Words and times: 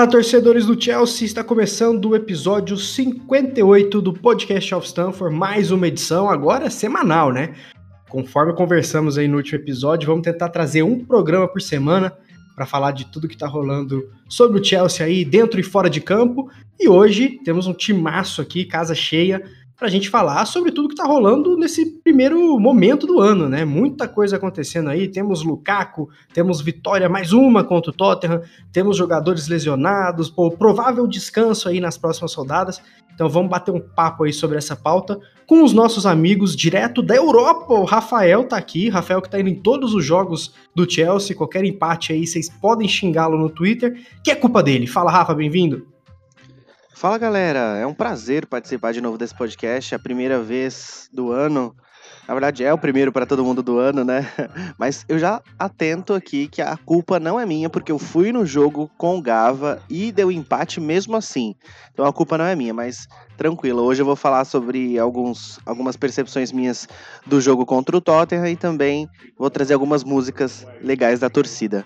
Fala, 0.00 0.12
torcedores 0.12 0.64
do 0.64 0.82
Chelsea! 0.82 1.26
Está 1.26 1.44
começando 1.44 2.06
o 2.06 2.16
episódio 2.16 2.74
58 2.74 4.00
do 4.00 4.14
Podcast 4.14 4.74
of 4.74 4.86
Stanford, 4.86 5.36
mais 5.36 5.70
uma 5.70 5.88
edição, 5.88 6.30
agora 6.30 6.70
semanal, 6.70 7.30
né? 7.30 7.54
Conforme 8.08 8.54
conversamos 8.54 9.18
aí 9.18 9.28
no 9.28 9.36
último 9.36 9.58
episódio, 9.58 10.06
vamos 10.06 10.22
tentar 10.22 10.48
trazer 10.48 10.82
um 10.82 11.04
programa 11.04 11.46
por 11.46 11.60
semana 11.60 12.16
para 12.56 12.64
falar 12.64 12.92
de 12.92 13.12
tudo 13.12 13.28
que 13.28 13.34
está 13.34 13.46
rolando 13.46 14.08
sobre 14.26 14.58
o 14.58 14.64
Chelsea 14.64 15.04
aí, 15.04 15.22
dentro 15.22 15.60
e 15.60 15.62
fora 15.62 15.90
de 15.90 16.00
campo. 16.00 16.50
E 16.78 16.88
hoje 16.88 17.38
temos 17.44 17.66
um 17.66 17.74
timaço 17.74 18.40
aqui, 18.40 18.64
casa 18.64 18.94
cheia, 18.94 19.44
para 19.80 19.88
a 19.88 19.90
gente 19.90 20.10
falar 20.10 20.44
sobre 20.44 20.70
tudo 20.72 20.88
que 20.88 20.92
está 20.92 21.06
rolando 21.06 21.56
nesse 21.56 21.86
primeiro 21.86 22.60
momento 22.60 23.06
do 23.06 23.18
ano, 23.18 23.48
né? 23.48 23.64
Muita 23.64 24.06
coisa 24.06 24.36
acontecendo 24.36 24.90
aí. 24.90 25.08
Temos 25.08 25.42
Lukaku, 25.42 26.10
temos 26.34 26.60
vitória 26.60 27.08
mais 27.08 27.32
uma 27.32 27.64
contra 27.64 27.90
o 27.90 27.94
Tottenham, 27.94 28.42
temos 28.70 28.98
jogadores 28.98 29.48
lesionados, 29.48 30.28
pô, 30.28 30.50
provável 30.50 31.06
descanso 31.06 31.66
aí 31.66 31.80
nas 31.80 31.96
próximas 31.96 32.34
rodadas. 32.34 32.82
Então 33.14 33.26
vamos 33.26 33.50
bater 33.50 33.70
um 33.70 33.80
papo 33.80 34.24
aí 34.24 34.34
sobre 34.34 34.58
essa 34.58 34.76
pauta 34.76 35.18
com 35.46 35.64
os 35.64 35.72
nossos 35.72 36.04
amigos 36.04 36.54
direto 36.54 37.00
da 37.00 37.16
Europa. 37.16 37.72
O 37.72 37.84
Rafael 37.84 38.44
tá 38.44 38.58
aqui, 38.58 38.90
Rafael 38.90 39.22
que 39.22 39.30
tá 39.30 39.40
indo 39.40 39.48
em 39.48 39.62
todos 39.62 39.94
os 39.94 40.04
jogos 40.04 40.54
do 40.74 40.88
Chelsea, 40.88 41.34
qualquer 41.34 41.64
empate 41.64 42.12
aí, 42.12 42.26
vocês 42.26 42.50
podem 42.50 42.86
xingá-lo 42.86 43.38
no 43.38 43.48
Twitter, 43.48 43.98
que 44.22 44.30
é 44.30 44.34
culpa 44.34 44.62
dele. 44.62 44.86
Fala, 44.86 45.10
Rafa, 45.10 45.32
bem-vindo. 45.32 45.86
Fala 47.00 47.16
galera, 47.16 47.78
é 47.78 47.86
um 47.86 47.94
prazer 47.94 48.44
participar 48.44 48.92
de 48.92 49.00
novo 49.00 49.16
desse 49.16 49.34
podcast, 49.34 49.94
é 49.94 49.96
a 49.96 49.98
primeira 49.98 50.38
vez 50.38 51.08
do 51.10 51.32
ano. 51.32 51.74
Na 52.28 52.34
verdade, 52.34 52.62
é 52.62 52.70
o 52.74 52.76
primeiro 52.76 53.10
para 53.10 53.24
todo 53.24 53.42
mundo 53.42 53.62
do 53.62 53.78
ano, 53.78 54.04
né? 54.04 54.30
Mas 54.76 55.06
eu 55.08 55.18
já 55.18 55.40
atento 55.58 56.12
aqui 56.12 56.46
que 56.46 56.60
a 56.60 56.76
culpa 56.76 57.18
não 57.18 57.40
é 57.40 57.46
minha, 57.46 57.70
porque 57.70 57.90
eu 57.90 57.98
fui 57.98 58.32
no 58.32 58.44
jogo 58.44 58.90
com 58.98 59.18
Gava 59.18 59.80
e 59.88 60.12
deu 60.12 60.30
empate 60.30 60.78
mesmo 60.78 61.16
assim. 61.16 61.54
Então 61.90 62.04
a 62.04 62.12
culpa 62.12 62.36
não 62.36 62.44
é 62.44 62.54
minha, 62.54 62.74
mas 62.74 63.08
tranquilo. 63.34 63.82
Hoje 63.82 64.02
eu 64.02 64.06
vou 64.06 64.14
falar 64.14 64.44
sobre 64.44 64.98
alguns, 64.98 65.58
algumas 65.64 65.96
percepções 65.96 66.52
minhas 66.52 66.86
do 67.24 67.40
jogo 67.40 67.64
contra 67.64 67.96
o 67.96 68.00
Tottenham 68.02 68.46
e 68.46 68.56
também 68.56 69.08
vou 69.38 69.48
trazer 69.48 69.72
algumas 69.72 70.04
músicas 70.04 70.66
legais 70.82 71.18
da 71.18 71.30
torcida. 71.30 71.82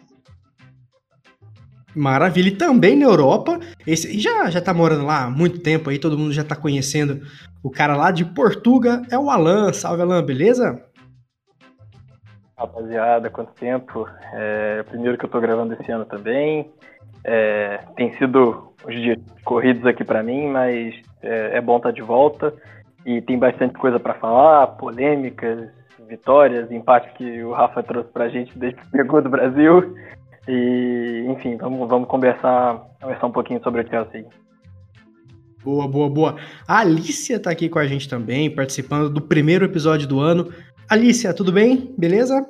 Maravilha. 1.94 2.48
E 2.48 2.56
também 2.56 2.96
na 2.96 3.06
Europa, 3.06 3.58
esse 3.86 4.18
já, 4.18 4.50
já 4.50 4.60
tá 4.60 4.74
morando 4.74 5.04
lá 5.04 5.24
há 5.24 5.30
muito 5.30 5.60
tempo 5.60 5.90
aí, 5.90 5.98
todo 5.98 6.18
mundo 6.18 6.32
já 6.32 6.44
tá 6.44 6.56
conhecendo 6.56 7.22
o 7.62 7.70
cara 7.70 7.96
lá 7.96 8.10
de 8.10 8.24
Portugal, 8.24 9.02
é 9.10 9.18
o 9.18 9.30
Alan. 9.30 9.72
Salve, 9.72 10.02
Alan, 10.02 10.22
beleza? 10.22 10.84
Rapaziada, 12.56 13.30
quanto 13.30 13.52
tempo? 13.54 14.08
É 14.32 14.80
o 14.82 14.84
primeiro 14.84 15.18
que 15.18 15.24
eu 15.24 15.30
tô 15.30 15.40
gravando 15.40 15.74
esse 15.74 15.90
ano 15.90 16.04
também. 16.04 16.70
É, 17.24 17.78
tem 17.96 18.14
sido 18.18 18.74
os 18.86 18.94
dias 18.94 19.18
corridos 19.44 19.86
aqui 19.86 20.04
para 20.04 20.22
mim, 20.22 20.48
mas 20.48 20.94
é, 21.22 21.56
é 21.56 21.60
bom 21.60 21.78
estar 21.78 21.88
tá 21.88 21.94
de 21.94 22.02
volta. 22.02 22.52
E 23.04 23.20
tem 23.22 23.38
bastante 23.38 23.74
coisa 23.74 23.98
para 23.98 24.14
falar, 24.14 24.66
polêmicas, 24.78 25.68
vitórias, 26.06 26.70
empate 26.70 27.12
que 27.14 27.42
o 27.42 27.52
Rafa 27.52 27.82
trouxe 27.82 28.10
pra 28.10 28.28
gente 28.28 28.56
desde 28.58 28.80
que 28.80 28.90
pegou 28.90 29.20
do 29.20 29.28
Brasil. 29.28 29.94
E, 30.46 31.24
enfim, 31.28 31.56
vamos, 31.56 31.88
vamos 31.88 32.08
conversar, 32.08 32.78
conversar 33.00 33.26
um 33.26 33.32
pouquinho 33.32 33.62
sobre 33.62 33.82
o 33.82 33.88
Chelsea. 33.88 34.24
Boa, 35.64 35.88
boa, 35.88 36.10
boa. 36.10 36.36
A 36.68 36.80
Alicia 36.80 37.40
tá 37.40 37.50
aqui 37.50 37.70
com 37.70 37.78
a 37.78 37.86
gente 37.86 38.08
também, 38.08 38.54
participando 38.54 39.08
do 39.08 39.22
primeiro 39.22 39.64
episódio 39.64 40.06
do 40.06 40.20
ano. 40.20 40.52
Alicia, 40.88 41.32
tudo 41.32 41.50
bem? 41.50 41.94
Beleza? 41.96 42.46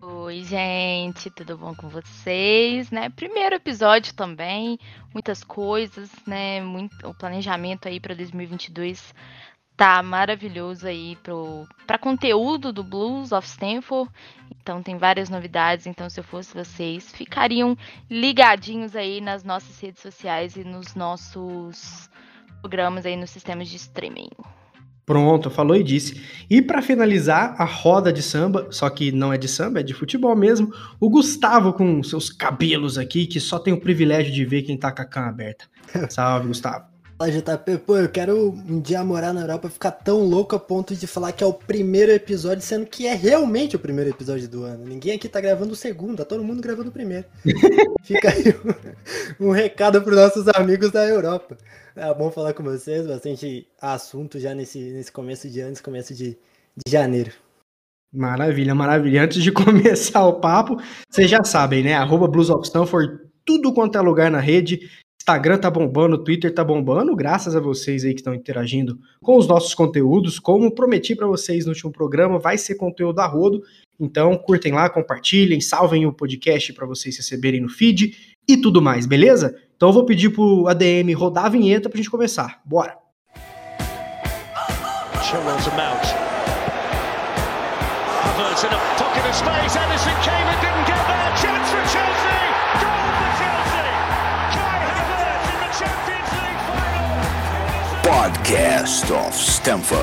Oi, 0.00 0.42
gente, 0.44 1.30
tudo 1.30 1.56
bom 1.56 1.74
com 1.74 1.88
vocês? 1.88 2.90
Né? 2.90 3.08
Primeiro 3.08 3.56
episódio 3.56 4.14
também, 4.14 4.78
muitas 5.12 5.42
coisas, 5.42 6.10
né? 6.26 6.60
Muito, 6.60 6.94
o 7.04 7.14
planejamento 7.14 7.88
aí 7.88 7.98
para 7.98 8.14
2022 8.14 9.14
tá 9.78 10.02
maravilhoso 10.02 10.88
aí 10.88 11.16
para 11.86 11.96
conteúdo 11.98 12.72
do 12.72 12.82
Blues 12.82 13.30
of 13.30 13.46
Stanford. 13.46 14.10
Então 14.60 14.82
tem 14.82 14.98
várias 14.98 15.30
novidades. 15.30 15.86
Então, 15.86 16.10
se 16.10 16.18
eu 16.18 16.24
fosse 16.24 16.52
vocês, 16.52 17.12
ficariam 17.12 17.78
ligadinhos 18.10 18.96
aí 18.96 19.20
nas 19.20 19.44
nossas 19.44 19.80
redes 19.80 20.02
sociais 20.02 20.56
e 20.56 20.64
nos 20.64 20.96
nossos 20.96 22.10
programas 22.60 23.06
aí 23.06 23.16
nos 23.16 23.30
sistemas 23.30 23.68
de 23.68 23.76
streaming. 23.76 24.30
Pronto, 25.06 25.48
falou 25.48 25.76
e 25.76 25.84
disse. 25.84 26.20
E 26.50 26.60
para 26.60 26.82
finalizar 26.82 27.54
a 27.56 27.64
roda 27.64 28.12
de 28.12 28.20
samba, 28.20 28.66
só 28.70 28.90
que 28.90 29.12
não 29.12 29.32
é 29.32 29.38
de 29.38 29.46
samba, 29.46 29.78
é 29.78 29.82
de 29.82 29.94
futebol 29.94 30.34
mesmo, 30.34 30.74
o 30.98 31.08
Gustavo 31.08 31.72
com 31.72 32.02
seus 32.02 32.28
cabelos 32.30 32.98
aqui, 32.98 33.26
que 33.26 33.38
só 33.38 33.60
tem 33.60 33.72
o 33.72 33.80
privilégio 33.80 34.32
de 34.32 34.44
ver 34.44 34.62
quem 34.62 34.76
tá 34.76 34.90
com 34.90 35.02
a 35.02 35.06
cama 35.06 35.28
aberta. 35.28 35.66
Salve, 36.10 36.48
Gustavo. 36.48 36.97
Fala, 37.18 37.32
JP, 37.32 37.78
pô, 37.78 37.96
eu 37.98 38.08
quero 38.08 38.50
um 38.52 38.80
dia 38.80 39.02
morar 39.02 39.32
na 39.32 39.40
Europa 39.40 39.68
ficar 39.68 39.90
tão 39.90 40.22
louco 40.22 40.54
a 40.54 40.58
ponto 40.58 40.94
de 40.94 41.04
falar 41.04 41.32
que 41.32 41.42
é 41.42 41.46
o 41.48 41.52
primeiro 41.52 42.12
episódio, 42.12 42.62
sendo 42.62 42.86
que 42.86 43.08
é 43.08 43.14
realmente 43.14 43.74
o 43.74 43.78
primeiro 43.80 44.08
episódio 44.08 44.48
do 44.48 44.62
ano. 44.62 44.84
Ninguém 44.84 45.16
aqui 45.16 45.28
tá 45.28 45.40
gravando 45.40 45.72
o 45.72 45.76
segundo, 45.76 46.18
tá 46.18 46.24
todo 46.24 46.44
mundo 46.44 46.62
gravando 46.62 46.90
o 46.90 46.92
primeiro. 46.92 47.24
Fica 48.04 48.30
aí 48.30 48.54
um, 49.40 49.48
um 49.48 49.50
recado 49.50 50.00
pros 50.00 50.14
nossos 50.14 50.46
amigos 50.46 50.92
da 50.92 51.04
Europa. 51.04 51.58
É 51.96 52.14
bom 52.14 52.30
falar 52.30 52.54
com 52.54 52.62
vocês, 52.62 53.04
bastante 53.04 53.66
assunto 53.82 54.38
já 54.38 54.54
nesse, 54.54 54.78
nesse 54.78 55.10
começo 55.10 55.50
de 55.50 55.58
ano, 55.58 55.70
nesse 55.70 55.82
começo 55.82 56.14
de, 56.14 56.38
de 56.76 56.88
janeiro. 56.88 57.32
Maravilha, 58.14 58.76
maravilha. 58.76 59.24
Antes 59.24 59.42
de 59.42 59.50
começar 59.52 60.24
o 60.24 60.38
papo, 60.38 60.80
vocês 61.10 61.28
já 61.28 61.42
sabem, 61.42 61.82
né? 61.82 61.94
Arroba 61.94 62.28
Blues 62.28 62.48
of 62.48 62.64
Stanford, 62.64 63.18
tudo 63.44 63.74
quanto 63.74 63.98
é 63.98 64.00
lugar 64.00 64.30
na 64.30 64.38
rede. 64.38 64.88
Instagram 65.28 65.58
tá 65.58 65.70
bombando, 65.70 66.24
Twitter 66.24 66.54
tá 66.54 66.64
bombando, 66.64 67.14
graças 67.14 67.54
a 67.54 67.60
vocês 67.60 68.02
aí 68.02 68.14
que 68.14 68.20
estão 68.20 68.32
interagindo 68.32 68.98
com 69.20 69.36
os 69.36 69.46
nossos 69.46 69.74
conteúdos. 69.74 70.38
Como 70.38 70.74
prometi 70.74 71.14
para 71.14 71.26
vocês 71.26 71.66
no 71.66 71.72
último 71.72 71.92
programa, 71.92 72.38
vai 72.38 72.56
ser 72.56 72.76
conteúdo 72.76 73.20
a 73.20 73.26
rodo. 73.26 73.62
Então, 74.00 74.34
curtem 74.38 74.72
lá, 74.72 74.88
compartilhem, 74.88 75.60
salvem 75.60 76.06
o 76.06 76.14
podcast 76.14 76.72
para 76.72 76.86
vocês 76.86 77.14
receberem 77.14 77.60
no 77.60 77.68
feed 77.68 78.38
e 78.48 78.56
tudo 78.56 78.80
mais, 78.80 79.04
beleza? 79.04 79.54
Então, 79.76 79.90
eu 79.90 79.92
vou 79.92 80.06
pedir 80.06 80.30
pro 80.30 80.66
ADM 80.66 81.12
rodar 81.14 81.44
a 81.44 81.50
vinheta 81.50 81.90
pra 81.90 81.98
gente 81.98 82.10
começar. 82.10 82.62
Bora! 82.64 82.96
Chilwell's 85.20 85.68
a 85.68 85.76
mount. 85.76 86.04
Havertz 88.24 88.64
in 88.64 88.70
a 88.72 88.80
pocket 88.96 89.28
of 89.28 89.34
space. 89.36 89.76
Anderson 89.76 90.16
came 90.24 90.48
and 90.48 90.60
didn't 90.62 90.87
Podcast 98.08 99.12
of 99.12 99.36
Stanford. 99.36 100.00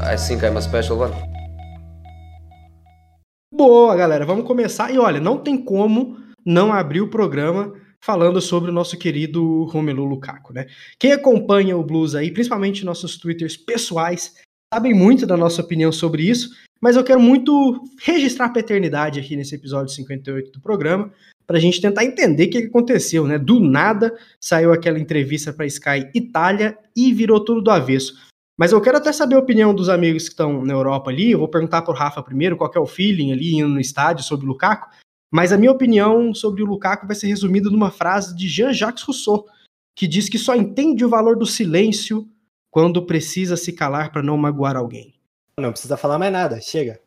I 0.00 0.16
think 0.16 0.44
I'm 0.44 0.56
a 0.56 0.62
special 0.62 1.00
one. 1.00 1.12
Boa, 3.52 3.96
galera, 3.96 4.24
vamos 4.24 4.46
começar. 4.46 4.94
E 4.94 4.98
olha, 4.98 5.18
não 5.18 5.36
tem 5.36 5.56
como 5.56 6.18
não 6.46 6.72
abrir 6.72 7.00
o 7.00 7.10
programa 7.10 7.74
falando 8.00 8.40
sobre 8.40 8.70
o 8.70 8.72
nosso 8.72 8.96
querido 8.96 9.64
Romelu 9.64 10.04
Lukaku, 10.04 10.52
né? 10.52 10.68
Quem 11.00 11.10
acompanha 11.10 11.76
o 11.76 11.82
Blues 11.82 12.14
aí, 12.14 12.30
principalmente 12.30 12.84
nossos 12.84 13.16
twitters 13.16 13.56
pessoais, 13.56 14.34
sabem 14.72 14.94
muito 14.94 15.26
da 15.26 15.36
nossa 15.36 15.60
opinião 15.60 15.90
sobre 15.90 16.22
isso, 16.22 16.50
mas 16.80 16.94
eu 16.94 17.02
quero 17.02 17.20
muito 17.20 17.82
registrar 18.00 18.46
a 18.46 18.52
paternidade 18.52 19.18
aqui 19.18 19.34
nesse 19.34 19.56
episódio 19.56 19.92
58 19.92 20.52
do 20.52 20.60
programa, 20.60 21.12
para 21.46 21.56
a 21.56 21.60
gente 21.60 21.80
tentar 21.80 22.04
entender 22.04 22.46
o 22.46 22.50
que 22.50 22.58
aconteceu, 22.58 23.26
né? 23.26 23.38
Do 23.38 23.60
nada 23.60 24.16
saiu 24.40 24.72
aquela 24.72 24.98
entrevista 24.98 25.52
para 25.52 25.66
Sky 25.66 26.10
Itália 26.14 26.78
e 26.96 27.12
virou 27.12 27.44
tudo 27.44 27.62
do 27.62 27.70
avesso. 27.70 28.14
Mas 28.58 28.72
eu 28.72 28.80
quero 28.80 28.98
até 28.98 29.12
saber 29.12 29.34
a 29.34 29.40
opinião 29.40 29.74
dos 29.74 29.88
amigos 29.88 30.24
que 30.24 30.30
estão 30.30 30.64
na 30.64 30.72
Europa 30.72 31.10
ali. 31.10 31.32
Eu 31.32 31.38
vou 31.38 31.48
perguntar 31.48 31.82
para 31.82 31.92
o 31.92 31.96
Rafa 31.96 32.22
primeiro 32.22 32.56
qual 32.56 32.70
é 32.74 32.78
o 32.78 32.86
feeling 32.86 33.32
ali 33.32 33.54
indo 33.54 33.68
no 33.68 33.80
estádio 33.80 34.24
sobre 34.24 34.46
o 34.46 34.48
Lukaku. 34.48 34.88
Mas 35.32 35.52
a 35.52 35.58
minha 35.58 35.72
opinião 35.72 36.34
sobre 36.34 36.62
o 36.62 36.66
Lukaku 36.66 37.06
vai 37.06 37.16
ser 37.16 37.26
resumida 37.26 37.70
numa 37.70 37.90
frase 37.90 38.36
de 38.36 38.46
Jean-Jacques 38.48 39.02
Rousseau, 39.02 39.46
que 39.96 40.06
diz 40.06 40.28
que 40.28 40.38
só 40.38 40.54
entende 40.54 41.04
o 41.04 41.08
valor 41.08 41.36
do 41.36 41.46
silêncio 41.46 42.28
quando 42.70 43.04
precisa 43.04 43.56
se 43.56 43.72
calar 43.72 44.12
para 44.12 44.22
não 44.22 44.36
magoar 44.36 44.76
alguém. 44.76 45.14
Não 45.58 45.72
precisa 45.72 45.96
falar 45.96 46.18
mais 46.18 46.32
nada, 46.32 46.60
chega. 46.60 47.00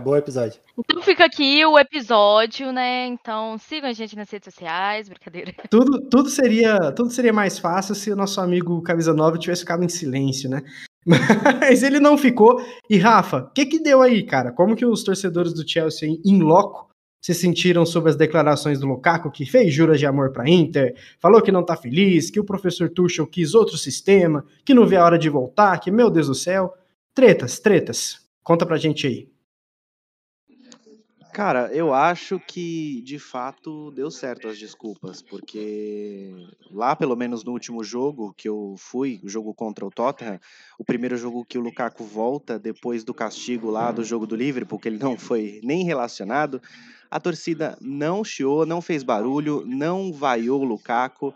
Acabou 0.00 0.14
o 0.14 0.16
episódio. 0.16 0.58
Então 0.78 1.02
fica 1.02 1.26
aqui 1.26 1.62
o 1.66 1.78
episódio, 1.78 2.72
né? 2.72 3.06
Então 3.06 3.58
sigam 3.58 3.90
a 3.90 3.92
gente 3.92 4.16
nas 4.16 4.30
redes 4.30 4.50
sociais, 4.50 5.10
brincadeira. 5.10 5.52
Tudo, 5.68 6.00
tudo, 6.08 6.30
seria, 6.30 6.90
tudo 6.92 7.10
seria 7.10 7.34
mais 7.34 7.58
fácil 7.58 7.94
se 7.94 8.10
o 8.10 8.16
nosso 8.16 8.40
amigo 8.40 8.80
Camisa 8.80 9.12
Nova 9.12 9.36
tivesse 9.36 9.60
ficado 9.60 9.84
em 9.84 9.90
silêncio, 9.90 10.48
né? 10.48 10.62
Mas 11.60 11.82
ele 11.82 12.00
não 12.00 12.16
ficou. 12.16 12.64
E 12.88 12.96
Rafa, 12.96 13.38
o 13.40 13.50
que 13.50 13.66
que 13.66 13.78
deu 13.78 14.00
aí, 14.00 14.22
cara? 14.22 14.52
Como 14.52 14.74
que 14.74 14.86
os 14.86 15.04
torcedores 15.04 15.52
do 15.52 15.68
Chelsea 15.68 16.16
em 16.24 16.40
loco 16.40 16.88
se 17.22 17.34
sentiram 17.34 17.84
sobre 17.84 18.08
as 18.08 18.16
declarações 18.16 18.80
do 18.80 18.86
Lukaku, 18.86 19.30
que 19.30 19.44
fez 19.44 19.74
juras 19.74 20.00
de 20.00 20.06
amor 20.06 20.32
para 20.32 20.48
Inter, 20.48 20.94
falou 21.20 21.42
que 21.42 21.52
não 21.52 21.62
tá 21.62 21.76
feliz, 21.76 22.30
que 22.30 22.40
o 22.40 22.44
professor 22.44 22.88
Tuchel 22.88 23.26
quis 23.26 23.54
outro 23.54 23.76
sistema, 23.76 24.46
que 24.64 24.72
não 24.72 24.86
vê 24.86 24.96
a 24.96 25.04
hora 25.04 25.18
de 25.18 25.28
voltar, 25.28 25.78
que 25.78 25.90
meu 25.90 26.08
Deus 26.08 26.28
do 26.28 26.34
céu. 26.34 26.72
Tretas, 27.14 27.58
tretas. 27.58 28.20
Conta 28.42 28.64
pra 28.64 28.78
gente 28.78 29.06
aí. 29.06 29.29
Cara, 31.32 31.72
eu 31.72 31.94
acho 31.94 32.40
que 32.40 33.00
de 33.02 33.18
fato 33.18 33.92
deu 33.92 34.10
certo 34.10 34.48
as 34.48 34.58
desculpas, 34.58 35.22
porque 35.22 36.34
lá, 36.70 36.96
pelo 36.96 37.14
menos 37.14 37.44
no 37.44 37.52
último 37.52 37.84
jogo 37.84 38.34
que 38.36 38.48
eu 38.48 38.74
fui, 38.76 39.20
o 39.22 39.28
jogo 39.28 39.54
contra 39.54 39.86
o 39.86 39.90
Tottenham, 39.90 40.40
o 40.76 40.84
primeiro 40.84 41.16
jogo 41.16 41.44
que 41.44 41.56
o 41.56 41.60
Lukaku 41.60 42.04
volta 42.04 42.58
depois 42.58 43.04
do 43.04 43.14
castigo 43.14 43.70
lá 43.70 43.92
do 43.92 44.02
jogo 44.02 44.26
do 44.26 44.34
Liverpool, 44.34 44.78
que 44.78 44.88
ele 44.88 44.98
não 44.98 45.16
foi 45.16 45.60
nem 45.62 45.84
relacionado, 45.84 46.60
a 47.08 47.20
torcida 47.20 47.78
não 47.80 48.24
chiou, 48.24 48.66
não 48.66 48.82
fez 48.82 49.04
barulho, 49.04 49.64
não 49.64 50.12
vaiou 50.12 50.60
o 50.60 50.64
Lukaku, 50.64 51.32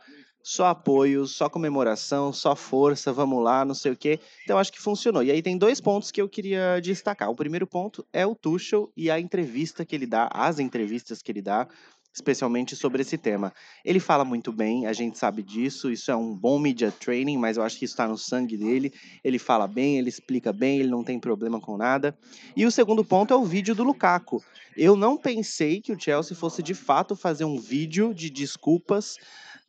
só 0.47 0.67
apoio, 0.67 1.27
só 1.27 1.49
comemoração, 1.49 2.31
só 2.31 2.55
força, 2.55 3.11
vamos 3.15 3.43
lá, 3.43 3.65
não 3.65 3.75
sei 3.75 3.93
o 3.93 3.97
quê. 3.97 4.21
Então 4.45 4.59
acho 4.59 4.71
que 4.71 4.79
funcionou. 4.79 5.23
E 5.23 5.31
aí 5.31 5.41
tem 5.41 5.57
dois 5.57 5.81
pontos 5.81 6.11
que 6.11 6.21
eu 6.21 6.29
queria 6.29 6.79
destacar. 6.83 7.31
O 7.31 7.35
primeiro 7.35 7.67
ponto 7.67 8.07
é 8.13 8.27
o 8.27 8.35
Tuchel 8.35 8.93
e 8.95 9.11
a 9.11 9.19
entrevista 9.19 9.87
que 9.87 9.97
ele 9.97 10.07
dá, 10.07 10.29
as 10.31 10.59
entrevistas 10.59 11.23
que 11.23 11.33
ele 11.33 11.41
dá, 11.41 11.67
especialmente 12.13 12.77
sobre 12.77 13.01
esse 13.01 13.17
tema. 13.17 13.55
Ele 13.83 13.99
fala 13.99 14.23
muito 14.23 14.53
bem, 14.53 14.87
a 14.87 14.93
gente 14.93 15.19
sabe 15.19 15.43
disso, 15.43 15.91
isso 15.91 16.11
é 16.11 16.17
um 16.17 16.37
bom 16.37 16.59
media 16.59 16.93
training, 16.93 17.39
mas 17.39 17.57
eu 17.57 17.63
acho 17.63 17.79
que 17.79 17.87
isso 17.87 17.95
está 17.95 18.07
no 18.07 18.19
sangue 18.19 18.59
dele. 18.59 18.93
Ele 19.25 19.39
fala 19.39 19.67
bem, 19.67 19.97
ele 19.97 20.11
explica 20.11 20.53
bem, 20.53 20.79
ele 20.79 20.91
não 20.91 21.03
tem 21.03 21.19
problema 21.19 21.59
com 21.59 21.79
nada. 21.79 22.15
E 22.55 22.67
o 22.67 22.71
segundo 22.71 23.03
ponto 23.03 23.33
é 23.33 23.37
o 23.37 23.47
vídeo 23.47 23.75
do 23.75 23.83
Lukaku. 23.83 24.45
Eu 24.77 24.95
não 24.95 25.17
pensei 25.17 25.81
que 25.81 25.91
o 25.91 25.99
Chelsea 25.99 26.37
fosse 26.37 26.63
de 26.63 26.75
fato 26.75 27.17
fazer 27.17 27.47
um 27.47 27.59
vídeo 27.59 28.13
de 28.13 28.29
desculpas 28.29 29.17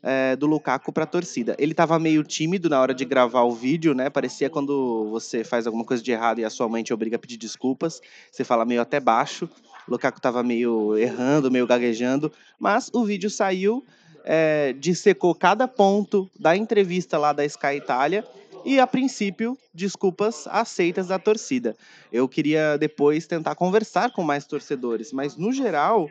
é, 0.05 0.35
do 0.35 0.45
Lukaku 0.45 0.93
para 0.93 1.03
a 1.03 1.07
torcida. 1.07 1.55
Ele 1.57 1.71
estava 1.71 1.97
meio 1.97 2.23
tímido 2.23 2.69
na 2.69 2.79
hora 2.79 2.93
de 2.93 3.03
gravar 3.03 3.41
o 3.41 3.51
vídeo, 3.51 3.95
né? 3.95 4.07
Parecia 4.07 4.51
quando 4.51 5.09
você 5.09 5.43
faz 5.43 5.65
alguma 5.65 5.83
coisa 5.83 6.03
de 6.03 6.11
errado 6.11 6.39
e 6.39 6.45
a 6.45 6.49
sua 6.51 6.69
mãe 6.69 6.83
te 6.83 6.93
obriga 6.93 7.15
a 7.15 7.19
pedir 7.19 7.37
desculpas. 7.37 7.99
Você 8.31 8.43
fala 8.43 8.63
meio 8.65 8.81
até 8.81 8.99
baixo. 8.99 9.49
O 9.87 9.91
Lukaku 9.91 10.19
estava 10.19 10.43
meio 10.43 10.95
errando, 10.95 11.49
meio 11.49 11.65
gaguejando, 11.65 12.31
mas 12.59 12.91
o 12.93 13.03
vídeo 13.03 13.31
saiu, 13.31 13.83
é, 14.23 14.73
dissecou 14.73 15.33
cada 15.33 15.67
ponto 15.67 16.29
da 16.39 16.55
entrevista 16.55 17.17
lá 17.17 17.33
da 17.33 17.43
Sky 17.43 17.77
Itália 17.77 18.23
e, 18.63 18.79
a 18.79 18.85
princípio, 18.85 19.57
desculpas 19.73 20.47
aceitas 20.47 21.07
da 21.07 21.17
torcida. 21.17 21.75
Eu 22.11 22.27
queria 22.27 22.77
depois 22.77 23.25
tentar 23.25 23.55
conversar 23.55 24.11
com 24.11 24.23
mais 24.23 24.45
torcedores, 24.45 25.11
mas 25.11 25.35
no 25.35 25.51
geral 25.51 26.09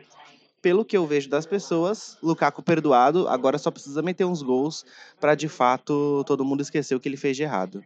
pelo 0.65 0.83
que 0.83 0.97
eu 0.97 1.05
vejo 1.05 1.29
das 1.29 1.45
pessoas, 1.45 2.17
Lukaku 2.23 2.63
perdoado, 2.63 3.27
agora 3.27 3.55
só 3.59 3.69
precisa 3.69 4.01
meter 4.01 4.25
uns 4.25 4.41
gols 4.41 4.83
para 5.21 5.35
de 5.35 5.47
fato 5.47 6.23
todo 6.25 6.43
mundo 6.43 6.61
esquecer 6.61 6.95
o 6.95 6.99
que 6.99 7.07
ele 7.07 7.17
fez 7.17 7.37
de 7.37 7.43
errado. 7.43 7.83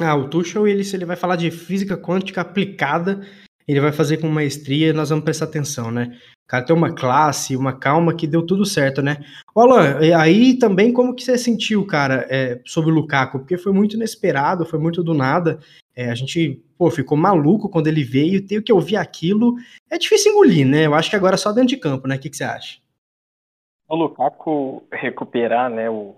Ah, 0.00 0.16
o 0.16 0.26
Tuchel, 0.26 0.66
ele, 0.66 0.82
se 0.82 0.96
ele 0.96 1.04
vai 1.04 1.14
falar 1.14 1.36
de 1.36 1.50
física 1.50 1.94
quântica 1.94 2.40
aplicada, 2.40 3.20
ele 3.68 3.82
vai 3.82 3.92
fazer 3.92 4.16
com 4.16 4.28
maestria, 4.28 4.94
nós 4.94 5.10
vamos 5.10 5.26
prestar 5.26 5.44
atenção, 5.44 5.90
né? 5.90 6.18
Cara 6.46 6.64
tem 6.64 6.76
uma 6.76 6.94
classe, 6.94 7.56
uma 7.56 7.72
calma 7.72 8.14
que 8.14 8.26
deu 8.26 8.46
tudo 8.46 8.64
certo, 8.64 9.02
né? 9.02 9.18
Alan, 9.54 9.98
aí 10.16 10.56
também 10.56 10.92
como 10.92 11.14
que 11.14 11.24
você 11.24 11.36
sentiu, 11.36 11.84
cara, 11.84 12.26
é, 12.30 12.60
sobre 12.64 12.90
o 12.90 12.94
Lukaku? 12.94 13.40
Porque 13.40 13.58
foi 13.58 13.72
muito 13.72 13.96
inesperado, 13.96 14.64
foi 14.64 14.78
muito 14.78 15.02
do 15.02 15.12
nada. 15.12 15.58
É, 15.94 16.08
a 16.08 16.14
gente, 16.14 16.62
pô, 16.78 16.88
ficou 16.90 17.18
maluco 17.18 17.68
quando 17.68 17.88
ele 17.88 18.04
veio, 18.04 18.46
tem 18.46 18.62
que 18.62 18.72
ouvir 18.72 18.96
aquilo. 18.96 19.56
É 19.90 19.98
difícil 19.98 20.30
engolir, 20.32 20.66
né? 20.66 20.86
Eu 20.86 20.94
acho 20.94 21.10
que 21.10 21.16
agora 21.16 21.34
é 21.34 21.38
só 21.38 21.50
dentro 21.50 21.70
de 21.70 21.78
campo, 21.78 22.06
né? 22.06 22.14
O 22.14 22.18
que, 22.18 22.30
que 22.30 22.36
você 22.36 22.44
acha? 22.44 22.78
O 23.88 23.96
Lukaku 23.96 24.84
recuperar, 24.92 25.70
né, 25.70 25.88
o, 25.88 26.16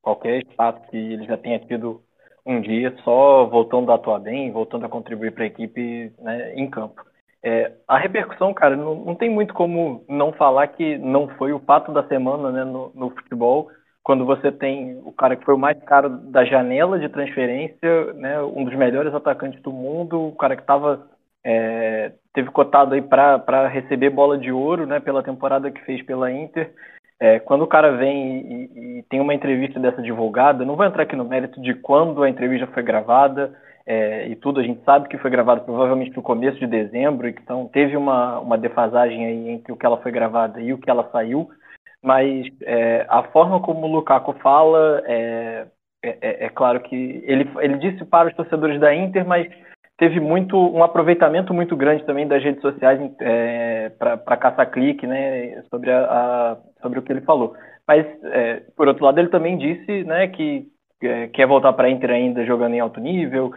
qualquer 0.00 0.42
espaço 0.42 0.80
que 0.90 0.96
ele 0.96 1.26
já 1.26 1.36
tenha 1.36 1.58
tido 1.58 2.02
um 2.46 2.60
dia, 2.60 2.96
só 3.04 3.44
voltando 3.46 3.92
a 3.92 3.96
atuar 3.96 4.20
bem, 4.20 4.50
voltando 4.50 4.86
a 4.86 4.88
contribuir 4.88 5.32
para 5.32 5.44
a 5.44 5.48
equipe 5.48 6.12
né, 6.18 6.54
em 6.54 6.68
campo. 6.70 7.04
É, 7.44 7.72
a 7.86 7.98
repercussão, 7.98 8.52
cara, 8.52 8.76
não, 8.76 8.94
não, 8.96 9.14
tem 9.14 9.30
muito 9.30 9.54
como 9.54 10.04
não 10.08 10.32
falar 10.32 10.66
que 10.68 10.98
não 10.98 11.28
foi 11.36 11.52
o 11.52 11.60
fato 11.60 11.92
da 11.92 12.02
semana 12.08 12.50
né, 12.50 12.64
no, 12.64 12.90
no 12.94 13.10
futebol 13.10 13.70
quando 14.08 14.24
você 14.24 14.50
tem 14.50 14.98
o 15.04 15.12
cara 15.12 15.36
que 15.36 15.44
foi 15.44 15.54
o 15.54 15.58
mais 15.58 15.78
caro 15.84 16.08
da 16.08 16.42
janela 16.42 16.98
de 16.98 17.10
transferência, 17.10 18.14
né, 18.14 18.40
um 18.40 18.64
dos 18.64 18.74
melhores 18.74 19.12
atacantes 19.12 19.60
do 19.60 19.70
mundo, 19.70 20.28
o 20.28 20.34
cara 20.34 20.56
que 20.56 20.62
estava 20.62 21.06
é, 21.44 22.12
teve 22.32 22.50
cotado 22.50 22.94
aí 22.94 23.02
para 23.02 23.68
receber 23.68 24.08
bola 24.08 24.38
de 24.38 24.50
ouro, 24.50 24.86
né, 24.86 24.98
pela 24.98 25.22
temporada 25.22 25.70
que 25.70 25.84
fez 25.84 26.02
pela 26.06 26.32
Inter. 26.32 26.72
É, 27.20 27.38
quando 27.38 27.62
o 27.62 27.66
cara 27.66 27.98
vem 27.98 28.38
e, 28.40 28.98
e, 28.98 29.02
tem 29.10 29.20
uma 29.20 29.34
entrevista 29.34 29.78
dessa 29.78 30.00
divulgada, 30.00 30.64
não 30.64 30.74
vou 30.74 30.86
entrar 30.86 31.02
aqui 31.02 31.14
no 31.14 31.26
mérito 31.26 31.60
de 31.60 31.74
quando 31.74 32.22
a 32.22 32.30
entrevista 32.30 32.66
foi 32.68 32.82
gravada 32.82 33.54
é, 33.90 34.28
e 34.28 34.36
tudo, 34.36 34.60
a 34.60 34.62
gente 34.62 34.84
sabe 34.84 35.08
que 35.08 35.16
foi 35.16 35.30
gravado 35.30 35.62
provavelmente 35.62 36.14
no 36.14 36.20
começo 36.20 36.58
de 36.58 36.66
dezembro, 36.66 37.26
então 37.26 37.66
teve 37.68 37.96
uma, 37.96 38.38
uma 38.38 38.58
defasagem 38.58 39.24
aí 39.24 39.48
entre 39.48 39.72
o 39.72 39.76
que 39.78 39.86
ela 39.86 39.96
foi 40.02 40.12
gravada 40.12 40.60
e 40.60 40.74
o 40.74 40.78
que 40.78 40.90
ela 40.90 41.08
saiu, 41.10 41.48
mas 42.02 42.46
é, 42.64 43.06
a 43.08 43.22
forma 43.22 43.62
como 43.62 43.86
o 43.86 43.90
Lukaku 43.90 44.34
fala 44.42 45.02
é, 45.06 45.66
é, 46.04 46.18
é, 46.20 46.44
é, 46.44 46.48
claro 46.50 46.80
que 46.80 47.24
ele, 47.24 47.50
ele 47.60 47.78
disse 47.78 48.04
para 48.04 48.28
os 48.28 48.34
torcedores 48.34 48.78
da 48.78 48.94
Inter, 48.94 49.26
mas 49.26 49.48
teve 49.96 50.20
muito 50.20 50.54
um 50.58 50.84
aproveitamento 50.84 51.54
muito 51.54 51.74
grande 51.74 52.04
também 52.04 52.28
das 52.28 52.44
redes 52.44 52.60
sociais 52.60 53.00
é, 53.22 53.88
para 53.98 54.36
caçar 54.36 54.70
clique 54.70 55.06
né, 55.06 55.62
sobre, 55.70 55.90
a, 55.90 56.04
a, 56.04 56.56
sobre 56.82 56.98
o 56.98 57.02
que 57.02 57.10
ele 57.10 57.22
falou. 57.22 57.56
Mas, 57.86 58.06
por 58.76 58.86
outro 58.86 59.02
lado, 59.06 59.18
ele 59.18 59.30
também 59.30 59.56
disse 59.56 60.04
né, 60.04 60.28
que 60.28 60.68
é, 61.02 61.28
quer 61.28 61.46
voltar 61.46 61.72
para 61.72 61.90
Inter 61.90 62.10
ainda 62.10 62.44
jogando 62.44 62.74
em 62.74 62.80
alto 62.80 63.00
nível, 63.00 63.52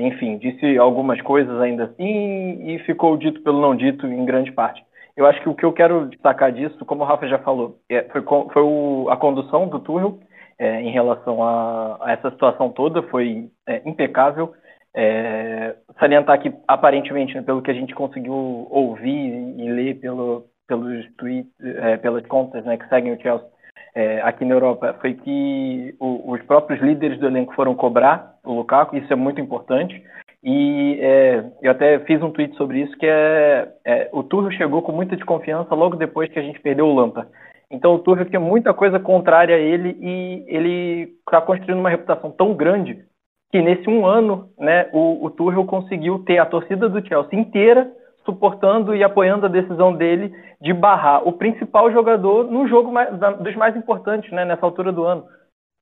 enfim, 0.00 0.38
disse 0.38 0.78
algumas 0.78 1.20
coisas 1.20 1.60
ainda 1.60 1.84
assim 1.84 2.70
e 2.70 2.78
ficou 2.86 3.18
dito 3.18 3.42
pelo 3.42 3.60
não 3.60 3.76
dito 3.76 4.06
em 4.06 4.24
grande 4.24 4.50
parte. 4.50 4.82
Eu 5.16 5.26
acho 5.26 5.40
que 5.42 5.48
o 5.48 5.54
que 5.54 5.64
eu 5.64 5.72
quero 5.72 6.06
destacar 6.08 6.50
disso, 6.52 6.84
como 6.86 7.02
o 7.02 7.06
Rafa 7.06 7.28
já 7.28 7.38
falou, 7.38 7.78
é, 7.88 8.02
foi, 8.04 8.22
foi 8.22 8.62
o, 8.62 9.08
a 9.10 9.16
condução 9.16 9.68
do 9.68 9.78
Tuchel 9.78 10.18
é, 10.58 10.80
em 10.80 10.90
relação 10.90 11.42
a, 11.42 11.98
a, 12.00 12.12
essa 12.12 12.30
situação 12.30 12.70
toda, 12.70 13.02
foi 13.04 13.50
é, 13.68 13.82
impecável. 13.84 14.54
É, 14.94 15.74
salientar 15.98 16.40
que, 16.40 16.52
aparentemente, 16.66 17.34
né, 17.34 17.42
pelo 17.42 17.62
que 17.62 17.70
a 17.70 17.74
gente 17.74 17.94
conseguiu 17.94 18.66
ouvir 18.70 19.54
e 19.58 19.70
ler 19.70 19.94
pelo, 20.00 20.46
pelos 20.66 21.06
tweets, 21.16 21.52
é, 21.60 21.96
pelas 21.98 22.24
contas 22.26 22.64
né, 22.64 22.76
que 22.76 22.88
seguem 22.88 23.12
o 23.12 23.20
Chelsea 23.20 23.46
é, 23.94 24.20
aqui 24.22 24.44
na 24.44 24.54
Europa, 24.54 24.96
foi 25.00 25.14
que 25.14 25.94
o, 26.00 26.32
os 26.32 26.42
próprios 26.42 26.80
líderes 26.80 27.18
do 27.18 27.26
elenco 27.26 27.54
foram 27.54 27.74
cobrar 27.74 28.34
o 28.44 28.54
Lukaku, 28.54 28.96
isso 28.96 29.12
é 29.12 29.16
muito 29.16 29.40
importante. 29.40 30.02
E 30.42 30.98
é, 31.00 31.44
eu 31.62 31.70
até 31.70 32.00
fiz 32.00 32.20
um 32.20 32.30
tweet 32.30 32.56
sobre 32.56 32.80
isso, 32.80 32.96
que 32.98 33.06
é, 33.06 33.68
é 33.84 34.08
o 34.12 34.22
Tuchel 34.24 34.50
chegou 34.52 34.82
com 34.82 34.90
muita 34.90 35.14
desconfiança 35.14 35.74
logo 35.74 35.94
depois 35.96 36.30
que 36.30 36.38
a 36.38 36.42
gente 36.42 36.60
perdeu 36.60 36.86
o 36.86 36.94
Lampa. 36.94 37.28
Então 37.70 37.94
o 37.94 37.98
Tuchel 38.00 38.26
tinha 38.26 38.40
muita 38.40 38.74
coisa 38.74 38.98
contrária 38.98 39.54
a 39.54 39.58
ele 39.58 39.96
e 40.00 40.44
ele 40.48 41.14
está 41.26 41.40
construindo 41.40 41.78
uma 41.78 41.90
reputação 41.90 42.30
tão 42.30 42.54
grande 42.54 43.04
que 43.52 43.62
nesse 43.62 43.88
um 43.88 44.04
ano, 44.04 44.48
né, 44.58 44.88
o, 44.92 45.24
o 45.26 45.30
Tuchel 45.30 45.64
conseguiu 45.64 46.18
ter 46.20 46.38
a 46.38 46.46
torcida 46.46 46.88
do 46.88 47.06
Chelsea 47.06 47.38
inteira 47.38 47.90
suportando 48.24 48.94
e 48.94 49.02
apoiando 49.02 49.46
a 49.46 49.48
decisão 49.48 49.94
dele 49.94 50.34
de 50.60 50.72
barrar 50.72 51.26
o 51.26 51.32
principal 51.32 51.90
jogador 51.90 52.44
no 52.44 52.68
jogo 52.68 52.92
mais, 52.92 53.10
dos 53.38 53.56
mais 53.56 53.76
importantes, 53.76 54.30
né, 54.32 54.44
nessa 54.44 54.64
altura 54.64 54.92
do 54.92 55.04
ano. 55.04 55.24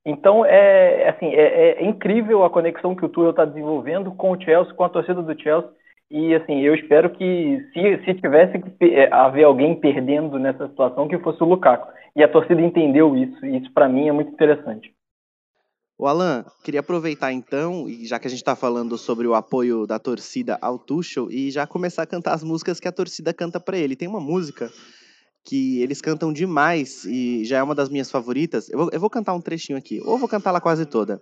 Então, 0.05 0.43
é, 0.43 1.09
assim, 1.09 1.27
é, 1.27 1.83
é 1.83 1.85
incrível 1.85 2.43
a 2.43 2.49
conexão 2.49 2.95
que 2.95 3.05
o 3.05 3.09
Tuchel 3.09 3.29
está 3.31 3.45
desenvolvendo 3.45 4.11
com 4.11 4.31
o 4.31 4.41
Chelsea, 4.41 4.73
com 4.73 4.83
a 4.83 4.89
torcida 4.89 5.21
do 5.21 5.39
Chelsea. 5.39 5.69
E, 6.09 6.33
assim, 6.33 6.59
eu 6.61 6.73
espero 6.73 7.11
que 7.11 7.63
se, 7.71 8.03
se 8.03 8.13
tivesse 8.15 8.59
que 8.59 8.95
é, 8.95 9.13
haver 9.13 9.43
alguém 9.43 9.75
perdendo 9.75 10.39
nessa 10.39 10.67
situação, 10.67 11.07
que 11.07 11.19
fosse 11.19 11.41
o 11.43 11.47
Lukaku. 11.47 11.87
E 12.15 12.23
a 12.23 12.27
torcida 12.27 12.61
entendeu 12.61 13.15
isso, 13.15 13.45
e 13.45 13.57
isso 13.57 13.71
para 13.73 13.87
mim 13.87 14.09
é 14.09 14.11
muito 14.11 14.31
interessante. 14.31 14.91
O 16.01 16.07
Alan, 16.07 16.43
queria 16.63 16.79
aproveitar 16.79 17.31
então, 17.31 17.87
e 17.87 18.07
já 18.07 18.17
que 18.17 18.25
a 18.25 18.29
gente 18.29 18.39
está 18.39 18.55
falando 18.55 18.97
sobre 18.97 19.27
o 19.27 19.35
apoio 19.35 19.85
da 19.85 19.99
torcida 19.99 20.57
ao 20.59 20.79
Tuchel, 20.79 21.29
e 21.29 21.51
já 21.51 21.67
começar 21.67 22.01
a 22.01 22.07
cantar 22.07 22.33
as 22.33 22.43
músicas 22.43 22.79
que 22.79 22.87
a 22.87 22.91
torcida 22.91 23.31
canta 23.31 23.59
para 23.59 23.77
ele. 23.77 23.95
Tem 23.95 24.07
uma 24.07 24.19
música 24.19 24.73
que 25.45 25.79
eles 25.79 26.01
cantam 26.01 26.33
demais 26.33 27.05
e 27.05 27.45
já 27.45 27.59
é 27.59 27.61
uma 27.61 27.75
das 27.75 27.87
minhas 27.87 28.09
favoritas. 28.09 28.67
Eu 28.69 28.79
vou, 28.79 28.89
eu 28.91 28.99
vou 28.99 29.11
cantar 29.11 29.35
um 29.35 29.41
trechinho 29.41 29.77
aqui, 29.77 30.01
ou 30.03 30.17
vou 30.17 30.27
cantar 30.27 30.49
ela 30.49 30.59
quase 30.59 30.87
toda. 30.87 31.21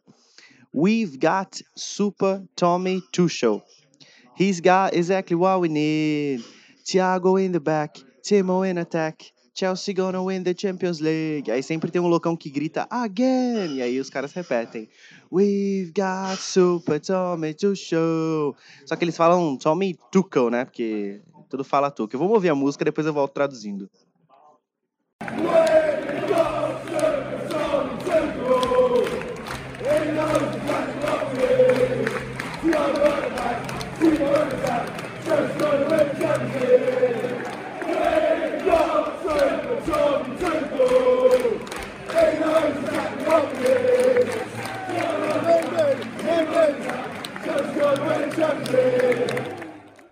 We've 0.73 1.17
got 1.17 1.61
Super 1.75 2.41
Tommy 2.55 3.01
Tuchel. 3.11 3.61
He's 4.39 4.61
got 4.61 4.95
exactly 4.95 5.35
what 5.35 5.59
we 5.59 5.67
need. 5.67 6.41
Thiago 6.85 7.37
in 7.37 7.51
the 7.51 7.59
back, 7.59 8.01
Timo 8.23 8.65
in 8.65 8.77
attack. 8.77 9.29
Chelsea 9.59 9.93
gonna 9.93 10.23
win 10.23 10.41
the 10.41 10.55
Champions 10.57 11.01
League. 11.01 11.51
Aí 11.51 11.61
sempre 11.61 11.91
tem 11.91 12.01
um 12.01 12.07
loucão 12.07 12.33
que 12.33 12.49
grita 12.49 12.87
again. 12.89 13.75
E 13.75 13.81
aí 13.81 13.99
os 13.99 14.09
caras 14.09 14.31
repetem. 14.31 14.87
We've 15.29 15.91
got 15.91 16.37
Super 16.39 16.97
Tommy 17.01 17.53
Tuchel. 17.53 18.55
Só 18.85 18.95
que 18.95 19.03
eles 19.03 19.17
falam 19.17 19.57
Tommy 19.57 19.99
Tuchel, 20.09 20.49
né? 20.49 20.63
Porque 20.63 21.19
tudo 21.49 21.65
fala 21.65 21.91
Tuchel. 21.91 22.17
Vamos 22.17 22.35
ouvir 22.35 22.47
a 22.47 22.55
música, 22.55 22.85
depois 22.85 23.05
eu 23.05 23.11
volto 23.11 23.33
traduzindo. 23.33 23.89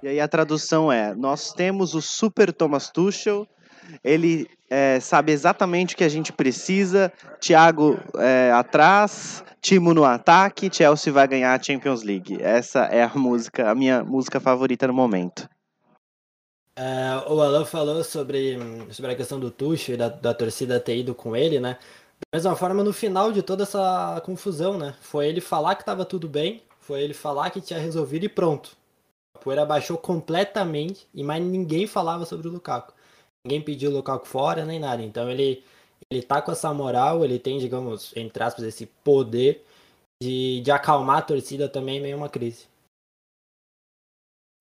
Aí 0.03 0.19
a 0.19 0.27
tradução 0.27 0.91
é: 0.91 1.15
nós 1.15 1.53
temos 1.53 1.93
o 1.93 2.01
Super 2.01 2.53
Thomas 2.53 2.89
Tuchel, 2.89 3.47
ele 4.03 4.47
é, 4.69 4.99
sabe 4.99 5.31
exatamente 5.31 5.95
o 5.95 5.97
que 5.97 6.03
a 6.03 6.09
gente 6.09 6.31
precisa. 6.31 7.11
Thiago 7.39 7.97
é, 8.17 8.51
atrás, 8.51 9.43
Timo 9.61 9.93
no 9.93 10.03
ataque, 10.03 10.69
Chelsea 10.71 11.11
vai 11.11 11.27
ganhar 11.27 11.53
a 11.53 11.61
Champions 11.61 12.03
League. 12.03 12.37
Essa 12.41 12.85
é 12.85 13.03
a 13.03 13.11
música, 13.15 13.69
a 13.69 13.75
minha 13.75 14.03
música 14.03 14.39
favorita 14.39 14.87
no 14.87 14.93
momento. 14.93 15.49
É, 16.75 17.23
o 17.27 17.41
Alan 17.41 17.65
falou 17.65 18.03
sobre, 18.03 18.59
sobre 18.91 19.11
a 19.11 19.15
questão 19.15 19.39
do 19.39 19.49
Tuchel 19.49 19.95
e 19.95 19.97
da, 19.97 20.09
da 20.09 20.33
torcida 20.33 20.79
ter 20.79 20.97
ido 20.97 21.15
com 21.15 21.35
ele, 21.35 21.59
né? 21.59 21.77
Da 22.31 22.37
mesma 22.37 22.55
forma, 22.55 22.83
no 22.83 22.93
final 22.93 23.31
de 23.31 23.41
toda 23.41 23.63
essa 23.63 24.21
confusão, 24.23 24.77
né? 24.77 24.95
Foi 25.01 25.27
ele 25.27 25.41
falar 25.41 25.75
que 25.75 25.81
estava 25.81 26.05
tudo 26.05 26.27
bem, 26.27 26.63
foi 26.79 27.01
ele 27.01 27.13
falar 27.13 27.49
que 27.49 27.61
tinha 27.61 27.79
resolvido 27.79 28.25
e 28.25 28.29
pronto. 28.29 28.77
A 29.37 29.39
poeira 29.39 29.63
baixou 29.63 29.99
completamente 29.99 31.07
e 31.13 31.23
mais 31.23 31.43
ninguém 31.43 31.85
falava 31.85 32.25
sobre 32.25 32.47
o 32.47 32.51
Lukaku. 32.51 32.91
Ninguém 33.45 33.61
pediu 33.61 33.91
o 33.91 33.93
Lukaku 33.93 34.27
fora 34.27 34.65
nem 34.65 34.79
nada. 34.79 35.03
Então 35.03 35.29
ele 35.29 35.63
ele 36.09 36.23
tá 36.23 36.41
com 36.41 36.51
essa 36.51 36.73
moral, 36.73 37.23
ele 37.23 37.37
tem, 37.37 37.59
digamos, 37.59 38.15
entre 38.15 38.41
aspas, 38.41 38.65
esse 38.65 38.87
poder 39.03 39.63
de, 40.21 40.61
de 40.61 40.71
acalmar 40.71 41.17
a 41.19 41.21
torcida 41.21 41.69
também 41.69 42.01
meio 42.01 42.17
uma 42.17 42.29
crise. 42.29 42.65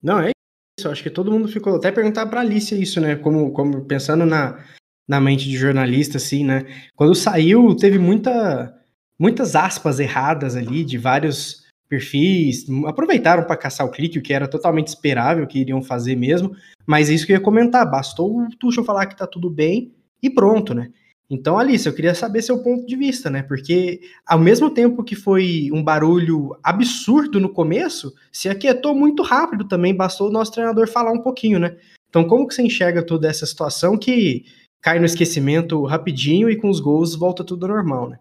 Não, 0.02 0.20
é 0.20 0.32
isso. 0.78 0.90
Acho 0.90 1.02
que 1.02 1.10
todo 1.10 1.30
mundo 1.30 1.48
ficou. 1.48 1.76
Até 1.76 1.90
perguntar 1.90 2.26
pra 2.26 2.40
Alicia 2.40 2.76
isso, 2.76 3.00
né? 3.00 3.16
Como, 3.16 3.52
como 3.52 3.82
pensando 3.86 4.26
na, 4.26 4.62
na 5.08 5.20
mente 5.22 5.44
de 5.44 5.56
jornalista, 5.56 6.18
assim, 6.18 6.44
né? 6.44 6.66
Quando 6.94 7.14
saiu, 7.14 7.74
teve 7.74 7.98
muita, 7.98 8.78
muitas 9.18 9.56
aspas 9.56 10.00
erradas 10.00 10.54
ali 10.54 10.84
de 10.84 10.98
vários 10.98 11.65
perfis. 11.88 12.66
Aproveitaram 12.86 13.44
para 13.44 13.56
caçar 13.56 13.86
o 13.86 13.90
clique, 13.90 14.18
o 14.18 14.22
que 14.22 14.32
era 14.32 14.48
totalmente 14.48 14.88
esperável 14.88 15.46
que 15.46 15.58
iriam 15.58 15.82
fazer 15.82 16.16
mesmo. 16.16 16.54
Mas 16.86 17.10
é 17.10 17.14
isso 17.14 17.26
que 17.26 17.32
eu 17.32 17.36
ia 17.36 17.42
comentar. 17.42 17.88
Bastou 17.90 18.42
o 18.42 18.48
Tuchel 18.56 18.84
falar 18.84 19.06
que 19.06 19.16
tá 19.16 19.26
tudo 19.26 19.50
bem 19.50 19.92
e 20.22 20.30
pronto, 20.30 20.74
né? 20.74 20.90
Então, 21.28 21.58
Alice, 21.58 21.84
eu 21.86 21.92
queria 21.92 22.14
saber 22.14 22.40
seu 22.40 22.62
ponto 22.62 22.86
de 22.86 22.94
vista, 22.94 23.28
né? 23.28 23.42
Porque 23.42 24.00
ao 24.24 24.38
mesmo 24.38 24.70
tempo 24.70 25.02
que 25.02 25.16
foi 25.16 25.68
um 25.72 25.82
barulho 25.82 26.56
absurdo 26.62 27.40
no 27.40 27.48
começo, 27.48 28.14
se 28.30 28.48
aquietou 28.48 28.94
muito 28.94 29.24
rápido 29.24 29.66
também, 29.66 29.94
bastou 29.94 30.28
o 30.28 30.32
nosso 30.32 30.52
treinador 30.52 30.88
falar 30.88 31.10
um 31.10 31.20
pouquinho, 31.20 31.58
né? 31.58 31.76
Então, 32.08 32.24
como 32.24 32.46
que 32.46 32.54
você 32.54 32.62
enxerga 32.62 33.04
toda 33.04 33.28
essa 33.28 33.44
situação 33.44 33.98
que 33.98 34.44
cai 34.80 35.00
no 35.00 35.04
esquecimento 35.04 35.84
rapidinho 35.84 36.48
e 36.48 36.56
com 36.56 36.70
os 36.70 36.78
gols 36.78 37.16
volta 37.16 37.42
tudo 37.42 37.66
normal, 37.66 38.08
né? 38.08 38.18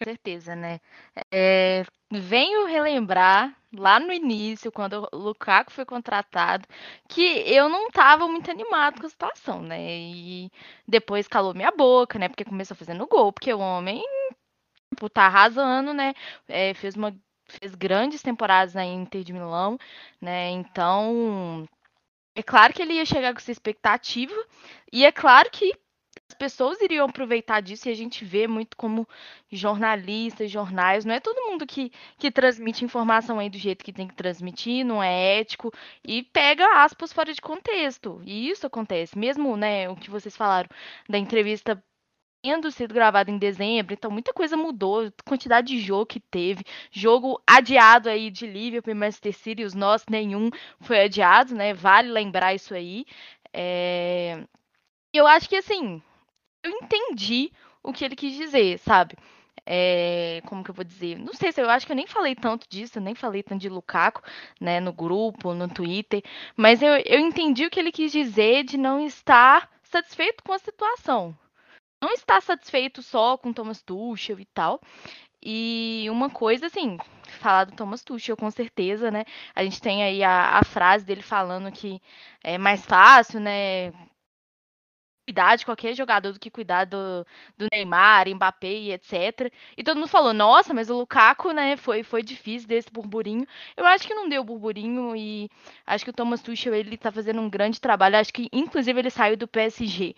Com 0.00 0.04
certeza, 0.04 0.54
né? 0.54 0.80
É, 1.32 1.84
venho 2.10 2.66
relembrar 2.66 3.56
lá 3.72 3.98
no 4.00 4.12
início, 4.12 4.70
quando 4.72 5.08
o 5.12 5.16
Lukaku 5.16 5.72
foi 5.72 5.84
contratado, 5.84 6.66
que 7.08 7.22
eu 7.22 7.68
não 7.68 7.88
estava 7.88 8.28
muito 8.28 8.50
animado 8.50 9.00
com 9.00 9.06
a 9.06 9.10
situação, 9.10 9.60
né? 9.62 9.78
E 9.80 10.50
depois 10.86 11.26
calou 11.28 11.52
minha 11.54 11.72
boca, 11.72 12.18
né? 12.18 12.28
Porque 12.28 12.44
começou 12.44 12.76
fazendo 12.76 13.06
gol, 13.08 13.32
porque 13.32 13.52
o 13.52 13.58
homem 13.58 14.00
tipo, 14.90 15.08
tá 15.10 15.24
arrasando, 15.26 15.94
né? 15.94 16.14
É, 16.48 16.74
fez 16.74 16.96
uma 16.96 17.16
fez 17.48 17.74
grandes 17.74 18.22
temporadas 18.22 18.74
na 18.74 18.84
Inter 18.86 19.24
de 19.24 19.32
Milão, 19.32 19.78
né? 20.20 20.50
Então, 20.50 21.66
é 22.36 22.42
claro 22.42 22.72
que 22.74 22.82
ele 22.82 22.94
ia 22.94 23.06
chegar 23.06 23.32
com 23.34 23.38
essa 23.40 23.52
expectativa, 23.52 24.34
e 24.92 25.04
é 25.06 25.12
claro 25.12 25.50
que 25.50 25.74
as 26.28 26.34
pessoas 26.34 26.80
iriam 26.82 27.06
aproveitar 27.06 27.60
disso 27.60 27.88
e 27.88 27.92
a 27.92 27.94
gente 27.94 28.24
vê 28.24 28.46
muito 28.46 28.76
como 28.76 29.08
jornalistas, 29.50 30.50
jornais, 30.50 31.04
não 31.04 31.14
é 31.14 31.20
todo 31.20 31.50
mundo 31.50 31.66
que, 31.66 31.90
que 32.18 32.30
transmite 32.30 32.84
informação 32.84 33.38
aí 33.38 33.48
do 33.48 33.56
jeito 33.58 33.84
que 33.84 33.92
tem 33.92 34.06
que 34.06 34.14
transmitir, 34.14 34.84
não 34.84 35.02
é 35.02 35.38
ético 35.40 35.72
e 36.04 36.22
pega 36.22 36.82
aspas 36.82 37.12
fora 37.12 37.32
de 37.32 37.40
contexto. 37.40 38.20
E 38.24 38.50
isso 38.50 38.66
acontece, 38.66 39.18
mesmo, 39.18 39.56
né, 39.56 39.88
o 39.88 39.96
que 39.96 40.10
vocês 40.10 40.36
falaram 40.36 40.68
da 41.08 41.16
entrevista 41.18 41.82
tendo 42.42 42.70
sido 42.70 42.94
gravada 42.94 43.30
em 43.30 43.38
dezembro, 43.38 43.94
então 43.94 44.10
muita 44.10 44.32
coisa 44.32 44.56
mudou, 44.56 45.10
quantidade 45.24 45.68
de 45.68 45.80
jogo 45.80 46.06
que 46.06 46.20
teve, 46.20 46.62
jogo 46.90 47.42
adiado 47.46 48.08
aí 48.08 48.30
de 48.30 48.46
Liverpool 48.46 48.92
e 48.92 48.94
Manchester 48.94 49.34
City, 49.34 49.64
os 49.64 49.74
nossos 49.74 50.06
nenhum 50.08 50.50
foi 50.80 51.00
adiado, 51.04 51.54
né? 51.54 51.74
Vale 51.74 52.10
lembrar 52.10 52.54
isso 52.54 52.74
aí. 52.74 53.04
É... 53.52 54.44
Eu 55.12 55.26
acho 55.26 55.48
que 55.48 55.56
assim, 55.56 56.02
eu 56.62 56.70
entendi 56.70 57.52
o 57.82 57.92
que 57.92 58.04
ele 58.04 58.16
quis 58.16 58.34
dizer, 58.34 58.78
sabe? 58.78 59.16
É, 59.66 60.40
como 60.46 60.64
que 60.64 60.70
eu 60.70 60.74
vou 60.74 60.84
dizer? 60.84 61.18
Não 61.18 61.34
sei 61.34 61.52
se 61.52 61.60
eu 61.60 61.68
acho 61.68 61.84
que 61.84 61.92
eu 61.92 61.96
nem 61.96 62.06
falei 62.06 62.34
tanto 62.34 62.66
disso, 62.68 63.00
nem 63.00 63.14
falei 63.14 63.42
tanto 63.42 63.60
de 63.60 63.68
Lukaku, 63.68 64.22
né, 64.58 64.80
no 64.80 64.92
grupo, 64.92 65.52
no 65.52 65.68
Twitter, 65.68 66.22
mas 66.56 66.80
eu, 66.80 66.94
eu 67.04 67.20
entendi 67.20 67.66
o 67.66 67.70
que 67.70 67.78
ele 67.78 67.92
quis 67.92 68.10
dizer 68.10 68.64
de 68.64 68.78
não 68.78 69.04
estar 69.04 69.70
satisfeito 69.82 70.42
com 70.42 70.52
a 70.52 70.58
situação. 70.58 71.36
Não 72.00 72.12
estar 72.12 72.40
satisfeito 72.40 73.02
só 73.02 73.36
com 73.36 73.52
Thomas 73.52 73.82
Tuchel 73.82 74.38
e 74.40 74.46
tal. 74.46 74.80
E 75.42 76.06
uma 76.10 76.30
coisa, 76.30 76.66
assim, 76.66 76.96
falar 77.40 77.64
do 77.64 77.72
Thomas 77.76 78.02
Tuchel, 78.02 78.36
com 78.36 78.50
certeza, 78.50 79.10
né? 79.10 79.24
A 79.54 79.62
gente 79.64 79.80
tem 79.80 80.02
aí 80.02 80.22
a, 80.22 80.58
a 80.58 80.64
frase 80.64 81.04
dele 81.04 81.22
falando 81.22 81.70
que 81.72 82.00
é 82.42 82.58
mais 82.58 82.84
fácil, 82.84 83.40
né? 83.40 83.92
Cuidar 85.28 85.56
de 85.56 85.64
qualquer 85.66 85.94
jogador 85.94 86.32
do 86.32 86.40
que 86.40 86.50
cuidar 86.50 86.86
do, 86.86 87.26
do 87.56 87.66
Neymar, 87.70 88.26
Mbappé 88.34 88.72
e 88.72 88.92
etc. 88.92 89.52
E 89.76 89.84
todo 89.84 89.96
mundo 89.96 90.08
falou, 90.08 90.32
nossa, 90.32 90.72
mas 90.72 90.88
o 90.88 90.96
Lukaku, 90.96 91.52
né, 91.52 91.76
foi, 91.76 92.02
foi 92.02 92.22
difícil 92.22 92.66
desse 92.66 92.90
burburinho. 92.90 93.46
Eu 93.76 93.84
acho 93.84 94.06
que 94.06 94.14
não 94.14 94.28
deu 94.28 94.42
burburinho 94.42 95.14
e 95.14 95.50
acho 95.86 96.02
que 96.04 96.10
o 96.10 96.14
Thomas 96.14 96.40
Tuchel, 96.40 96.74
ele 96.74 96.96
tá 96.96 97.12
fazendo 97.12 97.42
um 97.42 97.50
grande 97.50 97.78
trabalho. 97.78 98.16
Acho 98.16 98.32
que, 98.32 98.48
inclusive, 98.52 98.98
ele 98.98 99.10
saiu 99.10 99.36
do 99.36 99.46
PSG 99.46 100.14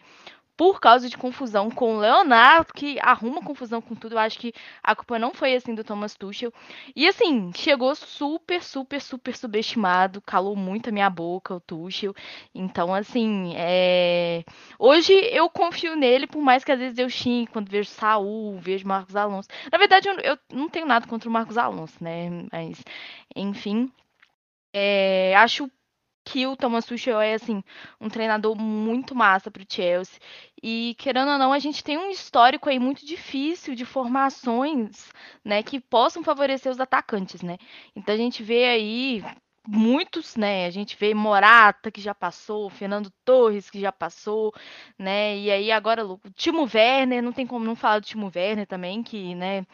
por 0.61 0.79
causa 0.79 1.09
de 1.09 1.17
confusão 1.17 1.71
com 1.71 1.97
o 1.97 2.01
Leonardo, 2.01 2.75
que 2.75 2.99
arruma 3.01 3.41
confusão 3.41 3.81
com 3.81 3.95
tudo. 3.95 4.15
Eu 4.15 4.19
acho 4.19 4.39
que 4.39 4.53
a 4.83 4.95
culpa 4.95 5.19
não 5.19 5.33
foi 5.33 5.55
assim 5.55 5.75
do 5.75 5.83
Thomas 5.83 6.15
Tuchel. 6.15 6.53
E 6.95 7.09
assim, 7.09 7.51
chegou 7.57 7.95
super, 7.95 8.63
super, 8.63 9.01
super 9.01 9.35
subestimado, 9.35 10.21
calou 10.21 10.55
muito 10.55 10.91
a 10.91 10.93
minha 10.93 11.09
boca 11.09 11.55
o 11.55 11.61
Tuchel. 11.61 12.15
Então, 12.55 12.93
assim, 12.93 13.55
é... 13.57 14.45
hoje 14.79 15.15
eu 15.33 15.49
confio 15.49 15.97
nele, 15.97 16.27
por 16.27 16.43
mais 16.43 16.63
que 16.63 16.73
às 16.73 16.79
vezes 16.79 16.99
eu 16.99 17.09
xingue 17.09 17.51
quando 17.51 17.71
vejo 17.71 17.89
Saul, 17.89 18.59
vejo 18.61 18.87
Marcos 18.87 19.17
Alonso. 19.17 19.49
Na 19.73 19.79
verdade, 19.79 20.11
eu, 20.11 20.17
eu 20.19 20.39
não 20.53 20.69
tenho 20.69 20.85
nada 20.85 21.07
contra 21.07 21.27
o 21.27 21.33
Marcos 21.33 21.57
Alonso, 21.57 22.05
né? 22.05 22.29
Mas, 22.53 22.85
enfim. 23.35 23.91
É... 24.75 25.35
acho 25.37 25.71
que 26.25 26.47
o 26.47 26.57
Thomas 26.57 26.85
Tuchel 26.85 27.21
é 27.21 27.35
assim 27.35 27.63
um 28.01 28.09
treinador 28.09 28.57
muito 28.57 29.15
massa 29.15 29.51
para 29.51 29.63
o 29.63 29.67
Chelsea 29.69 30.19
e 30.63 30.95
querendo 30.99 31.31
ou 31.31 31.39
não 31.39 31.53
a 31.53 31.59
gente 31.59 31.83
tem 31.83 31.99
um 31.99 32.11
histórico 32.11 32.69
aí 32.69 32.79
muito 32.79 33.05
difícil 33.05 33.75
de 33.75 33.85
formações 33.85 35.13
né 35.45 35.63
que 35.63 35.81
possam 35.81 36.23
favorecer 36.23 36.71
os 36.71 36.81
atacantes 36.81 37.43
né 37.43 37.57
então 37.97 38.15
a 38.15 38.19
gente 38.19 38.43
vê 38.43 38.65
aí 38.67 39.25
muitos, 39.67 40.37
né? 40.37 40.67
A 40.67 40.71
gente 40.71 40.97
vê 40.97 41.15
Morata 41.15 41.91
que 41.91 42.01
já 42.01 42.15
passou, 42.15 42.69
Fernando 42.71 43.11
Torres 43.25 43.71
que 43.71 43.81
já 43.81 43.93
passou, 43.93 44.53
né? 44.99 45.37
E 45.39 45.51
aí 45.51 45.71
agora 45.71 46.05
o 46.07 46.19
Timo 46.35 46.69
Werner, 46.73 47.23
não 47.23 47.33
tem 47.33 47.47
como 47.47 47.65
não 47.65 47.77
falar 47.77 48.01
do 48.01 48.07
Timo 48.07 48.31
Werner 48.35 48.67
também, 48.67 49.03
que, 49.03 49.35
né, 49.35 49.65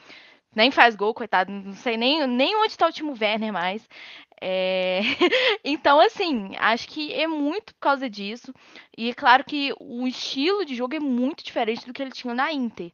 nem 0.55 0.71
faz 0.71 0.97
gol, 0.97 1.15
coitado, 1.15 1.53
não 1.53 1.73
sei 1.75 1.97
nem, 1.97 2.27
nem 2.27 2.57
onde 2.57 2.73
está 2.73 2.87
o 2.87 2.93
Timo 2.93 3.15
Werner 3.21 3.53
mais. 3.53 3.87
É... 4.41 5.01
então, 5.65 6.01
assim, 6.01 6.53
acho 6.59 6.89
que 6.89 7.13
é 7.13 7.27
muito 7.27 7.75
por 7.75 7.81
causa 7.81 8.09
disso. 8.09 8.53
E 8.97 9.11
é 9.11 9.15
claro 9.15 9.45
que 9.45 9.75
o 9.81 10.07
estilo 10.07 10.65
de 10.65 10.75
jogo 10.75 10.95
é 10.95 11.01
muito 11.01 11.45
diferente 11.45 11.87
do 11.87 11.93
que 11.93 12.03
ele 12.03 12.13
tinha 12.13 12.35
na 12.35 12.53
Inter. 12.53 12.93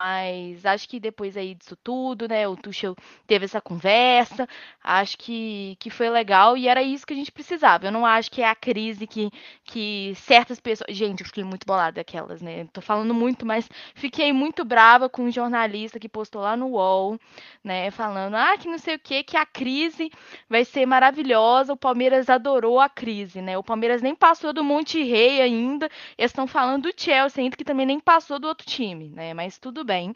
Mas 0.00 0.64
acho 0.64 0.88
que 0.88 1.00
depois 1.00 1.36
aí 1.36 1.56
disso 1.56 1.74
tudo, 1.82 2.28
né, 2.28 2.46
o 2.46 2.56
Tuchel 2.56 2.94
teve 3.26 3.46
essa 3.46 3.60
conversa, 3.60 4.48
acho 4.80 5.18
que, 5.18 5.76
que 5.80 5.90
foi 5.90 6.08
legal 6.08 6.56
e 6.56 6.68
era 6.68 6.80
isso 6.80 7.04
que 7.04 7.12
a 7.12 7.16
gente 7.16 7.32
precisava. 7.32 7.84
Eu 7.86 7.90
não 7.90 8.06
acho 8.06 8.30
que 8.30 8.40
é 8.40 8.48
a 8.48 8.54
crise 8.54 9.08
que, 9.08 9.28
que 9.64 10.12
certas 10.14 10.60
pessoas. 10.60 10.96
Gente, 10.96 11.22
eu 11.22 11.26
fiquei 11.26 11.42
muito 11.42 11.66
bolada 11.66 11.96
daquelas, 11.96 12.40
né? 12.40 12.68
Tô 12.72 12.80
falando 12.80 13.12
muito, 13.12 13.44
mas 13.44 13.68
fiquei 13.92 14.32
muito 14.32 14.64
brava 14.64 15.08
com 15.08 15.24
um 15.24 15.32
jornalista 15.32 15.98
que 15.98 16.08
postou 16.08 16.42
lá 16.42 16.56
no 16.56 16.68
UOL, 16.68 17.18
né, 17.64 17.90
falando, 17.90 18.36
ah, 18.36 18.56
que 18.56 18.68
não 18.68 18.78
sei 18.78 18.94
o 18.94 18.98
que, 19.00 19.24
que 19.24 19.36
a 19.36 19.44
crise 19.44 20.10
vai 20.48 20.64
ser 20.64 20.86
maravilhosa, 20.86 21.72
o 21.72 21.76
Palmeiras 21.76 22.28
adorou 22.30 22.78
a 22.80 22.88
crise, 22.88 23.42
né? 23.42 23.58
O 23.58 23.64
Palmeiras 23.64 24.00
nem 24.00 24.14
passou 24.14 24.52
do 24.52 24.62
Monte 24.62 25.02
Rei 25.02 25.40
ainda, 25.42 25.88
eles 26.16 26.30
estão 26.30 26.46
falando 26.46 26.84
do 26.84 26.92
Chelsea 26.96 27.42
ainda, 27.42 27.56
que 27.56 27.64
também 27.64 27.84
nem 27.86 27.98
passou 27.98 28.38
do 28.38 28.46
outro 28.46 28.64
time, 28.66 29.08
né? 29.10 29.34
Mas 29.34 29.58
tudo 29.58 29.87
bem. 29.88 30.14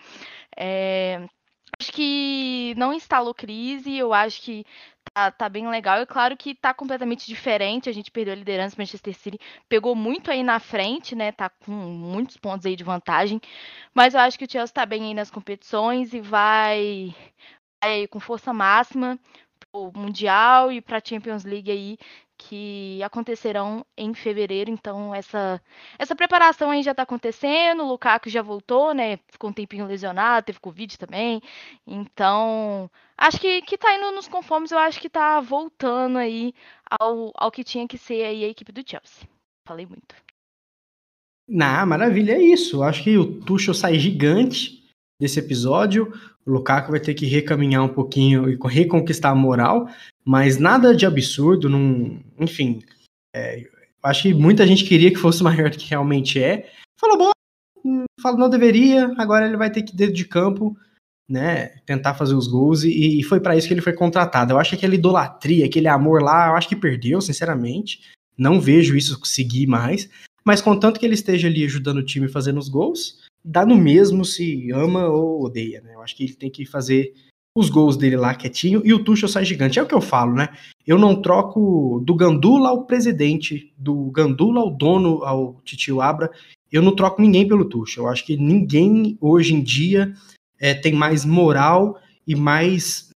É, 0.56 1.26
acho 1.80 1.92
que 1.92 2.74
não 2.76 2.92
instalou 2.92 3.34
crise, 3.34 3.96
eu 3.96 4.12
acho 4.14 4.42
que 4.42 4.64
tá, 5.14 5.30
tá 5.30 5.48
bem 5.48 5.68
legal. 5.68 5.98
É 5.98 6.06
claro 6.06 6.36
que 6.36 6.54
tá 6.54 6.74
completamente 6.74 7.26
diferente. 7.26 7.88
A 7.88 7.92
gente 7.92 8.10
perdeu 8.10 8.34
a 8.34 8.36
liderança, 8.36 8.76
Manchester 8.78 9.14
City 9.14 9.38
pegou 9.68 9.94
muito 9.96 10.30
aí 10.30 10.42
na 10.42 10.60
frente, 10.60 11.14
né? 11.16 11.32
Tá 11.32 11.48
com 11.50 11.72
muitos 11.72 12.36
pontos 12.36 12.66
aí 12.66 12.76
de 12.76 12.84
vantagem. 12.84 13.40
Mas 13.94 14.14
eu 14.14 14.20
acho 14.20 14.38
que 14.38 14.44
o 14.44 14.50
Chelsea 14.50 14.74
tá 14.74 14.86
bem 14.86 15.04
aí 15.04 15.14
nas 15.14 15.30
competições 15.30 16.14
e 16.14 16.20
vai, 16.20 17.14
vai 17.82 18.06
com 18.08 18.20
força 18.20 18.52
máxima 18.52 19.18
Mundial 19.94 20.70
e 20.70 20.80
para 20.82 21.00
Champions 21.02 21.44
League 21.44 21.70
aí 21.70 21.98
que 22.48 23.02
acontecerão 23.02 23.84
em 23.96 24.14
fevereiro. 24.14 24.70
Então 24.70 25.14
essa 25.14 25.60
essa 25.98 26.14
preparação 26.14 26.70
aí 26.70 26.82
já 26.82 26.92
está 26.92 27.02
acontecendo. 27.02 27.82
O 27.82 27.88
Lukaku 27.88 28.28
já 28.28 28.42
voltou, 28.42 28.94
né? 28.94 29.18
Ficou 29.28 29.50
um 29.50 29.52
tempinho 29.52 29.86
lesionado, 29.86 30.46
teve 30.46 30.60
Covid 30.60 30.98
também. 30.98 31.40
Então 31.86 32.90
acho 33.16 33.40
que 33.40 33.62
que 33.62 33.78
tá 33.78 33.94
indo 33.96 34.12
nos 34.12 34.28
conformes. 34.28 34.70
Eu 34.70 34.78
acho 34.78 35.00
que 35.00 35.08
tá 35.08 35.40
voltando 35.40 36.18
aí 36.18 36.54
ao, 37.00 37.32
ao 37.34 37.50
que 37.50 37.64
tinha 37.64 37.86
que 37.86 37.98
ser 37.98 38.24
aí 38.24 38.44
a 38.44 38.48
equipe 38.48 38.72
do 38.72 38.82
Chelsea. 38.88 39.28
Falei 39.66 39.86
muito. 39.86 40.14
Na 41.48 41.84
maravilha, 41.84 42.32
é 42.32 42.42
isso. 42.42 42.82
Acho 42.82 43.02
que 43.02 43.16
o 43.16 43.40
Tuchel 43.40 43.74
sai 43.74 43.98
gigante 43.98 44.82
desse 45.20 45.38
episódio. 45.38 46.12
O 46.46 46.52
Lukaku 46.52 46.90
vai 46.90 47.00
ter 47.00 47.14
que 47.14 47.26
recaminhar 47.26 47.84
um 47.84 47.88
pouquinho 47.88 48.48
e 48.48 48.58
reconquistar 48.68 49.30
a 49.30 49.34
moral, 49.34 49.88
mas 50.24 50.58
nada 50.58 50.94
de 50.94 51.06
absurdo, 51.06 51.68
não, 51.68 52.20
enfim. 52.38 52.82
É, 53.34 53.64
acho 54.02 54.22
que 54.22 54.34
muita 54.34 54.66
gente 54.66 54.84
queria 54.84 55.10
que 55.10 55.18
fosse 55.18 55.42
maior 55.44 55.70
do 55.70 55.78
que 55.78 55.88
realmente 55.88 56.42
é. 56.42 56.70
Falou, 56.98 57.18
bom, 57.18 57.30
falou, 58.20 58.38
não 58.38 58.50
deveria, 58.50 59.12
agora 59.18 59.46
ele 59.46 59.56
vai 59.56 59.70
ter 59.70 59.82
que, 59.82 59.94
dentro 59.94 60.14
de 60.14 60.24
campo, 60.24 60.76
né, 61.28 61.68
tentar 61.86 62.14
fazer 62.14 62.34
os 62.34 62.46
gols, 62.46 62.84
e, 62.84 63.20
e 63.20 63.22
foi 63.22 63.40
para 63.40 63.56
isso 63.56 63.66
que 63.66 63.74
ele 63.74 63.80
foi 63.80 63.92
contratado. 63.92 64.52
Eu 64.52 64.58
acho 64.58 64.70
que 64.70 64.76
aquela 64.76 64.94
idolatria, 64.94 65.66
aquele 65.66 65.88
amor 65.88 66.22
lá, 66.22 66.48
eu 66.48 66.54
acho 66.54 66.68
que 66.68 66.76
perdeu, 66.76 67.20
sinceramente. 67.20 68.10
Não 68.36 68.60
vejo 68.60 68.96
isso 68.96 69.18
seguir 69.24 69.66
mais, 69.66 70.08
mas 70.44 70.60
contanto 70.60 70.98
que 70.98 71.06
ele 71.06 71.14
esteja 71.14 71.48
ali 71.48 71.64
ajudando 71.64 71.98
o 71.98 72.04
time 72.04 72.28
fazendo 72.28 72.58
os 72.58 72.68
gols, 72.68 73.21
dá 73.44 73.66
no 73.66 73.76
mesmo 73.76 74.24
se 74.24 74.70
ama 74.72 75.08
ou 75.08 75.44
odeia, 75.44 75.80
né? 75.80 75.94
Eu 75.94 76.02
acho 76.02 76.16
que 76.16 76.24
ele 76.24 76.34
tem 76.34 76.50
que 76.50 76.64
fazer 76.64 77.12
os 77.54 77.68
gols 77.68 77.96
dele 77.96 78.16
lá 78.16 78.34
quietinho 78.34 78.80
e 78.84 78.94
o 78.94 79.02
Tuchel 79.02 79.28
sai 79.28 79.44
gigante. 79.44 79.78
É 79.78 79.82
o 79.82 79.86
que 79.86 79.94
eu 79.94 80.00
falo, 80.00 80.34
né? 80.34 80.48
Eu 80.86 80.98
não 80.98 81.20
troco 81.20 82.02
do 82.04 82.14
Gandula 82.14 82.70
ao 82.70 82.86
presidente, 82.86 83.72
do 83.76 84.10
Gandula 84.10 84.60
ao 84.60 84.70
dono, 84.70 85.22
ao 85.24 85.60
Titio 85.64 86.00
Abra, 86.00 86.30
eu 86.70 86.80
não 86.80 86.96
troco 86.96 87.20
ninguém 87.20 87.46
pelo 87.46 87.66
Tuchel. 87.66 88.04
Eu 88.04 88.10
acho 88.10 88.24
que 88.24 88.36
ninguém 88.36 89.18
hoje 89.20 89.54
em 89.54 89.62
dia 89.62 90.14
é, 90.58 90.72
tem 90.72 90.94
mais 90.94 91.24
moral 91.24 91.98
e 92.26 92.34
mais 92.34 93.10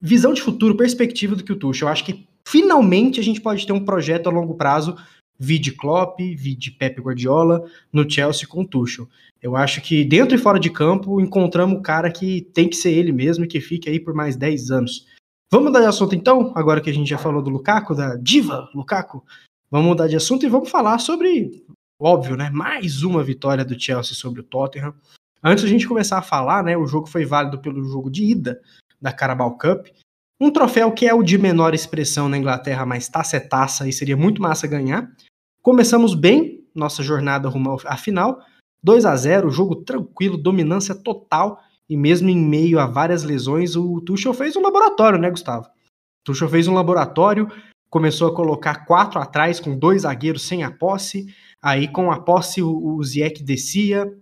visão 0.00 0.32
de 0.32 0.40
futuro, 0.40 0.76
perspectiva 0.76 1.34
do 1.34 1.42
que 1.42 1.52
o 1.52 1.58
Tuchel. 1.58 1.88
Eu 1.88 1.92
acho 1.92 2.04
que 2.04 2.26
finalmente 2.46 3.18
a 3.18 3.22
gente 3.22 3.40
pode 3.40 3.66
ter 3.66 3.72
um 3.72 3.84
projeto 3.84 4.28
a 4.28 4.32
longo 4.32 4.54
prazo 4.54 4.96
vide 5.42 5.72
Klopp, 5.72 6.20
vide 6.20 6.70
Pep 6.70 7.00
Guardiola 7.00 7.68
no 7.92 8.08
Chelsea 8.08 8.46
com 8.46 8.64
Tuchel. 8.64 9.08
Eu 9.42 9.56
acho 9.56 9.82
que 9.82 10.04
dentro 10.04 10.36
e 10.36 10.38
fora 10.38 10.60
de 10.60 10.70
campo 10.70 11.20
encontramos 11.20 11.76
o 11.76 11.82
cara 11.82 12.12
que 12.12 12.42
tem 12.54 12.68
que 12.68 12.76
ser 12.76 12.92
ele 12.92 13.10
mesmo 13.10 13.44
e 13.44 13.48
que 13.48 13.60
fique 13.60 13.90
aí 13.90 13.98
por 13.98 14.14
mais 14.14 14.36
10 14.36 14.70
anos. 14.70 15.06
Vamos 15.50 15.66
mudar 15.66 15.80
de 15.80 15.86
assunto 15.86 16.14
então, 16.14 16.52
agora 16.54 16.80
que 16.80 16.88
a 16.88 16.94
gente 16.94 17.10
já 17.10 17.18
falou 17.18 17.42
do 17.42 17.50
Lukaku, 17.50 17.92
da 17.92 18.14
diva 18.14 18.70
Lukaku. 18.72 19.24
Vamos 19.68 19.88
mudar 19.88 20.06
de 20.06 20.14
assunto 20.14 20.46
e 20.46 20.48
vamos 20.48 20.70
falar 20.70 20.98
sobre, 20.98 21.64
óbvio, 22.00 22.36
né, 22.36 22.48
mais 22.50 23.02
uma 23.02 23.24
vitória 23.24 23.64
do 23.64 23.78
Chelsea 23.78 24.14
sobre 24.14 24.40
o 24.40 24.44
Tottenham. 24.44 24.94
Antes 25.42 25.64
a 25.64 25.68
gente 25.68 25.88
começar 25.88 26.18
a 26.18 26.22
falar, 26.22 26.62
né, 26.62 26.76
o 26.76 26.86
jogo 26.86 27.08
foi 27.08 27.24
válido 27.24 27.58
pelo 27.58 27.82
jogo 27.82 28.08
de 28.08 28.24
ida 28.24 28.60
da 29.00 29.12
Carabao 29.12 29.58
Cup. 29.58 29.88
Um 30.40 30.50
troféu 30.50 30.92
que 30.92 31.06
é 31.06 31.14
o 31.14 31.22
de 31.22 31.36
menor 31.36 31.74
expressão 31.74 32.28
na 32.28 32.38
Inglaterra, 32.38 32.86
mas 32.86 33.08
taça 33.08 33.36
é 33.36 33.40
taça 33.40 33.88
e 33.88 33.92
seria 33.92 34.16
muito 34.16 34.40
massa 34.40 34.66
ganhar. 34.66 35.10
Começamos 35.62 36.16
bem 36.16 36.66
nossa 36.74 37.04
jornada 37.04 37.48
rumo 37.48 37.78
à 37.86 37.96
final. 37.96 38.40
2 38.82 39.06
a 39.06 39.14
0 39.14 39.48
jogo 39.48 39.76
tranquilo, 39.76 40.36
dominância 40.36 40.92
total. 40.92 41.60
E 41.88 41.96
mesmo 41.96 42.28
em 42.28 42.36
meio 42.36 42.80
a 42.80 42.86
várias 42.86 43.22
lesões, 43.22 43.76
o 43.76 44.00
Tuchel 44.00 44.34
fez 44.34 44.56
um 44.56 44.62
laboratório, 44.62 45.20
né, 45.20 45.30
Gustavo? 45.30 45.66
O 45.66 46.24
Tuchel 46.24 46.48
fez 46.48 46.66
um 46.66 46.74
laboratório, 46.74 47.48
começou 47.88 48.28
a 48.28 48.34
colocar 48.34 48.86
quatro 48.86 49.20
atrás, 49.20 49.60
com 49.60 49.78
dois 49.78 50.02
zagueiros 50.02 50.42
sem 50.42 50.64
a 50.64 50.70
posse. 50.70 51.26
Aí, 51.62 51.86
com 51.86 52.10
a 52.10 52.20
posse, 52.20 52.60
o, 52.60 53.00
Ziyech 53.04 53.44
descia. 53.44 54.12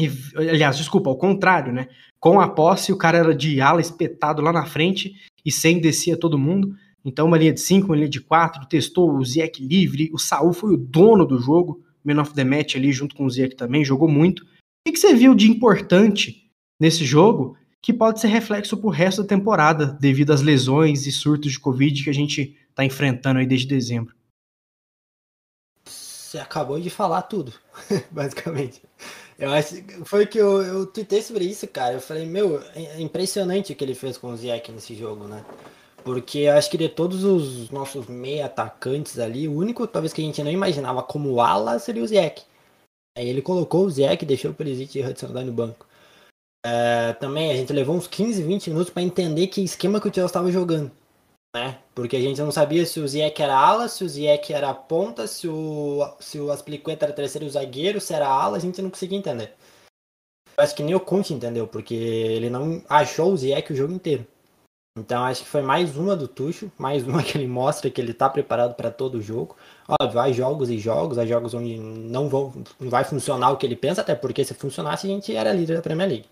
E, 0.00 0.08
aliás, 0.34 0.78
desculpa, 0.78 1.10
ao 1.10 1.18
contrário, 1.18 1.74
né? 1.74 1.88
Com 2.18 2.40
a 2.40 2.48
posse, 2.48 2.90
o 2.90 2.96
cara 2.96 3.18
era 3.18 3.34
de 3.34 3.60
ala 3.60 3.82
espetado 3.82 4.40
lá 4.40 4.50
na 4.50 4.64
frente 4.64 5.12
e 5.44 5.52
sem 5.52 5.78
descia 5.78 6.16
todo 6.16 6.38
mundo. 6.38 6.74
Então, 7.06 7.28
uma 7.28 7.38
linha 7.38 7.52
de 7.52 7.60
5, 7.60 7.86
uma 7.86 7.94
linha 7.94 8.08
de 8.08 8.20
4, 8.20 8.66
testou 8.66 9.14
o 9.14 9.24
Ziyech 9.24 9.64
livre, 9.64 10.10
o 10.12 10.18
Saul 10.18 10.52
foi 10.52 10.74
o 10.74 10.76
dono 10.76 11.24
do 11.24 11.38
jogo, 11.38 11.80
man 12.04 12.20
of 12.20 12.34
the 12.34 12.42
match 12.42 12.74
ali 12.74 12.90
junto 12.90 13.14
com 13.14 13.24
o 13.24 13.30
Ziyech 13.30 13.54
também, 13.54 13.84
jogou 13.84 14.08
muito. 14.08 14.42
O 14.42 14.92
que 14.92 14.96
você 14.96 15.14
viu 15.14 15.32
de 15.32 15.48
importante 15.48 16.50
nesse 16.80 17.04
jogo 17.04 17.56
que 17.80 17.92
pode 17.92 18.20
ser 18.20 18.26
reflexo 18.26 18.76
pro 18.76 18.88
resto 18.88 19.22
da 19.22 19.28
temporada, 19.28 19.86
devido 19.86 20.32
às 20.32 20.42
lesões 20.42 21.06
e 21.06 21.12
surtos 21.12 21.52
de 21.52 21.60
Covid 21.60 22.02
que 22.02 22.10
a 22.10 22.12
gente 22.12 22.56
está 22.70 22.84
enfrentando 22.84 23.38
aí 23.38 23.46
desde 23.46 23.68
dezembro? 23.68 24.12
Você 25.84 26.38
acabou 26.38 26.80
de 26.80 26.90
falar 26.90 27.22
tudo, 27.22 27.52
basicamente. 28.10 28.82
Eu 29.38 29.52
acho 29.52 29.76
foi 30.04 30.26
que 30.26 30.38
eu, 30.38 30.60
eu 30.60 30.86
tuitei 30.86 31.22
sobre 31.22 31.44
isso, 31.44 31.68
cara. 31.68 31.94
Eu 31.94 32.00
falei, 32.00 32.26
meu, 32.26 32.60
é 32.74 33.00
impressionante 33.00 33.72
o 33.72 33.76
que 33.76 33.84
ele 33.84 33.94
fez 33.94 34.18
com 34.18 34.32
o 34.32 34.36
Ziyech 34.36 34.72
nesse 34.72 34.96
jogo, 34.96 35.28
né? 35.28 35.44
Porque 36.06 36.46
acho 36.46 36.70
que 36.70 36.78
de 36.78 36.88
todos 36.88 37.24
os 37.24 37.68
nossos 37.68 38.06
meia 38.06 38.46
atacantes 38.46 39.18
ali, 39.18 39.48
o 39.48 39.58
único 39.58 39.88
talvez 39.88 40.12
que 40.12 40.22
a 40.22 40.24
gente 40.24 40.40
não 40.40 40.52
imaginava 40.52 41.02
como 41.02 41.40
ala 41.40 41.80
seria 41.80 42.00
o 42.00 42.06
Ziyech. 42.06 42.44
Aí 43.18 43.28
ele 43.28 43.42
colocou 43.42 43.84
o 43.84 43.90
Ziyech 43.90 44.22
e 44.22 44.28
deixou 44.28 44.52
o 44.52 44.54
Perisic 44.54 44.96
e 44.96 45.02
o 45.02 45.10
Hudson 45.10 45.26
no 45.26 45.50
banco. 45.50 45.84
É, 46.64 47.12
também 47.14 47.50
a 47.50 47.56
gente 47.56 47.72
levou 47.72 47.96
uns 47.96 48.06
15, 48.06 48.40
20 48.40 48.70
minutos 48.70 48.92
para 48.92 49.02
entender 49.02 49.48
que 49.48 49.60
esquema 49.64 50.00
que 50.00 50.06
o 50.06 50.14
Chelsea 50.14 50.26
estava 50.26 50.52
jogando. 50.52 50.92
Né? 51.56 51.76
Porque 51.92 52.14
a 52.14 52.20
gente 52.20 52.40
não 52.40 52.52
sabia 52.52 52.86
se 52.86 53.00
o 53.00 53.08
Ziyech 53.08 53.42
era 53.42 53.58
ala, 53.58 53.88
se 53.88 54.04
o 54.04 54.08
Ziyech 54.08 54.52
era 54.52 54.72
ponta, 54.72 55.26
se 55.26 55.48
o, 55.48 56.08
se 56.20 56.38
o 56.38 56.52
Aspliqueta 56.52 57.06
era 57.06 57.12
terceiro 57.12 57.50
zagueiro, 57.50 58.00
se 58.00 58.14
era 58.14 58.28
ala, 58.28 58.58
a 58.58 58.60
gente 58.60 58.80
não 58.80 58.90
conseguia 58.90 59.18
entender. 59.18 59.54
Eu 60.56 60.62
acho 60.62 60.76
que 60.76 60.84
nem 60.84 60.94
o 60.94 61.00
Conte 61.00 61.34
entendeu, 61.34 61.66
porque 61.66 61.94
ele 61.94 62.48
não 62.48 62.80
achou 62.88 63.32
o 63.32 63.36
Ziyech 63.36 63.72
o 63.72 63.76
jogo 63.76 63.92
inteiro. 63.92 64.24
Então 64.96 65.22
acho 65.24 65.42
que 65.42 65.48
foi 65.48 65.60
mais 65.60 65.96
uma 65.96 66.16
do 66.16 66.26
Tucho, 66.26 66.72
mais 66.78 67.06
uma 67.06 67.22
que 67.22 67.36
ele 67.36 67.46
mostra 67.46 67.90
que 67.90 68.00
ele 68.00 68.12
está 68.12 68.30
preparado 68.30 68.74
para 68.74 68.90
todo 68.90 69.16
o 69.16 69.22
jogo. 69.22 69.54
Óbvio, 70.00 70.20
há 70.20 70.32
jogos 70.32 70.70
e 70.70 70.78
jogos, 70.78 71.18
há 71.18 71.26
jogos 71.26 71.52
onde 71.52 71.76
não, 71.76 72.28
vão, 72.28 72.52
não 72.80 72.88
vai 72.88 73.04
funcionar 73.04 73.50
o 73.50 73.58
que 73.58 73.66
ele 73.66 73.76
pensa, 73.76 74.00
até 74.00 74.14
porque 74.14 74.42
se 74.42 74.54
funcionasse 74.54 75.06
a 75.06 75.10
gente 75.10 75.36
era 75.36 75.52
líder 75.52 75.76
da 75.76 75.82
Premier 75.82 76.08
League. 76.08 76.26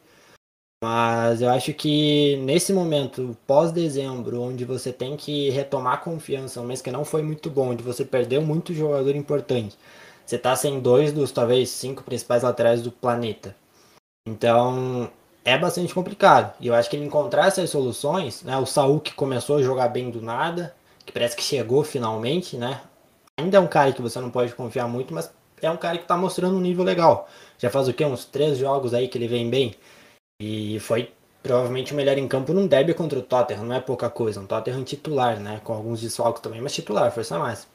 Mas 0.82 1.40
eu 1.40 1.50
acho 1.50 1.72
que 1.74 2.36
nesse 2.38 2.72
momento, 2.72 3.36
pós-dezembro, 3.46 4.40
onde 4.40 4.64
você 4.64 4.92
tem 4.92 5.16
que 5.16 5.50
retomar 5.50 6.02
confiança, 6.02 6.60
um 6.60 6.66
mês 6.66 6.82
que 6.82 6.90
não 6.90 7.04
foi 7.04 7.22
muito 7.22 7.50
bom, 7.50 7.70
onde 7.70 7.82
você 7.82 8.04
perdeu 8.04 8.42
muito 8.42 8.74
jogador 8.74 9.14
importante, 9.14 9.78
você 10.24 10.36
está 10.36 10.56
sem 10.56 10.80
dois 10.80 11.12
dos 11.12 11.32
talvez 11.32 11.70
cinco 11.70 12.02
principais 12.02 12.42
laterais 12.42 12.82
do 12.82 12.90
planeta. 12.90 13.54
Então, 14.26 15.10
é 15.44 15.58
bastante 15.58 15.94
complicado. 15.94 16.54
E 16.58 16.66
eu 16.68 16.74
acho 16.74 16.88
que 16.88 16.96
ele 16.96 17.04
encontrar 17.04 17.48
essas 17.48 17.70
soluções, 17.70 18.42
né? 18.42 18.56
O 18.56 18.66
Saul 18.66 19.00
que 19.00 19.12
começou 19.14 19.58
a 19.58 19.62
jogar 19.62 19.88
bem 19.88 20.10
do 20.10 20.22
nada, 20.22 20.74
que 21.04 21.12
parece 21.12 21.36
que 21.36 21.42
chegou 21.42 21.84
finalmente, 21.84 22.56
né? 22.56 22.80
Ainda 23.38 23.58
é 23.58 23.60
um 23.60 23.66
cara 23.66 23.92
que 23.92 24.00
você 24.00 24.20
não 24.20 24.30
pode 24.30 24.54
confiar 24.54 24.88
muito, 24.88 25.12
mas 25.12 25.30
é 25.60 25.70
um 25.70 25.76
cara 25.76 25.98
que 25.98 26.06
tá 26.06 26.16
mostrando 26.16 26.56
um 26.56 26.60
nível 26.60 26.84
legal. 26.84 27.28
Já 27.58 27.68
faz 27.70 27.88
o 27.88 27.92
quê? 27.92 28.04
Uns 28.04 28.24
três 28.24 28.58
jogos 28.58 28.94
aí 28.94 29.08
que 29.08 29.18
ele 29.18 29.28
vem 29.28 29.50
bem. 29.50 29.74
E 30.40 30.78
foi 30.80 31.12
provavelmente 31.42 31.92
o 31.92 31.96
melhor 31.96 32.16
em 32.16 32.26
campo 32.26 32.54
num 32.54 32.66
derby 32.66 32.94
contra 32.94 33.18
o 33.18 33.22
Tottenham, 33.22 33.64
não 33.64 33.76
é 33.76 33.80
pouca 33.80 34.08
coisa. 34.08 34.40
Um 34.40 34.46
Tottenham 34.46 34.82
titular, 34.82 35.38
né? 35.38 35.60
Com 35.62 35.74
alguns 35.74 36.00
desfalques 36.00 36.42
também, 36.42 36.60
mas 36.60 36.72
titular, 36.72 37.12
força 37.12 37.38
máxima. 37.38 37.72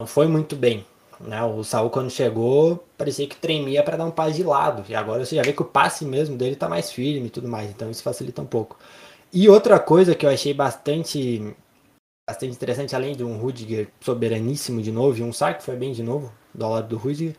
Não 0.00 0.06
foi 0.06 0.26
muito 0.26 0.56
bem. 0.56 0.84
Né? 1.20 1.42
O 1.42 1.64
Saul, 1.64 1.90
quando 1.90 2.10
chegou, 2.10 2.84
parecia 2.96 3.26
que 3.26 3.36
tremia 3.36 3.82
para 3.82 3.96
dar 3.96 4.04
um 4.04 4.10
passe 4.10 4.36
de 4.36 4.42
lado. 4.42 4.84
E 4.88 4.94
agora 4.94 5.24
você 5.24 5.36
já 5.36 5.42
vê 5.42 5.52
que 5.52 5.62
o 5.62 5.64
passe 5.64 6.04
mesmo 6.04 6.36
dele 6.36 6.56
tá 6.56 6.68
mais 6.68 6.90
firme 6.90 7.26
e 7.26 7.30
tudo 7.30 7.48
mais. 7.48 7.70
Então 7.70 7.90
isso 7.90 8.02
facilita 8.02 8.42
um 8.42 8.46
pouco. 8.46 8.76
E 9.32 9.48
outra 9.48 9.78
coisa 9.78 10.14
que 10.14 10.24
eu 10.24 10.30
achei 10.30 10.54
bastante, 10.54 11.54
bastante 12.28 12.52
interessante, 12.52 12.94
além 12.94 13.14
de 13.14 13.24
um 13.24 13.36
Rudiger 13.36 13.88
soberaníssimo 14.00 14.80
de 14.82 14.92
novo, 14.92 15.18
e 15.18 15.22
um 15.22 15.32
Sark 15.32 15.62
foi 15.62 15.76
bem 15.76 15.92
de 15.92 16.02
novo, 16.02 16.32
do 16.54 16.68
lado 16.68 16.88
do 16.88 16.96
Rudiger, 16.96 17.34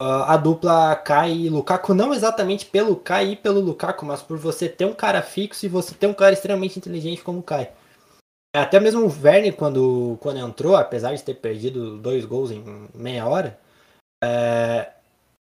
uh, 0.00 0.24
a 0.26 0.36
dupla 0.36 0.94
Kai 0.96 1.32
e 1.32 1.48
Lukaku, 1.48 1.94
não 1.94 2.14
exatamente 2.14 2.66
pelo 2.66 2.96
Kai 2.96 3.32
e 3.32 3.36
pelo 3.36 3.60
Lukaku, 3.60 4.06
mas 4.06 4.22
por 4.22 4.38
você 4.38 4.68
ter 4.68 4.84
um 4.86 4.94
cara 4.94 5.20
fixo 5.22 5.66
e 5.66 5.68
você 5.68 5.94
ter 5.94 6.06
um 6.06 6.14
cara 6.14 6.32
extremamente 6.32 6.78
inteligente 6.78 7.22
como 7.22 7.40
o 7.40 7.42
Kai. 7.42 7.70
Até 8.56 8.80
mesmo 8.80 9.06
o 9.06 9.22
Werner, 9.22 9.54
quando, 9.54 10.16
quando 10.20 10.38
entrou, 10.38 10.76
apesar 10.76 11.14
de 11.14 11.22
ter 11.22 11.34
perdido 11.34 11.98
dois 11.98 12.24
gols 12.24 12.50
em 12.50 12.64
meia 12.94 13.26
hora, 13.28 13.58
é, 14.24 14.92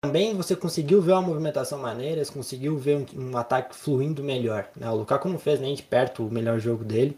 também 0.02 0.36
você 0.36 0.56
conseguiu 0.56 1.02
ver 1.02 1.14
uma 1.14 1.22
movimentação 1.22 1.80
maneira, 1.80 2.24
você 2.24 2.32
conseguiu 2.32 2.78
ver 2.78 2.98
um, 2.98 3.32
um, 3.32 3.38
ataque 3.38 3.76
fluindo 3.76 4.24
melhor. 4.24 4.68
Né? 4.76 4.90
O 4.90 4.96
Lukaku 4.96 5.30
não 5.30 5.40
fez 5.40 5.60
nem 5.60 5.76
de 5.76 5.84
perto 5.84 6.26
o 6.26 6.32
melhor 6.32 6.60
jogo 6.60 6.84
dele, 6.84 7.18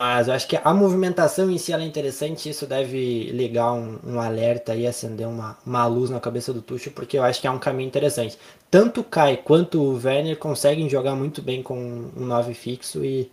mas 0.00 0.28
eu 0.28 0.34
acho 0.34 0.46
que 0.46 0.56
a 0.56 0.74
movimentação 0.74 1.50
em 1.50 1.58
si 1.58 1.72
é 1.72 1.80
interessante, 1.82 2.48
isso 2.48 2.66
deve 2.66 3.30
ligar 3.32 3.72
um, 3.72 3.98
um, 4.04 4.20
alerta 4.20 4.74
e 4.74 4.86
acender 4.86 5.26
uma, 5.26 5.58
uma 5.66 5.86
luz 5.86 6.10
na 6.10 6.20
cabeça 6.20 6.52
do 6.52 6.62
Tuchel, 6.62 6.92
porque 6.92 7.18
eu 7.18 7.22
acho 7.24 7.40
que 7.40 7.46
é 7.46 7.50
um 7.50 7.58
caminho 7.58 7.88
interessante. 7.88 8.38
Tanto 8.70 9.00
o 9.00 9.04
Kai 9.04 9.38
quanto 9.38 9.80
o 9.80 9.94
Werner 9.94 10.36
conseguem 10.36 10.88
jogar 10.88 11.14
muito 11.14 11.42
bem 11.42 11.62
com 11.62 11.78
um 12.16 12.24
9 12.26 12.54
fixo 12.54 13.04
e 13.04 13.30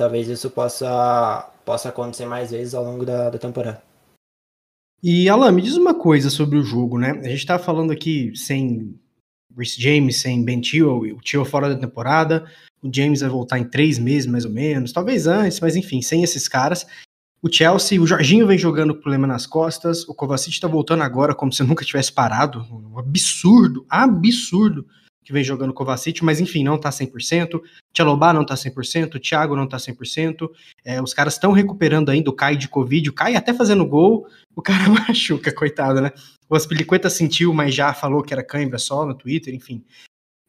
talvez 0.00 0.28
isso 0.28 0.48
possa, 0.48 1.52
possa 1.62 1.90
acontecer 1.90 2.24
mais 2.24 2.50
vezes 2.50 2.72
ao 2.72 2.82
longo 2.82 3.04
da, 3.04 3.28
da 3.28 3.38
temporada. 3.38 3.82
E 5.02 5.28
Alan, 5.28 5.52
me 5.52 5.60
diz 5.60 5.76
uma 5.76 5.94
coisa 5.94 6.30
sobre 6.30 6.56
o 6.56 6.62
jogo, 6.62 6.98
né? 6.98 7.10
A 7.22 7.28
gente 7.28 7.46
tá 7.46 7.58
falando 7.58 7.92
aqui 7.92 8.34
sem 8.34 8.98
Rhys 9.56 9.74
James, 9.76 10.20
sem 10.20 10.42
Ben 10.42 10.62
Chilwell, 10.62 11.16
o 11.16 11.20
Chilwell 11.22 11.50
fora 11.50 11.68
da 11.68 11.78
temporada, 11.78 12.46
o 12.82 12.90
James 12.92 13.20
vai 13.20 13.28
voltar 13.28 13.58
em 13.58 13.64
três 13.64 13.98
meses 13.98 14.26
mais 14.26 14.46
ou 14.46 14.50
menos, 14.50 14.90
talvez 14.90 15.26
antes, 15.26 15.60
mas 15.60 15.76
enfim, 15.76 16.00
sem 16.00 16.22
esses 16.22 16.48
caras. 16.48 16.86
O 17.42 17.52
Chelsea, 17.52 18.00
o 18.00 18.06
Jorginho 18.06 18.46
vem 18.46 18.58
jogando 18.58 18.94
com 18.94 19.02
problema 19.02 19.26
nas 19.26 19.46
costas, 19.46 20.08
o 20.08 20.14
Kovacic 20.14 20.58
tá 20.60 20.68
voltando 20.68 21.02
agora 21.02 21.34
como 21.34 21.52
se 21.52 21.62
nunca 21.62 21.84
tivesse 21.84 22.12
parado, 22.12 22.66
um 22.70 22.98
absurdo, 22.98 23.84
absurdo 23.88 24.86
que 25.30 25.34
vem 25.34 25.44
jogando 25.44 25.72
Kovacic, 25.72 26.24
mas 26.24 26.40
enfim, 26.40 26.64
não 26.64 26.76
tá 26.76 26.90
100%, 26.90 27.62
Tchalobá 27.92 28.32
não 28.32 28.44
tá 28.44 28.56
100%, 28.56 29.14
o 29.14 29.20
Thiago 29.20 29.54
não 29.54 29.66
tá 29.66 29.76
100%, 29.76 30.50
é, 30.84 31.00
os 31.00 31.14
caras 31.14 31.34
estão 31.34 31.52
recuperando 31.52 32.10
ainda 32.10 32.28
o 32.28 32.32
Kai 32.32 32.56
de 32.56 32.68
Covid, 32.68 33.08
o 33.08 33.12
Kai 33.12 33.36
até 33.36 33.54
fazendo 33.54 33.86
gol, 33.86 34.26
o 34.56 34.60
cara 34.60 34.88
machuca, 34.90 35.54
coitado, 35.54 36.00
né? 36.00 36.10
O 36.48 36.56
Aspilicueta 36.56 37.08
sentiu, 37.08 37.54
mas 37.54 37.72
já 37.72 37.94
falou 37.94 38.22
que 38.24 38.34
era 38.34 38.42
cãibra 38.42 38.76
só 38.76 39.06
no 39.06 39.14
Twitter, 39.14 39.54
enfim. 39.54 39.84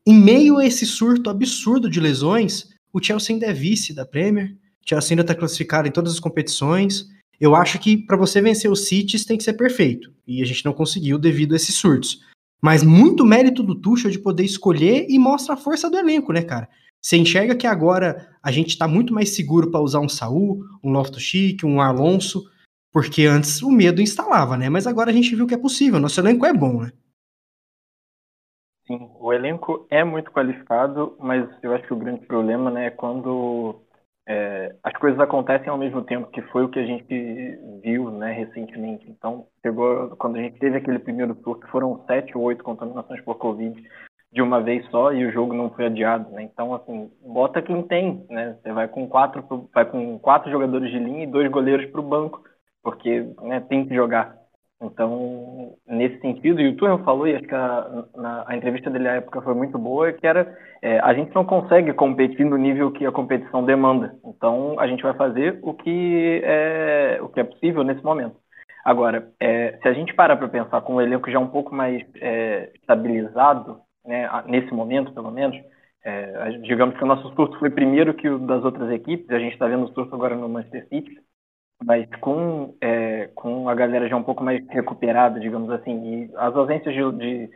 Em 0.05 0.15
meio 0.15 0.57
a 0.57 0.65
esse 0.65 0.85
surto 0.85 1.29
absurdo 1.29 1.87
de 1.87 1.99
lesões, 1.99 2.69
o 2.91 3.01
Chelsea 3.01 3.35
ainda 3.35 3.45
é 3.45 3.53
vice 3.53 3.93
da 3.93 4.03
Premier, 4.03 4.51
o 4.83 4.89
Chelsea 4.89 5.11
ainda 5.11 5.21
está 5.21 5.35
classificado 5.35 5.87
em 5.87 5.91
todas 5.91 6.11
as 6.11 6.19
competições. 6.19 7.07
Eu 7.39 7.55
acho 7.55 7.77
que 7.77 7.97
para 7.97 8.17
você 8.17 8.41
vencer 8.41 8.69
o 8.69 8.75
City 8.75 9.23
tem 9.23 9.37
que 9.37 9.43
ser 9.43 9.53
perfeito, 9.53 10.11
e 10.25 10.41
a 10.41 10.45
gente 10.45 10.65
não 10.65 10.73
conseguiu 10.73 11.19
devido 11.19 11.53
a 11.53 11.55
esses 11.55 11.75
surtos. 11.75 12.30
Mas 12.61 12.83
muito 12.83 13.25
mérito 13.25 13.63
do 13.63 13.73
Tuchel 13.73 14.11
de 14.11 14.19
poder 14.19 14.43
escolher 14.43 15.07
e 15.09 15.17
mostra 15.17 15.55
a 15.55 15.57
força 15.57 15.89
do 15.89 15.97
elenco, 15.97 16.31
né, 16.31 16.43
cara? 16.43 16.69
Você 17.01 17.17
enxerga 17.17 17.55
que 17.55 17.65
agora 17.65 18.29
a 18.43 18.51
gente 18.51 18.69
está 18.69 18.87
muito 18.87 19.13
mais 19.13 19.35
seguro 19.35 19.71
para 19.71 19.79
usar 19.81 19.99
um 19.99 20.09
Saul, 20.09 20.63
um 20.83 20.91
Loftus-Cheek, 20.91 21.65
um 21.65 21.81
Alonso, 21.81 22.43
porque 22.91 23.25
antes 23.25 23.63
o 23.63 23.71
medo 23.71 24.01
instalava, 24.01 24.55
né? 24.55 24.69
Mas 24.69 24.85
agora 24.85 25.09
a 25.09 25.13
gente 25.13 25.35
viu 25.35 25.47
que 25.47 25.55
é 25.55 25.57
possível. 25.57 25.99
Nosso 25.99 26.19
elenco 26.19 26.45
é 26.45 26.53
bom, 26.53 26.81
né? 26.81 26.91
Sim, 28.85 29.09
o 29.19 29.33
elenco 29.33 29.87
é 29.89 30.03
muito 30.03 30.31
qualificado, 30.31 31.15
mas 31.19 31.49
eu 31.63 31.73
acho 31.73 31.87
que 31.87 31.93
o 31.93 31.97
grande 31.97 32.25
problema, 32.25 32.69
né, 32.69 32.87
é 32.87 32.91
quando 32.91 33.81
é, 34.27 34.75
as 34.83 34.93
coisas 34.93 35.19
acontecem 35.19 35.69
ao 35.69 35.77
mesmo 35.77 36.03
tempo, 36.03 36.31
que 36.31 36.41
foi 36.43 36.63
o 36.63 36.69
que 36.69 36.79
a 36.79 36.85
gente 36.85 37.59
viu, 37.83 38.11
né, 38.11 38.31
recentemente. 38.31 39.09
Então, 39.09 39.47
chegou 39.61 40.15
quando 40.17 40.37
a 40.37 40.41
gente 40.41 40.59
teve 40.59 40.77
aquele 40.77 40.99
primeiro 40.99 41.35
surto, 41.43 41.67
foram 41.67 42.03
sete 42.05 42.37
ou 42.37 42.43
oito 42.43 42.63
contaminações 42.63 43.21
por 43.21 43.35
Covid 43.35 43.81
de 44.33 44.41
uma 44.41 44.61
vez 44.61 44.85
só 44.89 45.11
e 45.11 45.25
o 45.25 45.31
jogo 45.31 45.53
não 45.53 45.69
foi 45.71 45.87
adiado, 45.87 46.29
né? 46.31 46.43
Então, 46.43 46.73
assim, 46.73 47.11
bota 47.21 47.61
quem 47.61 47.83
tem, 47.83 48.25
né? 48.29 48.57
Você 48.61 48.71
vai 48.71 48.87
com 48.87 49.05
quatro, 49.05 49.43
vai 49.73 49.83
com 49.83 50.17
quatro 50.19 50.49
jogadores 50.49 50.89
de 50.89 50.99
linha 50.99 51.23
e 51.25 51.27
dois 51.27 51.51
goleiros 51.51 51.91
para 51.91 51.99
o 51.99 52.07
banco 52.07 52.41
porque 52.83 53.21
né, 53.41 53.59
tem 53.61 53.87
que 53.87 53.95
jogar. 53.95 54.35
Então, 54.81 55.75
nesse 55.87 56.19
sentido, 56.21 56.59
e 56.59 56.69
o 56.69 56.75
Tuchel 56.75 56.97
falou, 57.03 57.27
e 57.27 57.35
acho 57.35 57.47
que 57.47 57.53
a, 57.53 58.03
na, 58.15 58.45
a 58.47 58.55
entrevista 58.55 58.89
dele 58.89 59.07
à 59.07 59.13
época 59.13 59.41
foi 59.41 59.53
muito 59.53 59.77
boa, 59.77 60.11
que 60.11 60.25
era 60.25 60.57
é, 60.81 60.99
a 60.99 61.13
gente 61.13 61.33
não 61.35 61.45
consegue 61.45 61.93
competir 61.93 62.43
no 62.43 62.57
nível 62.57 62.91
que 62.91 63.05
a 63.05 63.11
competição 63.11 63.63
demanda. 63.63 64.15
Então, 64.25 64.79
a 64.79 64.87
gente 64.87 65.03
vai 65.03 65.13
fazer 65.13 65.59
o 65.61 65.75
que 65.75 66.41
é, 66.43 67.19
o 67.21 67.29
que 67.29 67.39
é 67.39 67.43
possível 67.43 67.83
nesse 67.83 68.03
momento. 68.03 68.35
Agora, 68.83 69.31
é, 69.39 69.77
se 69.81 69.87
a 69.87 69.93
gente 69.93 70.15
parar 70.15 70.37
para 70.37 70.47
pensar 70.47 70.81
com 70.81 70.95
o 70.95 71.01
elenco 71.01 71.29
já 71.29 71.37
um 71.37 71.47
pouco 71.47 71.75
mais 71.75 72.03
é, 72.19 72.71
estabilizado, 72.73 73.79
né, 74.03 74.27
nesse 74.47 74.73
momento, 74.73 75.13
pelo 75.13 75.29
menos, 75.29 75.55
é, 76.03 76.49
digamos 76.63 76.97
que 76.97 77.03
o 77.03 77.07
nosso 77.07 77.31
surto 77.35 77.59
foi 77.59 77.69
primeiro 77.69 78.15
que 78.15 78.27
o 78.27 78.39
das 78.39 78.63
outras 78.63 78.89
equipes, 78.89 79.29
a 79.29 79.37
gente 79.37 79.53
está 79.53 79.67
vendo 79.67 79.83
o 79.83 79.93
surto 79.93 80.15
agora 80.15 80.35
no 80.35 80.49
Manchester 80.49 80.87
City, 80.87 81.11
mas 81.83 82.07
com, 82.19 82.75
é, 82.81 83.29
com 83.35 83.67
a 83.67 83.75
galera 83.75 84.07
já 84.07 84.15
um 84.15 84.23
pouco 84.23 84.43
mais 84.43 84.65
recuperada, 84.69 85.39
digamos 85.39 85.69
assim, 85.71 86.25
e 86.25 86.31
as 86.35 86.55
ausências 86.55 86.93
de, 86.93 87.11
de 87.17 87.49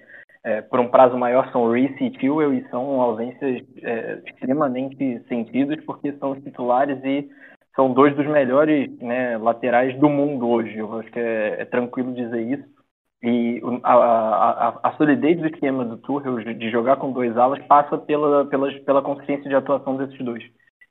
é, 0.43 0.61
por 0.61 0.79
um 0.79 0.87
prazo 0.87 1.17
maior 1.17 1.51
são 1.51 1.71
Reese 1.71 2.03
e 2.03 2.11
Tewell, 2.11 2.53
e 2.53 2.67
são 2.69 3.01
ausências 3.01 3.63
é, 3.81 4.21
extremamente 4.25 5.19
sentidas, 5.27 5.83
porque 5.85 6.13
são 6.13 6.31
os 6.31 6.43
titulares 6.43 7.03
e 7.03 7.29
são 7.75 7.93
dois 7.93 8.15
dos 8.15 8.25
melhores 8.25 8.89
né, 8.99 9.37
laterais 9.37 9.97
do 9.99 10.07
mundo 10.07 10.47
hoje. 10.47 10.77
Eu 10.77 10.99
acho 10.99 11.11
que 11.11 11.19
é, 11.19 11.61
é 11.61 11.65
tranquilo 11.65 12.13
dizer 12.13 12.41
isso. 12.41 12.75
E 13.23 13.59
a, 13.83 13.93
a, 13.93 14.79
a, 14.83 14.91
solidez 14.97 15.39
do 15.39 15.47
esquema 15.47 15.83
do 15.83 15.97
Tuchel 15.97 16.43
de 16.43 16.69
jogar 16.69 16.97
com 16.97 17.11
dois 17.11 17.35
alas 17.35 17.59
passa 17.65 17.97
pela, 17.97 18.45
pela, 18.45 18.71
pela 18.81 19.01
consciência 19.01 19.49
de 19.49 19.55
atuação 19.55 19.97
desses 19.97 20.17
dois. 20.23 20.43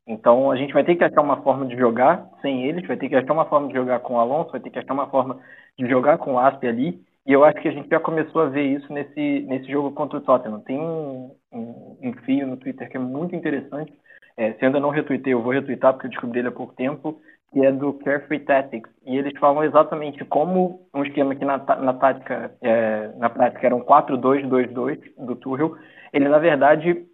Então 0.06 0.50
a 0.50 0.56
gente 0.56 0.72
vai 0.72 0.84
ter 0.84 0.96
que 0.96 1.04
achar 1.04 1.22
uma 1.22 1.42
forma 1.42 1.66
de 1.66 1.76
jogar 1.76 2.28
sem 2.42 2.64
eles, 2.66 2.86
vai 2.86 2.96
ter 2.96 3.08
que 3.08 3.16
achar 3.16 3.32
uma 3.32 3.46
forma 3.46 3.68
de 3.68 3.74
jogar 3.74 4.00
com 4.00 4.14
o 4.14 4.18
Alonso, 4.18 4.52
vai 4.52 4.60
ter 4.60 4.70
que 4.70 4.78
achar 4.78 4.92
uma 4.92 5.08
forma 5.08 5.38
de 5.78 5.88
jogar 5.88 6.18
com 6.18 6.34
o 6.34 6.38
Aspe 6.38 6.66
ali. 6.66 7.00
E 7.26 7.32
eu 7.32 7.42
acho 7.42 7.60
que 7.60 7.68
a 7.68 7.72
gente 7.72 7.88
já 7.88 7.98
começou 7.98 8.42
a 8.42 8.46
ver 8.46 8.64
isso 8.64 8.92
nesse, 8.92 9.46
nesse 9.48 9.70
jogo 9.70 9.92
contra 9.92 10.18
o 10.18 10.20
Tottenham. 10.20 10.60
Tem 10.60 10.78
um, 10.78 11.34
um, 11.50 11.96
um 12.02 12.12
fio 12.24 12.46
no 12.46 12.58
Twitter 12.58 12.90
que 12.90 12.98
é 12.98 13.00
muito 13.00 13.34
interessante. 13.34 13.92
É, 14.36 14.52
se 14.52 14.64
ainda 14.64 14.78
não 14.78 14.90
retuitei, 14.90 15.32
eu 15.32 15.40
vou 15.40 15.52
retweetar 15.52 15.94
porque 15.94 16.06
eu 16.06 16.10
descobri 16.10 16.40
ele 16.40 16.48
há 16.48 16.52
pouco 16.52 16.74
tempo, 16.74 17.18
que 17.50 17.64
é 17.64 17.72
do 17.72 17.94
Carefree 17.94 18.40
Tactics. 18.40 18.90
E 19.06 19.16
eles 19.16 19.32
falam 19.38 19.64
exatamente 19.64 20.22
como 20.26 20.86
um 20.92 21.02
esquema 21.02 21.34
que 21.34 21.46
na, 21.46 21.56
na 21.56 21.94
tática, 21.94 22.52
é, 22.60 23.10
na 23.16 23.30
prática 23.30 23.66
era 23.66 23.74
um 23.74 23.84
4-2-2-2 23.84 24.98
do 25.16 25.36
Tuchel, 25.36 25.76
ele 26.12 26.28
na 26.28 26.38
verdade 26.38 27.06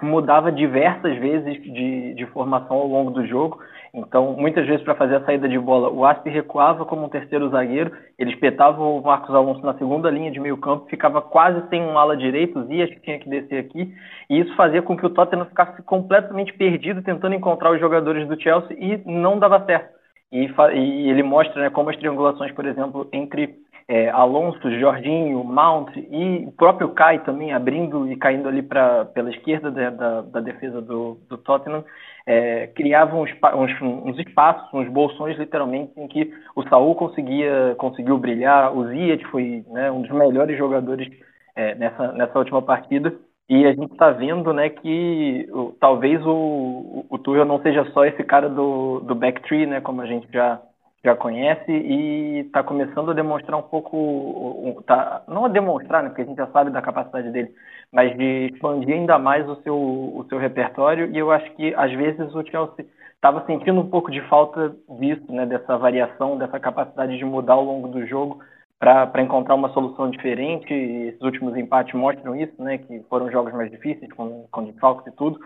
mudava 0.00 0.52
diversas 0.52 1.16
vezes 1.18 1.60
de, 1.62 2.14
de 2.14 2.26
formação 2.26 2.76
ao 2.76 2.86
longo 2.86 3.10
do 3.10 3.26
jogo. 3.26 3.58
Então, 3.92 4.34
muitas 4.34 4.66
vezes, 4.66 4.84
para 4.84 4.94
fazer 4.94 5.16
a 5.16 5.24
saída 5.24 5.48
de 5.48 5.58
bola, 5.58 5.90
o 5.90 6.04
Aspe 6.04 6.30
recuava 6.30 6.84
como 6.84 7.06
um 7.06 7.08
terceiro 7.08 7.48
zagueiro, 7.48 7.90
ele 8.18 8.32
espetava 8.32 8.80
o 8.80 9.02
Marcos 9.02 9.34
Alonso 9.34 9.64
na 9.64 9.74
segunda 9.74 10.10
linha 10.10 10.30
de 10.30 10.38
meio 10.38 10.58
campo, 10.58 10.86
ficava 10.88 11.22
quase 11.22 11.66
sem 11.68 11.82
um 11.82 11.98
ala 11.98 12.16
direito, 12.16 12.60
o 12.60 12.66
que 12.66 13.00
tinha 13.00 13.18
que 13.18 13.28
descer 13.28 13.58
aqui, 13.58 13.92
e 14.28 14.40
isso 14.40 14.54
fazia 14.54 14.82
com 14.82 14.96
que 14.96 15.06
o 15.06 15.10
Tottenham 15.10 15.46
ficasse 15.46 15.82
completamente 15.82 16.52
perdido 16.52 17.02
tentando 17.02 17.34
encontrar 17.34 17.72
os 17.72 17.80
jogadores 17.80 18.28
do 18.28 18.40
Chelsea 18.40 18.76
e 18.78 19.02
não 19.06 19.38
dava 19.38 19.64
certo. 19.64 19.98
E, 20.30 20.46
e 20.46 21.10
ele 21.10 21.22
mostra 21.22 21.62
né, 21.62 21.70
como 21.70 21.88
as 21.88 21.96
triangulações, 21.96 22.52
por 22.52 22.66
exemplo, 22.66 23.08
entre 23.12 23.56
é, 23.88 24.10
Alonso, 24.10 24.70
Jorginho, 24.78 25.42
Mount 25.42 25.96
e 25.96 26.44
o 26.46 26.52
próprio 26.52 26.90
Kai 26.90 27.20
também 27.20 27.54
abrindo 27.54 28.06
e 28.12 28.16
caindo 28.16 28.46
ali 28.46 28.62
pra, 28.62 29.06
pela 29.06 29.30
esquerda 29.30 29.70
da, 29.70 29.88
da, 29.88 30.20
da 30.20 30.40
defesa 30.40 30.82
do, 30.82 31.18
do 31.26 31.38
Tottenham, 31.38 31.82
é, 32.26 32.66
criavam 32.66 33.22
uns, 33.22 33.30
uns, 33.54 33.80
uns, 33.80 34.18
espaços, 34.18 34.68
uns 34.74 34.88
bolsões 34.88 35.38
literalmente 35.38 35.92
em 35.96 36.06
que 36.06 36.30
o 36.54 36.62
Saul 36.68 36.94
conseguia 36.94 37.74
conseguiu 37.78 38.18
brilhar, 38.18 38.76
o 38.76 38.86
Ziyech 38.88 39.24
foi 39.28 39.64
né, 39.68 39.90
um 39.90 40.02
dos 40.02 40.10
melhores 40.10 40.58
jogadores 40.58 41.08
é, 41.56 41.74
nessa, 41.74 42.12
nessa 42.12 42.38
última 42.38 42.60
partida. 42.60 43.14
E 43.48 43.64
a 43.64 43.72
gente 43.72 43.92
está 43.92 44.10
vendo 44.10 44.52
né, 44.52 44.68
que 44.68 45.48
o, 45.50 45.72
talvez 45.80 46.20
o, 46.26 46.30
o, 46.30 47.06
o 47.08 47.18
Tuchel 47.18 47.46
não 47.46 47.62
seja 47.62 47.82
só 47.92 48.04
esse 48.04 48.22
cara 48.22 48.50
do, 48.50 49.00
do 49.00 49.14
backtree, 49.14 49.64
né, 49.64 49.80
como 49.80 50.02
a 50.02 50.06
gente 50.06 50.28
já 50.30 50.60
já 51.04 51.14
conhece 51.14 51.70
e 51.70 52.40
está 52.40 52.62
começando 52.62 53.10
a 53.10 53.14
demonstrar 53.14 53.58
um 53.58 53.62
pouco, 53.62 54.82
tá, 54.86 55.22
não 55.28 55.44
a 55.44 55.48
demonstrar, 55.48 56.02
né, 56.02 56.08
porque 56.08 56.22
a 56.22 56.24
gente 56.24 56.36
já 56.36 56.48
sabe 56.48 56.70
da 56.70 56.82
capacidade 56.82 57.30
dele, 57.30 57.54
mas 57.92 58.16
de 58.16 58.50
expandir 58.52 58.94
ainda 58.94 59.18
mais 59.18 59.48
o 59.48 59.56
seu, 59.62 59.76
o 59.76 60.26
seu 60.28 60.38
repertório. 60.38 61.10
E 61.12 61.18
eu 61.18 61.30
acho 61.30 61.50
que 61.54 61.72
às 61.74 61.92
vezes 61.92 62.34
o 62.34 62.44
Chelsea 62.44 62.84
estava 63.14 63.44
sentindo 63.46 63.80
um 63.80 63.88
pouco 63.88 64.10
de 64.10 64.20
falta 64.22 64.74
disso, 64.98 65.32
né, 65.32 65.46
dessa 65.46 65.78
variação, 65.78 66.36
dessa 66.36 66.58
capacidade 66.58 67.16
de 67.16 67.24
mudar 67.24 67.54
ao 67.54 67.64
longo 67.64 67.88
do 67.88 68.04
jogo 68.06 68.40
para 68.78 69.22
encontrar 69.22 69.54
uma 69.54 69.70
solução 69.70 70.10
diferente. 70.10 70.72
E 70.72 71.08
esses 71.08 71.20
últimos 71.22 71.56
empates 71.56 71.94
mostram 71.94 72.34
isso, 72.34 72.60
né, 72.60 72.78
que 72.78 73.00
foram 73.08 73.30
jogos 73.30 73.52
mais 73.52 73.70
difíceis, 73.70 74.12
com, 74.12 74.46
com 74.50 74.64
desfalques 74.64 75.12
e 75.12 75.16
tudo 75.16 75.38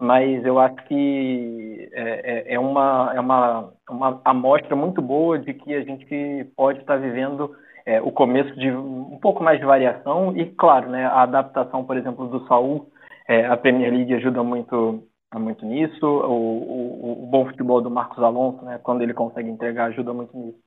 mas 0.00 0.44
eu 0.44 0.58
acho 0.58 0.76
que 0.86 1.88
é, 1.92 2.52
é, 2.52 2.54
é, 2.54 2.58
uma, 2.58 3.12
é 3.14 3.20
uma, 3.20 3.72
uma 3.90 4.20
amostra 4.24 4.76
muito 4.76 5.02
boa 5.02 5.38
de 5.38 5.52
que 5.52 5.74
a 5.74 5.82
gente 5.82 6.46
pode 6.56 6.80
estar 6.80 6.96
vivendo 6.96 7.54
é, 7.84 8.00
o 8.00 8.12
começo 8.12 8.54
de 8.54 8.70
um 8.70 9.18
pouco 9.20 9.42
mais 9.42 9.58
de 9.58 9.66
variação 9.66 10.36
e, 10.36 10.46
claro, 10.46 10.90
né, 10.90 11.06
a 11.06 11.22
adaptação, 11.22 11.84
por 11.84 11.96
exemplo, 11.96 12.28
do 12.28 12.46
Saul, 12.46 12.92
é, 13.26 13.46
a 13.46 13.56
Premier 13.56 13.92
League 13.92 14.14
ajuda 14.14 14.42
muito, 14.42 15.02
muito 15.34 15.64
nisso, 15.64 16.06
o, 16.06 16.32
o, 16.32 17.24
o, 17.24 17.26
bom 17.26 17.46
futebol 17.46 17.80
do 17.80 17.90
Marcos 17.90 18.22
Alonso, 18.22 18.64
né, 18.64 18.78
quando 18.82 19.02
ele 19.02 19.14
consegue 19.14 19.48
entregar, 19.48 19.86
ajuda 19.86 20.12
muito 20.12 20.36
nisso. 20.36 20.58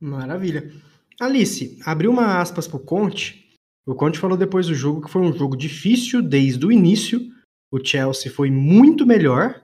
Maravilha. 0.00 0.62
Alice, 1.20 1.80
abriu 1.84 2.10
uma 2.10 2.38
aspas 2.38 2.68
para 2.68 2.76
o 2.76 2.84
Conte. 2.84 3.46
O 3.86 3.94
Conte 3.94 4.18
falou 4.18 4.36
depois 4.36 4.66
do 4.66 4.74
jogo 4.74 5.00
que 5.00 5.10
foi 5.10 5.22
um 5.22 5.32
jogo 5.32 5.56
difícil 5.56 6.20
desde 6.20 6.66
o 6.66 6.70
início, 6.70 7.18
o 7.76 7.84
Chelsea 7.84 8.32
foi 8.32 8.50
muito 8.50 9.06
melhor. 9.06 9.62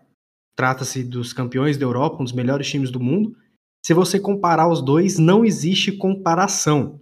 Trata-se 0.54 1.02
dos 1.02 1.32
campeões 1.32 1.76
da 1.76 1.84
Europa, 1.84 2.20
um 2.20 2.24
dos 2.24 2.32
melhores 2.32 2.68
times 2.68 2.90
do 2.90 3.00
mundo. 3.00 3.34
Se 3.84 3.94
você 3.94 4.20
comparar 4.20 4.68
os 4.68 4.82
dois, 4.82 5.18
não 5.18 5.44
existe 5.44 5.90
comparação. 5.92 7.00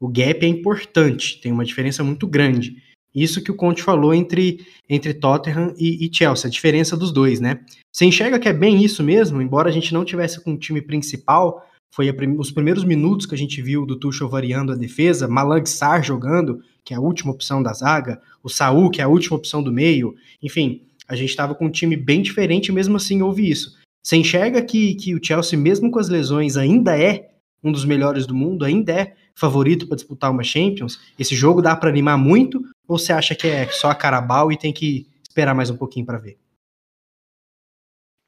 O 0.00 0.08
gap 0.08 0.44
é 0.44 0.48
importante, 0.48 1.40
tem 1.40 1.52
uma 1.52 1.64
diferença 1.64 2.02
muito 2.02 2.26
grande. 2.26 2.82
Isso 3.14 3.42
que 3.42 3.50
o 3.50 3.54
Conte 3.54 3.82
falou 3.82 4.12
entre, 4.12 4.66
entre 4.88 5.14
Tottenham 5.14 5.72
e, 5.78 6.06
e 6.06 6.14
Chelsea, 6.14 6.48
a 6.48 6.50
diferença 6.50 6.96
dos 6.96 7.12
dois, 7.12 7.40
né? 7.40 7.60
Você 7.90 8.04
enxerga 8.04 8.38
que 8.38 8.48
é 8.48 8.52
bem 8.52 8.84
isso 8.84 9.02
mesmo, 9.02 9.40
embora 9.40 9.70
a 9.70 9.72
gente 9.72 9.94
não 9.94 10.04
tivesse 10.04 10.42
com 10.42 10.52
o 10.52 10.58
time 10.58 10.82
principal, 10.82 11.66
foi 11.94 12.12
prim 12.12 12.36
os 12.38 12.50
primeiros 12.50 12.84
minutos 12.84 13.24
que 13.24 13.34
a 13.34 13.38
gente 13.38 13.62
viu 13.62 13.86
do 13.86 13.98
Tuchel 13.98 14.28
variando 14.28 14.72
a 14.72 14.76
defesa, 14.76 15.26
Malang 15.26 15.66
Sarr 15.66 16.02
jogando, 16.02 16.60
que 16.86 16.94
é 16.94 16.96
a 16.96 17.00
última 17.00 17.32
opção 17.32 17.60
da 17.60 17.72
zaga, 17.72 18.22
o 18.44 18.48
Saul, 18.48 18.88
que 18.90 19.00
é 19.00 19.04
a 19.04 19.08
última 19.08 19.36
opção 19.36 19.60
do 19.60 19.72
meio, 19.72 20.14
enfim, 20.40 20.86
a 21.08 21.16
gente 21.16 21.30
estava 21.30 21.52
com 21.52 21.66
um 21.66 21.70
time 21.70 21.96
bem 21.96 22.22
diferente, 22.22 22.70
mesmo 22.70 22.96
assim 22.96 23.20
houve 23.20 23.50
isso. 23.50 23.76
Você 24.00 24.16
enxerga 24.16 24.62
que, 24.62 24.94
que 24.94 25.12
o 25.12 25.20
Chelsea, 25.22 25.58
mesmo 25.58 25.90
com 25.90 25.98
as 25.98 26.08
lesões, 26.08 26.56
ainda 26.56 26.96
é 26.96 27.32
um 27.62 27.72
dos 27.72 27.84
melhores 27.84 28.24
do 28.24 28.36
mundo, 28.36 28.64
ainda 28.64 28.92
é 28.92 29.16
favorito 29.34 29.88
para 29.88 29.96
disputar 29.96 30.30
uma 30.30 30.44
Champions? 30.44 31.00
Esse 31.18 31.34
jogo 31.34 31.60
dá 31.60 31.74
para 31.74 31.90
animar 31.90 32.16
muito? 32.16 32.62
Ou 32.86 32.96
você 32.96 33.12
acha 33.12 33.34
que 33.34 33.48
é 33.48 33.66
só 33.66 33.90
a 33.90 33.94
Carabao 33.94 34.52
e 34.52 34.56
tem 34.56 34.72
que 34.72 35.08
esperar 35.28 35.56
mais 35.56 35.70
um 35.70 35.76
pouquinho 35.76 36.06
para 36.06 36.18
ver? 36.18 36.38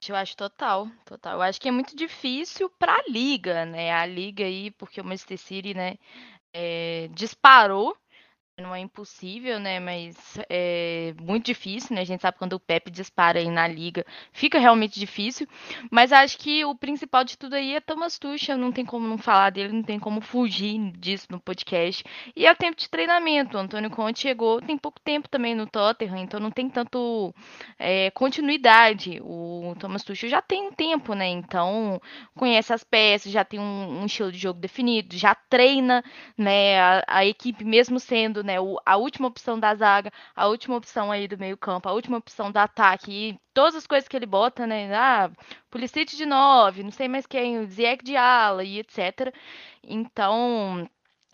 Eu 0.08 0.16
acho 0.16 0.36
total, 0.36 0.88
total. 1.04 1.34
Eu 1.34 1.42
acho 1.42 1.60
que 1.60 1.68
é 1.68 1.72
muito 1.72 1.94
difícil 1.94 2.68
para 2.76 2.92
a 2.92 3.04
liga, 3.08 3.64
né? 3.64 3.92
A 3.92 4.04
liga 4.04 4.44
aí, 4.44 4.72
porque 4.72 5.00
o 5.00 5.04
Manchester 5.04 5.38
City, 5.38 5.74
né, 5.74 5.96
é, 6.52 7.08
disparou 7.14 7.96
não 8.62 8.74
é 8.74 8.80
impossível, 8.80 9.58
né? 9.58 9.78
Mas 9.80 10.16
é 10.48 11.14
muito 11.20 11.46
difícil, 11.46 11.94
né? 11.94 12.02
A 12.02 12.04
gente 12.04 12.20
sabe 12.20 12.38
quando 12.38 12.54
o 12.54 12.60
Pepe 12.60 12.90
dispara 12.90 13.38
aí 13.38 13.50
na 13.50 13.66
liga, 13.66 14.04
fica 14.32 14.58
realmente 14.58 14.98
difícil. 14.98 15.46
Mas 15.90 16.12
acho 16.12 16.38
que 16.38 16.64
o 16.64 16.74
principal 16.74 17.24
de 17.24 17.38
tudo 17.38 17.54
aí 17.54 17.74
é 17.74 17.80
Thomas 17.80 18.18
Tuchel, 18.18 18.58
não 18.58 18.72
tem 18.72 18.84
como 18.84 19.06
não 19.06 19.18
falar 19.18 19.50
dele, 19.50 19.72
não 19.72 19.82
tem 19.82 19.98
como 19.98 20.20
fugir 20.20 20.90
disso 20.92 21.26
no 21.30 21.40
podcast. 21.40 22.04
E 22.34 22.46
é 22.46 22.52
o 22.52 22.56
tempo 22.56 22.76
de 22.76 22.88
treinamento. 22.88 23.56
O 23.56 23.60
Antônio 23.60 23.90
Conte 23.90 24.20
chegou, 24.20 24.60
tem 24.60 24.76
pouco 24.76 25.00
tempo 25.00 25.28
também 25.28 25.54
no 25.54 25.66
Tottenham, 25.66 26.18
então 26.18 26.40
não 26.40 26.50
tem 26.50 26.68
tanto 26.68 27.34
é, 27.78 28.10
continuidade. 28.10 29.20
O 29.22 29.74
Thomas 29.78 30.02
Tuchel 30.02 30.28
já 30.28 30.42
tem 30.42 30.68
um 30.68 30.72
tempo, 30.72 31.14
né? 31.14 31.28
Então 31.28 32.00
conhece 32.34 32.72
as 32.72 32.82
peças, 32.82 33.30
já 33.30 33.44
tem 33.44 33.60
um, 33.60 34.00
um 34.02 34.06
estilo 34.06 34.32
de 34.32 34.38
jogo 34.38 34.58
definido, 34.60 35.16
já 35.16 35.34
treina, 35.34 36.02
né? 36.36 36.80
A, 36.80 37.04
a 37.06 37.26
equipe 37.26 37.64
mesmo 37.64 38.00
sendo 38.00 38.42
né? 38.48 38.60
O, 38.60 38.78
a 38.84 38.96
última 38.96 39.28
opção 39.28 39.58
da 39.60 39.74
zaga, 39.74 40.10
a 40.34 40.46
última 40.48 40.76
opção 40.76 41.12
aí 41.12 41.28
do 41.28 41.38
meio-campo, 41.38 41.88
a 41.88 41.92
última 41.92 42.18
opção 42.18 42.50
do 42.50 42.56
ataque 42.58 43.12
e 43.12 43.40
todas 43.54 43.74
as 43.76 43.86
coisas 43.86 44.08
que 44.08 44.16
ele 44.16 44.26
bota, 44.26 44.66
né? 44.66 44.92
Ah, 44.94 45.30
Pulisic 45.70 46.16
de 46.16 46.26
9, 46.26 46.82
não 46.82 46.90
sei 46.90 47.08
mais 47.08 47.26
quem, 47.26 47.58
o 47.60 47.66
Ziyech 47.66 48.04
de 48.04 48.16
ala 48.16 48.64
e 48.64 48.78
etc. 48.78 49.32
Então, 49.82 50.88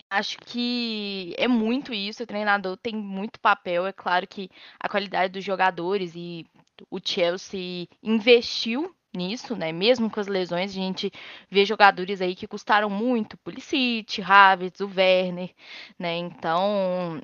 Acho 0.09 0.37
que 0.39 1.33
é 1.37 1.47
muito 1.47 1.93
isso. 1.93 2.23
O 2.23 2.27
treinador 2.27 2.77
tem 2.77 2.95
muito 2.95 3.39
papel. 3.39 3.85
É 3.85 3.91
claro 3.91 4.27
que 4.27 4.49
a 4.79 4.87
qualidade 4.87 5.33
dos 5.33 5.43
jogadores 5.43 6.13
e 6.15 6.45
o 6.89 6.99
Chelsea 7.03 7.87
investiu 8.03 8.94
nisso, 9.15 9.55
né? 9.55 9.71
Mesmo 9.71 10.09
com 10.09 10.19
as 10.19 10.27
lesões, 10.27 10.71
a 10.71 10.73
gente 10.73 11.11
vê 11.49 11.65
jogadores 11.65 12.21
aí 12.21 12.35
que 12.35 12.47
custaram 12.47 12.89
muito, 12.89 13.37
Pulisic, 13.37 14.21
Havertz, 14.21 14.81
o 14.81 14.87
Werner, 14.95 15.53
né? 15.99 16.17
Então, 16.17 17.21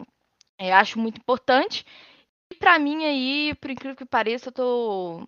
é, 0.58 0.74
acho 0.74 1.00
muito 1.00 1.20
importante. 1.20 1.86
E 2.52 2.56
para 2.56 2.78
mim 2.80 3.06
aí, 3.06 3.56
por 3.56 3.72
incrível 3.72 3.96
que 3.96 4.06
pareça, 4.06 4.50
eu 4.50 4.54
tô 4.54 5.28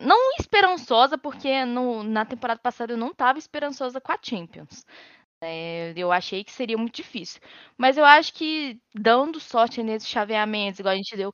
não 0.00 0.32
esperançosa, 0.40 1.16
porque 1.18 1.64
no, 1.64 2.02
na 2.02 2.24
temporada 2.24 2.60
passada 2.60 2.92
eu 2.92 2.96
não 2.96 3.10
estava 3.10 3.38
esperançosa 3.38 4.00
com 4.00 4.12
a 4.12 4.18
Champions. 4.22 4.84
É, 5.40 5.92
eu 5.96 6.10
achei 6.12 6.42
que 6.44 6.52
seria 6.52 6.78
muito 6.78 6.96
difícil. 6.96 7.40
Mas 7.76 7.96
eu 7.98 8.04
acho 8.04 8.32
que 8.34 8.80
dando 8.94 9.38
sorte 9.40 9.82
nesses 9.82 10.08
chaveamentos, 10.08 10.80
igual 10.80 10.94
a 10.94 10.96
gente 10.96 11.16
deu 11.16 11.32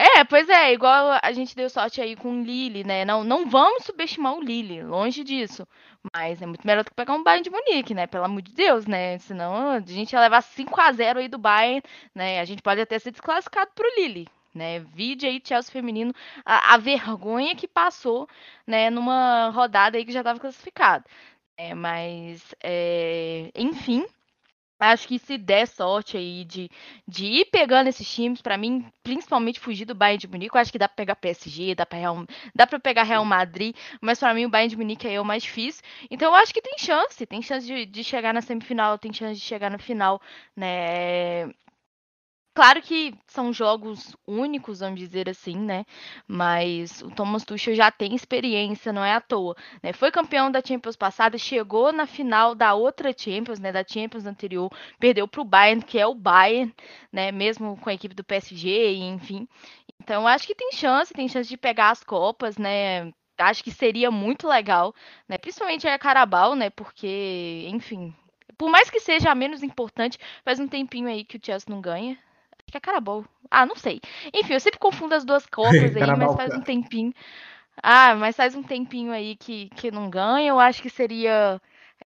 é, 0.00 0.24
pois 0.24 0.48
é, 0.48 0.72
igual 0.72 1.18
a 1.22 1.32
gente 1.32 1.54
deu 1.54 1.68
sorte 1.68 2.00
aí 2.00 2.16
com 2.16 2.40
o 2.40 2.42
Lille, 2.42 2.84
né? 2.84 3.04
Não, 3.04 3.22
não 3.22 3.48
vamos 3.48 3.84
subestimar 3.84 4.34
o 4.34 4.40
Lille, 4.40 4.82
longe 4.82 5.22
disso. 5.22 5.66
Mas 6.14 6.40
é 6.40 6.46
muito 6.46 6.66
melhor 6.66 6.82
do 6.84 6.90
que 6.90 6.96
pegar 6.96 7.12
um 7.14 7.22
Bayern 7.22 7.44
de 7.44 7.50
Munique, 7.50 7.92
né? 7.94 8.06
Pelo 8.06 8.24
amor 8.24 8.40
de 8.42 8.52
Deus, 8.52 8.86
né? 8.86 9.18
Senão 9.18 9.70
a 9.72 9.80
gente 9.80 10.12
ia 10.12 10.20
levar 10.20 10.42
5 10.42 10.80
a 10.80 10.92
0 10.92 11.18
aí 11.18 11.28
do 11.28 11.38
Bayern, 11.38 11.82
né? 12.14 12.40
A 12.40 12.44
gente 12.44 12.62
pode 12.62 12.80
até 12.80 12.98
ser 12.98 13.10
desclassificado 13.10 13.70
pro 13.74 13.86
Lille, 13.96 14.26
né? 14.54 14.80
Vide 14.80 15.26
aí 15.26 15.40
Chelsea 15.44 15.72
feminino, 15.72 16.14
a, 16.44 16.74
a 16.74 16.78
vergonha 16.78 17.54
que 17.54 17.68
passou, 17.68 18.26
né? 18.66 18.88
Numa 18.90 19.50
rodada 19.50 19.98
aí 19.98 20.04
que 20.04 20.12
já 20.12 20.20
estava 20.20 20.40
classificado. 20.40 21.04
É, 21.58 21.74
mas, 21.74 22.54
é, 22.62 23.50
enfim, 23.54 24.06
Acho 24.82 25.06
que 25.06 25.18
se 25.18 25.36
der 25.36 25.66
sorte 25.68 26.16
aí 26.16 26.42
de, 26.44 26.70
de 27.06 27.26
ir 27.26 27.44
pegando 27.46 27.88
esses 27.88 28.10
times, 28.10 28.40
para 28.40 28.56
mim, 28.56 28.86
principalmente 29.02 29.60
fugir 29.60 29.84
do 29.84 29.94
Bayern 29.94 30.18
de 30.18 30.26
Munique, 30.28 30.54
eu 30.56 30.60
acho 30.60 30.72
que 30.72 30.78
dá 30.78 30.88
pra 30.88 30.96
pegar 30.96 31.16
PSG, 31.16 31.74
dá 31.74 31.84
pra, 31.84 31.98
Real, 31.98 32.24
dá 32.54 32.66
pra 32.66 32.80
pegar 32.80 33.02
Real 33.02 33.24
Madrid, 33.24 33.76
mas 34.00 34.18
para 34.18 34.32
mim 34.32 34.46
o 34.46 34.48
Bayern 34.50 34.70
de 34.70 34.76
Munique 34.78 35.06
é 35.06 35.20
o 35.20 35.24
mais 35.24 35.42
difícil. 35.42 35.82
Então 36.10 36.30
eu 36.30 36.34
acho 36.36 36.54
que 36.54 36.62
tem 36.62 36.78
chance, 36.78 37.26
tem 37.26 37.42
chance 37.42 37.66
de, 37.66 37.84
de 37.84 38.02
chegar 38.02 38.32
na 38.32 38.40
semifinal, 38.40 38.98
tem 38.98 39.12
chance 39.12 39.38
de 39.38 39.44
chegar 39.46 39.70
na 39.70 39.78
final, 39.78 40.20
né? 40.56 41.46
Claro 42.54 42.82
que 42.82 43.14
são 43.26 43.52
jogos 43.52 44.14
únicos, 44.26 44.80
vamos 44.80 44.98
dizer 44.98 45.28
assim, 45.30 45.56
né? 45.56 45.84
Mas 46.26 47.00
o 47.00 47.10
Thomas 47.10 47.44
Tuchel 47.44 47.74
já 47.74 47.90
tem 47.90 48.14
experiência, 48.14 48.92
não 48.92 49.04
é 49.04 49.14
à 49.14 49.20
toa. 49.20 49.56
Né? 49.82 49.92
Foi 49.92 50.10
campeão 50.10 50.50
da 50.50 50.60
Champions 50.62 50.96
passada, 50.96 51.38
chegou 51.38 51.92
na 51.92 52.06
final 52.06 52.54
da 52.54 52.74
outra 52.74 53.14
Champions, 53.16 53.60
né? 53.60 53.70
Da 53.72 53.84
Champions 53.86 54.26
anterior, 54.26 54.68
perdeu 54.98 55.28
para 55.28 55.40
o 55.40 55.44
Bayern, 55.44 55.82
que 55.82 55.98
é 55.98 56.06
o 56.06 56.14
Bayern, 56.14 56.74
né? 57.12 57.30
Mesmo 57.32 57.76
com 57.78 57.88
a 57.88 57.94
equipe 57.94 58.14
do 58.14 58.24
PSG, 58.24 58.94
enfim. 58.96 59.48
Então 60.02 60.26
acho 60.26 60.46
que 60.46 60.54
tem 60.54 60.72
chance, 60.72 61.14
tem 61.14 61.28
chance 61.28 61.48
de 61.48 61.56
pegar 61.56 61.90
as 61.90 62.02
copas, 62.02 62.58
né? 62.58 63.12
Acho 63.38 63.62
que 63.64 63.70
seria 63.70 64.10
muito 64.10 64.46
legal, 64.48 64.94
né? 65.28 65.38
Principalmente 65.38 65.86
a 65.88 65.98
Carabao, 65.98 66.54
né? 66.54 66.68
Porque, 66.70 67.66
enfim, 67.68 68.14
por 68.58 68.68
mais 68.70 68.90
que 68.90 69.00
seja 69.00 69.30
a 69.30 69.34
menos 69.34 69.62
importante, 69.62 70.18
faz 70.44 70.58
um 70.60 70.68
tempinho 70.68 71.08
aí 71.08 71.24
que 71.24 71.36
o 71.36 71.40
Chelsea 71.42 71.72
não 71.72 71.80
ganha, 71.80 72.18
Acho 72.70 72.72
que 72.72 72.76
é 72.76 72.80
Carabao. 72.80 73.24
Ah, 73.50 73.66
não 73.66 73.74
sei. 73.74 74.00
Enfim, 74.32 74.52
eu 74.52 74.60
sempre 74.60 74.78
confundo 74.78 75.12
as 75.14 75.24
duas 75.24 75.44
copas 75.44 75.74
aí, 75.96 76.16
mas 76.16 76.34
faz 76.36 76.54
um 76.54 76.60
tempinho. 76.60 77.12
Ah, 77.82 78.14
mas 78.14 78.36
faz 78.36 78.54
um 78.54 78.62
tempinho 78.62 79.10
aí 79.12 79.34
que, 79.36 79.68
que 79.70 79.90
não 79.90 80.08
ganha. 80.08 80.50
Eu 80.50 80.60
acho 80.60 80.80
que 80.80 80.88
seria 80.88 81.60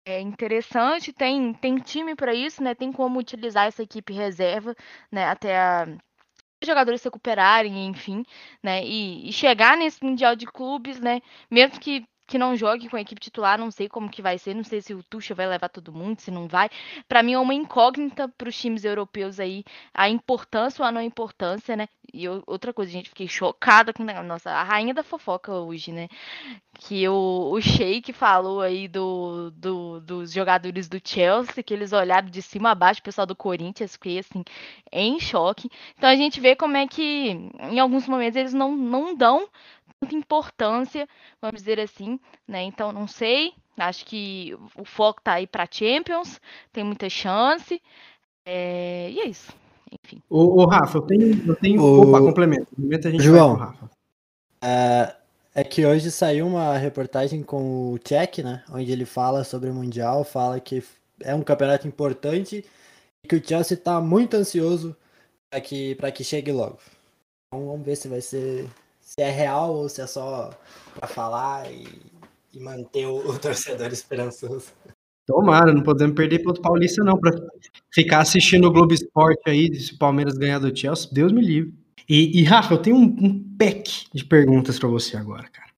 é, 0.06 0.20
interessante. 0.20 1.12
Tem, 1.12 1.52
tem 1.52 1.76
time 1.76 2.14
para 2.14 2.34
isso, 2.34 2.62
né? 2.62 2.74
Tem 2.74 2.90
como 2.90 3.18
utilizar 3.18 3.66
essa 3.66 3.82
equipe 3.82 4.14
reserva, 4.14 4.74
né? 5.12 5.26
Até 5.26 5.58
a 5.58 5.86
os 6.62 6.66
jogadores 6.66 7.02
se 7.02 7.08
recuperarem, 7.08 7.86
enfim, 7.86 8.24
né? 8.62 8.82
E, 8.86 9.28
e, 9.28 9.32
chegar 9.32 9.76
nesse 9.76 10.02
mundial 10.02 10.34
de 10.34 10.46
clubes, 10.46 10.98
né? 10.98 11.20
Mesmo 11.50 11.78
que 11.78 12.06
que 12.26 12.38
não 12.38 12.56
jogue 12.56 12.88
com 12.88 12.96
a 12.96 13.00
equipe 13.00 13.20
titular, 13.20 13.58
não 13.58 13.70
sei 13.70 13.88
como 13.88 14.10
que 14.10 14.22
vai 14.22 14.38
ser, 14.38 14.54
não 14.54 14.64
sei 14.64 14.80
se 14.80 14.94
o 14.94 15.02
Tuchel 15.02 15.36
vai 15.36 15.46
levar 15.46 15.68
todo 15.68 15.92
mundo, 15.92 16.20
se 16.20 16.30
não 16.30 16.48
vai. 16.48 16.70
Para 17.08 17.22
mim 17.22 17.34
é 17.34 17.38
uma 17.38 17.54
incógnita 17.54 18.28
para 18.28 18.48
os 18.48 18.56
times 18.56 18.84
europeus 18.84 19.38
aí, 19.38 19.64
a 19.92 20.08
importância 20.08 20.82
ou 20.82 20.88
a 20.88 20.92
não 20.92 21.02
importância, 21.02 21.76
né? 21.76 21.88
E 22.12 22.28
outra 22.46 22.72
coisa, 22.72 22.92
gente, 22.92 23.08
fiquei 23.08 23.26
chocada 23.26 23.92
com 23.92 24.04
nossa, 24.04 24.50
a 24.50 24.62
rainha 24.62 24.94
da 24.94 25.02
fofoca 25.02 25.52
hoje, 25.52 25.90
né? 25.90 26.08
Que 26.78 27.08
o, 27.08 27.50
o 27.52 27.60
Sheik 27.60 28.12
falou 28.12 28.60
aí 28.60 28.86
do, 28.86 29.50
do, 29.50 30.00
dos 30.00 30.32
jogadores 30.32 30.88
do 30.88 31.00
Chelsea, 31.02 31.62
que 31.62 31.74
eles 31.74 31.92
olharam 31.92 32.28
de 32.28 32.40
cima 32.40 32.70
a 32.70 32.74
baixo, 32.74 33.00
o 33.00 33.04
pessoal 33.04 33.26
do 33.26 33.34
Corinthians, 33.34 33.94
fiquei 33.94 34.20
assim, 34.20 34.44
em 34.92 35.18
choque. 35.18 35.68
Então 35.98 36.08
a 36.08 36.16
gente 36.16 36.40
vê 36.40 36.54
como 36.54 36.76
é 36.76 36.86
que 36.86 37.50
em 37.60 37.80
alguns 37.80 38.06
momentos 38.06 38.36
eles 38.36 38.54
não, 38.54 38.76
não 38.76 39.16
dão 39.16 39.48
muita 40.04 40.14
importância, 40.14 41.08
vamos 41.40 41.60
dizer 41.60 41.80
assim, 41.80 42.20
né? 42.46 42.62
Então 42.62 42.92
não 42.92 43.06
sei, 43.06 43.52
acho 43.76 44.04
que 44.04 44.56
o 44.76 44.84
foco 44.84 45.22
tá 45.22 45.34
aí 45.34 45.46
para 45.46 45.68
Champions, 45.70 46.40
tem 46.72 46.84
muita 46.84 47.08
chance, 47.08 47.80
é... 48.44 49.10
e 49.10 49.20
é 49.20 49.26
isso. 49.26 49.52
Enfim. 50.04 50.20
Ô, 50.28 50.62
ô, 50.62 50.66
Rafa, 50.66 50.98
eu 50.98 51.02
tenho, 51.02 51.48
eu 51.48 51.56
tenho... 51.56 51.80
O... 51.80 52.08
Opa, 52.08 52.20
complemento. 52.20 52.66
Complemento 52.66 53.08
a 53.08 53.10
gente 53.10 53.22
João, 53.22 53.56
vai 53.56 53.66
Rafa. 53.66 53.90
É, 54.62 55.16
é 55.54 55.64
que 55.64 55.86
hoje 55.86 56.10
saiu 56.10 56.46
uma 56.46 56.76
reportagem 56.76 57.42
com 57.42 57.92
o 57.92 57.98
Tchek, 57.98 58.42
né? 58.42 58.64
Onde 58.70 58.90
ele 58.90 59.04
fala 59.04 59.44
sobre 59.44 59.70
o 59.70 59.74
Mundial, 59.74 60.24
fala 60.24 60.58
que 60.58 60.82
é 61.20 61.34
um 61.34 61.42
campeonato 61.42 61.86
importante 61.86 62.64
e 63.22 63.28
que 63.28 63.36
o 63.36 63.46
Chelsea 63.46 63.76
está 63.76 64.00
muito 64.00 64.34
ansioso 64.34 64.96
para 65.48 65.60
que, 65.60 65.96
que 66.12 66.24
chegue 66.24 66.50
logo. 66.50 66.78
Então 67.46 67.66
vamos 67.66 67.86
ver 67.86 67.94
se 67.94 68.08
vai 68.08 68.20
ser 68.20 68.68
se 69.14 69.22
é 69.22 69.30
real 69.30 69.72
ou 69.72 69.88
se 69.88 70.00
é 70.00 70.06
só 70.06 70.50
para 70.98 71.06
falar 71.06 71.70
e, 71.70 71.86
e, 72.52 72.58
manter 72.58 73.06
o, 73.06 73.18
o, 73.30 73.38
torcedor 73.38 73.92
esperançoso. 73.92 74.66
Tomara, 75.26 75.72
não 75.72 75.82
podemos 75.82 76.14
perder 76.14 76.40
para 76.40 76.52
o 76.52 76.60
Paulista 76.60 77.02
não, 77.02 77.16
para 77.16 77.32
ficar 77.92 78.20
assistindo 78.20 78.66
o 78.66 78.72
Globo 78.72 78.92
Esporte 78.92 79.42
aí, 79.46 79.74
se 79.74 79.94
o 79.94 79.98
Palmeiras 79.98 80.36
ganhar 80.36 80.58
do 80.58 80.76
Chelsea, 80.76 81.08
Deus 81.12 81.32
me 81.32 81.40
livre. 81.40 81.72
E, 82.08 82.40
e 82.40 82.44
Rafa, 82.44 82.74
eu 82.74 82.78
tenho 82.78 82.96
um, 82.96 83.04
um 83.04 83.56
pack 83.56 84.06
de 84.12 84.24
perguntas 84.24 84.78
para 84.78 84.88
você 84.88 85.16
agora, 85.16 85.48
cara. 85.48 85.72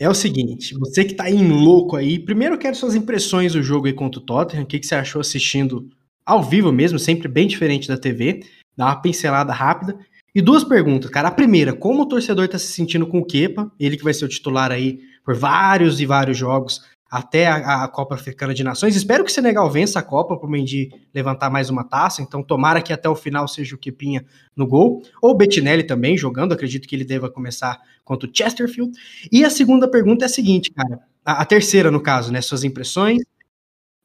É 0.00 0.08
o 0.08 0.14
seguinte, 0.14 0.74
você 0.76 1.04
que 1.04 1.14
tá 1.14 1.24
aí 1.24 1.46
louco 1.46 1.94
aí, 1.94 2.18
primeiro 2.18 2.54
eu 2.54 2.58
quero 2.58 2.74
suas 2.74 2.96
impressões 2.96 3.52
do 3.52 3.62
jogo 3.62 3.86
aí 3.86 3.92
contra 3.92 4.20
o 4.20 4.24
Tottenham, 4.24 4.64
o 4.64 4.66
que, 4.66 4.80
que 4.80 4.86
você 4.86 4.96
achou 4.96 5.20
assistindo 5.20 5.88
ao 6.26 6.42
vivo 6.42 6.72
mesmo, 6.72 6.98
sempre 6.98 7.28
bem 7.28 7.46
diferente 7.46 7.86
da 7.86 7.96
TV. 7.96 8.44
Dá 8.76 8.86
uma 8.86 9.00
pincelada 9.00 9.52
rápida. 9.52 9.96
E 10.34 10.42
duas 10.42 10.64
perguntas, 10.64 11.10
cara. 11.10 11.28
A 11.28 11.30
primeira, 11.30 11.72
como 11.72 12.02
o 12.02 12.06
torcedor 12.06 12.48
tá 12.48 12.58
se 12.58 12.66
sentindo 12.66 13.06
com 13.06 13.20
o 13.20 13.24
Kepa? 13.24 13.70
Ele 13.78 13.96
que 13.96 14.02
vai 14.02 14.12
ser 14.12 14.24
o 14.24 14.28
titular 14.28 14.72
aí 14.72 14.98
por 15.24 15.36
vários 15.36 16.00
e 16.00 16.06
vários 16.06 16.36
jogos 16.36 16.82
até 17.08 17.46
a, 17.46 17.84
a, 17.84 17.88
Copa 17.88 18.16
Africana 18.16 18.52
de 18.52 18.64
Nações. 18.64 18.96
Espero 18.96 19.22
que 19.22 19.30
o 19.30 19.32
Senegal 19.32 19.70
vença 19.70 20.00
a 20.00 20.02
Copa 20.02 20.36
para 20.36 20.48
o 20.48 20.50
Mendy 20.50 20.90
levantar 21.14 21.48
mais 21.48 21.70
uma 21.70 21.84
taça. 21.84 22.20
Então, 22.20 22.42
tomara 22.42 22.82
que 22.82 22.92
até 22.92 23.08
o 23.08 23.14
final 23.14 23.46
seja 23.46 23.76
o 23.76 23.78
Kepinha 23.78 24.24
no 24.56 24.66
gol. 24.66 25.00
Ou 25.22 25.30
o 25.30 25.34
Bettinelli 25.36 25.84
também 25.84 26.18
jogando. 26.18 26.52
Acredito 26.52 26.88
que 26.88 26.96
ele 26.96 27.04
deva 27.04 27.30
começar 27.30 27.80
contra 28.04 28.28
o 28.28 28.32
Chesterfield. 28.34 28.90
E 29.30 29.44
a 29.44 29.50
segunda 29.50 29.88
pergunta 29.88 30.24
é 30.24 30.26
a 30.26 30.28
seguinte, 30.28 30.72
cara. 30.72 30.98
A, 31.24 31.42
a 31.42 31.44
terceira, 31.44 31.92
no 31.92 32.02
caso, 32.02 32.32
né? 32.32 32.40
Suas 32.40 32.64
impressões. 32.64 33.22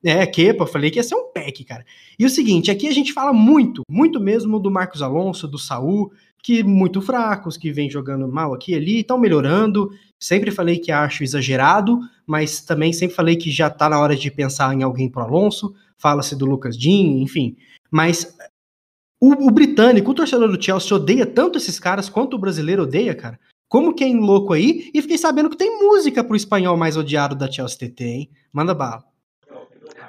É, 0.04 0.24
eu 0.38 0.68
falei 0.68 0.90
que 0.90 0.98
ia 0.98 1.04
ser 1.04 1.16
um 1.16 1.32
pack, 1.34 1.64
cara. 1.66 1.86
E 2.18 2.26
o 2.26 2.30
seguinte, 2.30 2.72
aqui 2.72 2.88
a 2.88 2.94
gente 2.94 3.12
fala 3.12 3.34
muito, 3.34 3.82
muito 3.90 4.20
mesmo 4.20 4.60
do 4.60 4.72
Marcos 4.72 5.02
Alonso, 5.02 5.48
do 5.48 5.58
Saul, 5.58 6.12
que 6.42 6.64
muito 6.64 7.02
fracos, 7.02 7.58
que 7.58 7.72
vem 7.72 7.90
jogando 7.90 8.28
mal 8.28 8.54
aqui 8.54 8.72
e 8.72 8.76
ali, 8.76 9.00
estão 9.00 9.18
melhorando. 9.18 9.92
Sempre 10.18 10.52
falei 10.52 10.80
que 10.80 10.92
acho 10.92 11.24
exagerado, 11.24 12.00
mas 12.26 12.62
também 12.62 12.94
sempre 12.94 13.16
falei 13.16 13.36
que 13.36 13.52
já 13.52 13.70
tá 13.70 13.90
na 13.90 14.00
hora 14.00 14.16
de 14.16 14.32
pensar 14.32 14.74
em 14.74 14.84
alguém 14.84 15.10
pro 15.10 15.22
Alonso. 15.22 15.74
Fala-se 15.98 16.36
do 16.36 16.46
Lucas 16.46 16.78
Dean, 16.78 17.22
enfim. 17.22 17.58
Mas 17.92 18.38
o, 19.20 19.48
o, 19.48 19.52
britânico, 19.52 20.12
o 20.12 20.14
torcedor 20.14 20.50
do 20.50 20.64
Chelsea, 20.64 20.96
odeia 20.96 21.26
tanto 21.26 21.58
esses 21.58 21.78
caras 21.78 22.08
quanto 22.08 22.36
o 22.36 22.40
brasileiro 22.40 22.84
odeia, 22.84 23.14
cara. 23.14 23.38
Como 23.68 23.94
quem 23.94 24.18
louco 24.18 24.54
aí, 24.54 24.90
e 24.94 25.02
fiquei 25.02 25.18
sabendo 25.18 25.50
que 25.50 25.58
tem 25.58 25.78
música 25.78 26.24
pro 26.24 26.36
espanhol 26.36 26.78
mais 26.78 26.96
odiado 26.96 27.36
da 27.36 27.52
Chelsea 27.52 27.90
TT, 27.90 28.04
hein? 28.04 28.30
Manda 28.52 28.74
bala. 28.74 29.04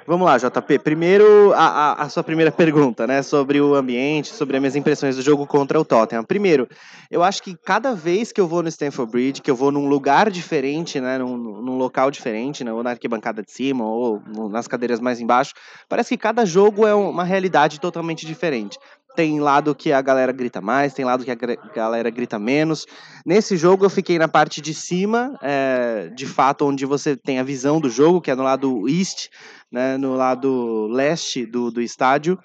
Vamos 0.07 0.25
lá, 0.25 0.37
JP. 0.37 0.79
Primeiro, 0.79 1.53
a, 1.53 1.65
a, 1.65 2.03
a, 2.03 2.09
sua 2.09 2.23
primeira 2.23 2.51
pergunta, 2.51 3.05
né? 3.05 3.21
Sobre 3.21 3.61
o 3.61 3.75
ambiente, 3.75 4.29
sobre 4.29 4.57
as 4.57 4.61
minhas 4.61 4.75
impressões 4.75 5.15
do 5.15 5.21
jogo 5.21 5.45
contra 5.45 5.79
o 5.79 5.85
Tottenham. 5.85 6.23
Primeiro, 6.23 6.67
eu 7.09 7.21
acho 7.21 7.43
que 7.43 7.55
cada 7.55 7.93
vez 7.93 8.31
que 8.31 8.41
eu 8.41 8.47
vou 8.47 8.63
no 8.63 8.69
Stamford 8.69 9.11
Bridge, 9.11 9.41
que 9.41 9.51
eu 9.51 9.55
vou 9.55 9.71
num 9.71 9.87
lugar 9.87 10.31
diferente, 10.31 10.99
né? 10.99 11.19
Num, 11.19 11.37
num 11.37 11.77
local 11.77 12.09
diferente, 12.09 12.63
né? 12.63 12.73
ou 12.73 12.81
na 12.81 12.91
arquibancada 12.91 13.43
de 13.43 13.51
cima, 13.51 13.85
ou 13.85 14.21
nas 14.49 14.67
cadeiras 14.67 14.99
mais 14.99 15.19
embaixo, 15.19 15.53
parece 15.87 16.09
que 16.09 16.17
cada 16.17 16.45
jogo 16.45 16.87
é 16.87 16.95
uma 16.95 17.23
realidade 17.23 17.79
totalmente 17.79 18.25
diferente. 18.25 18.79
Tem 19.15 19.39
lado 19.39 19.75
que 19.75 19.91
a 19.91 20.01
galera 20.01 20.31
grita 20.31 20.61
mais, 20.61 20.93
tem 20.93 21.03
lado 21.03 21.25
que 21.25 21.31
a 21.31 21.37
galera 21.75 22.09
grita 22.09 22.39
menos. 22.39 22.85
Nesse 23.25 23.57
jogo 23.57 23.85
eu 23.85 23.89
fiquei 23.89 24.17
na 24.17 24.27
parte 24.27 24.61
de 24.61 24.73
cima, 24.73 25.37
é, 25.41 26.09
de 26.15 26.25
fato, 26.25 26.65
onde 26.65 26.85
você 26.85 27.15
tem 27.17 27.39
a 27.39 27.43
visão 27.43 27.79
do 27.81 27.89
jogo, 27.89 28.21
que 28.21 28.31
é 28.31 28.35
no 28.35 28.43
lado 28.43 28.87
east, 28.87 29.29
né, 29.71 29.97
no 29.97 30.15
lado 30.15 30.87
leste 30.87 31.45
do, 31.45 31.69
do 31.71 31.81
estádio. 31.81 32.39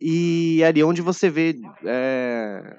E 0.00 0.62
ali 0.64 0.84
onde 0.84 1.00
você 1.00 1.30
vê. 1.30 1.56
É, 1.84 2.76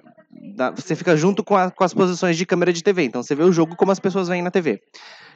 você 0.75 0.95
fica 0.95 1.17
junto 1.17 1.43
com, 1.43 1.55
a, 1.55 1.71
com 1.71 1.83
as 1.83 1.93
posições 1.93 2.37
de 2.37 2.45
câmera 2.45 2.71
de 2.71 2.83
TV. 2.83 3.03
Então 3.03 3.23
você 3.23 3.33
vê 3.33 3.43
o 3.43 3.51
jogo 3.51 3.75
como 3.75 3.91
as 3.91 3.99
pessoas 3.99 4.27
veem 4.27 4.41
na 4.41 4.51
TV. 4.51 4.79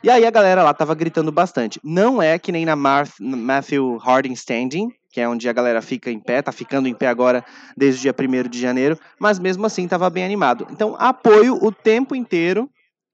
E 0.03 0.09
aí 0.09 0.25
a 0.25 0.31
galera 0.31 0.63
lá 0.63 0.73
tava 0.73 0.93
gritando 0.95 1.31
bastante. 1.31 1.79
Não 1.83 2.21
é 2.21 2.37
que 2.37 2.51
nem 2.51 2.65
na 2.65 2.75
Marth, 2.75 3.19
Matthew 3.19 3.97
Harding 3.97 4.33
Standing, 4.33 4.89
que 5.11 5.19
é 5.19 5.27
onde 5.27 5.49
a 5.49 5.53
galera 5.53 5.81
fica 5.81 6.09
em 6.09 6.19
pé, 6.19 6.41
tá 6.41 6.51
ficando 6.51 6.87
em 6.87 6.93
pé 6.93 7.07
agora 7.07 7.43
desde 7.75 7.99
o 7.99 8.13
dia 8.13 8.45
1 8.45 8.49
de 8.49 8.59
janeiro, 8.59 8.97
mas 9.19 9.39
mesmo 9.39 9.65
assim 9.65 9.83
estava 9.83 10.09
bem 10.09 10.23
animado. 10.23 10.65
Então, 10.71 10.95
apoio 10.97 11.59
o 11.61 11.71
tempo 11.71 12.15
inteiro. 12.15 12.69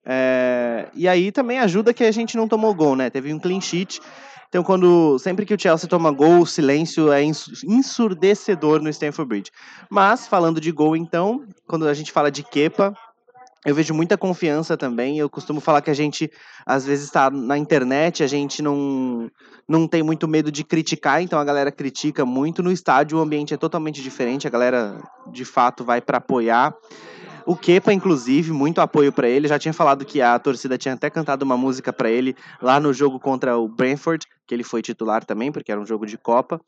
É... 0.06 0.88
E 0.94 1.08
aí 1.08 1.32
também 1.32 1.60
ajuda 1.60 1.94
que 1.94 2.04
a 2.04 2.12
gente 2.12 2.38
não 2.38 2.48
tomou 2.48 2.74
gol, 2.74 2.96
né? 2.96 3.10
Teve 3.10 3.34
um 3.34 3.40
clean 3.40 3.60
sheet. 3.60 4.00
Então, 4.48 4.64
quando 4.64 5.20
sempre 5.20 5.46
que 5.46 5.54
o 5.54 5.60
Chelsea 5.60 5.90
toma 5.90 6.10
gol, 6.12 6.42
o 6.42 6.46
silêncio 6.46 7.12
é 7.12 7.22
ensurdecedor 7.22 8.82
no 8.82 8.90
Stamford 8.90 9.28
Bridge. 9.28 9.52
Mas, 9.90 10.26
falando 10.26 10.62
de 10.62 10.72
gol, 10.72 10.96
então, 10.96 11.44
quando 11.68 11.86
a 11.88 11.94
gente 11.94 12.14
fala 12.14 12.32
de 12.32 12.44
Kepa, 12.44 12.94
eu 13.65 13.76
vejo 13.76 13.93
muita 13.93 14.17
confiança 14.17 14.78
também. 14.78 15.17
Eu 15.17 15.30
costumo 15.30 15.60
falar 15.60 15.82
que 15.82 15.89
a 15.89 15.93
gente, 15.93 16.32
às 16.65 16.86
vezes, 16.86 17.06
está 17.06 17.30
na 17.30 17.58
internet, 17.58 18.24
a 18.24 18.28
gente 18.28 18.62
não, 18.62 19.30
não 19.67 19.88
tem 19.88 20.04
muito 20.04 20.28
medo 20.28 20.52
de 20.52 20.63
criticar, 20.63 21.22
então 21.22 21.39
a 21.39 21.43
galera 21.43 21.72
critica 21.72 22.26
muito. 22.26 22.63
No 22.63 22.72
estádio, 22.72 23.17
o 23.17 23.22
ambiente 23.22 23.54
é 23.54 23.58
totalmente 23.58 24.02
diferente, 24.02 24.48
a 24.48 24.50
galera, 24.50 25.02
de 25.32 25.43
fato, 25.43 25.84
vai 25.84 26.02
para 26.02 26.17
apoiar. 26.17 26.74
O 27.48 27.56
Kepa, 27.56 27.94
inclusive, 27.94 28.52
muito 28.52 28.82
apoio 28.82 29.10
para 29.10 29.30
ele. 29.30 29.48
Já 29.48 29.58
tinha 29.58 29.72
falado 29.72 30.04
que 30.04 30.22
a 30.22 30.38
torcida 30.38 30.78
tinha 30.78 30.94
até 30.94 31.10
cantado 31.10 31.46
uma 31.46 31.56
música 31.56 31.94
para 31.94 32.10
ele 32.10 32.36
lá 32.62 32.78
no 32.78 32.92
jogo 32.92 33.22
contra 33.22 33.58
o 33.58 33.70
Brentford, 33.70 34.26
que 34.46 34.54
ele 34.54 34.66
foi 34.66 34.82
titular 34.82 35.24
também, 35.24 35.50
porque 35.50 35.72
era 35.72 35.80
um 35.80 35.86
jogo 35.86 36.06
de 36.06 36.18
Copa. 36.18 36.60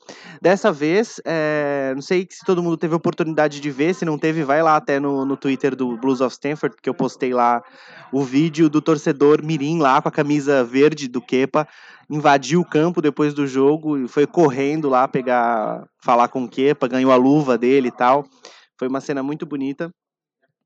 Dessa 0.41 0.71
vez, 0.71 1.19
é, 1.25 1.91
não 1.93 2.01
sei 2.01 2.25
se 2.31 2.45
todo 2.45 2.63
mundo 2.63 2.77
teve 2.77 2.95
oportunidade 2.95 3.59
de 3.59 3.69
ver, 3.69 3.93
se 3.93 4.05
não 4.05 4.17
teve, 4.17 4.41
vai 4.45 4.63
lá 4.63 4.77
até 4.77 5.01
no, 5.01 5.25
no 5.25 5.35
Twitter 5.35 5.75
do 5.75 5.97
Blues 5.97 6.21
of 6.21 6.31
Stanford, 6.31 6.77
que 6.81 6.87
eu 6.87 6.93
postei 6.93 7.33
lá 7.33 7.61
o 8.09 8.23
vídeo 8.23 8.69
do 8.69 8.81
torcedor 8.81 9.43
Mirim 9.43 9.79
lá 9.79 10.01
com 10.01 10.07
a 10.07 10.11
camisa 10.13 10.63
verde 10.63 11.09
do 11.09 11.19
Kepa, 11.21 11.67
invadiu 12.09 12.61
o 12.61 12.65
campo 12.65 13.01
depois 13.01 13.33
do 13.33 13.45
jogo 13.45 13.97
e 13.97 14.07
foi 14.07 14.25
correndo 14.25 14.87
lá 14.87 15.09
pegar, 15.09 15.85
falar 16.01 16.29
com 16.29 16.45
o 16.45 16.49
Kepa, 16.49 16.87
ganhou 16.87 17.11
a 17.11 17.17
luva 17.17 17.57
dele 17.57 17.89
e 17.89 17.91
tal. 17.91 18.25
Foi 18.77 18.87
uma 18.87 19.01
cena 19.01 19.21
muito 19.21 19.45
bonita. 19.45 19.91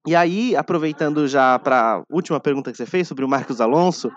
E 0.05 0.15
aí, 0.15 0.55
aproveitando 0.55 1.27
já 1.27 1.57
para 1.57 1.95
a 1.95 2.03
última 2.09 2.39
pergunta 2.39 2.71
que 2.71 2.77
você 2.77 2.85
fez 2.85 3.07
sobre 3.07 3.23
o 3.23 3.27
Marcos 3.27 3.61
Alonso, 3.61 4.11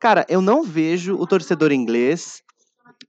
cara, 0.00 0.24
eu 0.28 0.40
não 0.40 0.62
vejo 0.62 1.16
o 1.16 1.26
torcedor 1.26 1.70
inglês 1.70 2.42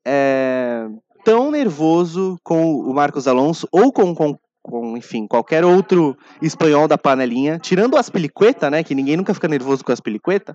é, 0.05 0.85
tão 1.23 1.49
nervoso 1.49 2.37
com 2.43 2.75
o 2.75 2.93
Marcos 2.93 3.25
Alonso 3.25 3.67
ou 3.71 3.93
com, 3.93 4.13
com, 4.13 4.37
com, 4.61 4.97
enfim, 4.97 5.27
qualquer 5.27 5.63
outro 5.63 6.17
espanhol 6.41 6.89
da 6.89 6.97
panelinha, 6.97 7.57
tirando 7.57 7.93
o 7.93 7.97
Aspilicueta, 7.97 8.69
né, 8.69 8.83
que 8.83 8.95
ninguém 8.95 9.15
nunca 9.15 9.33
fica 9.33 9.47
nervoso 9.47 9.83
com 9.83 9.91
o 9.91 9.93
Aspilicueta, 9.93 10.53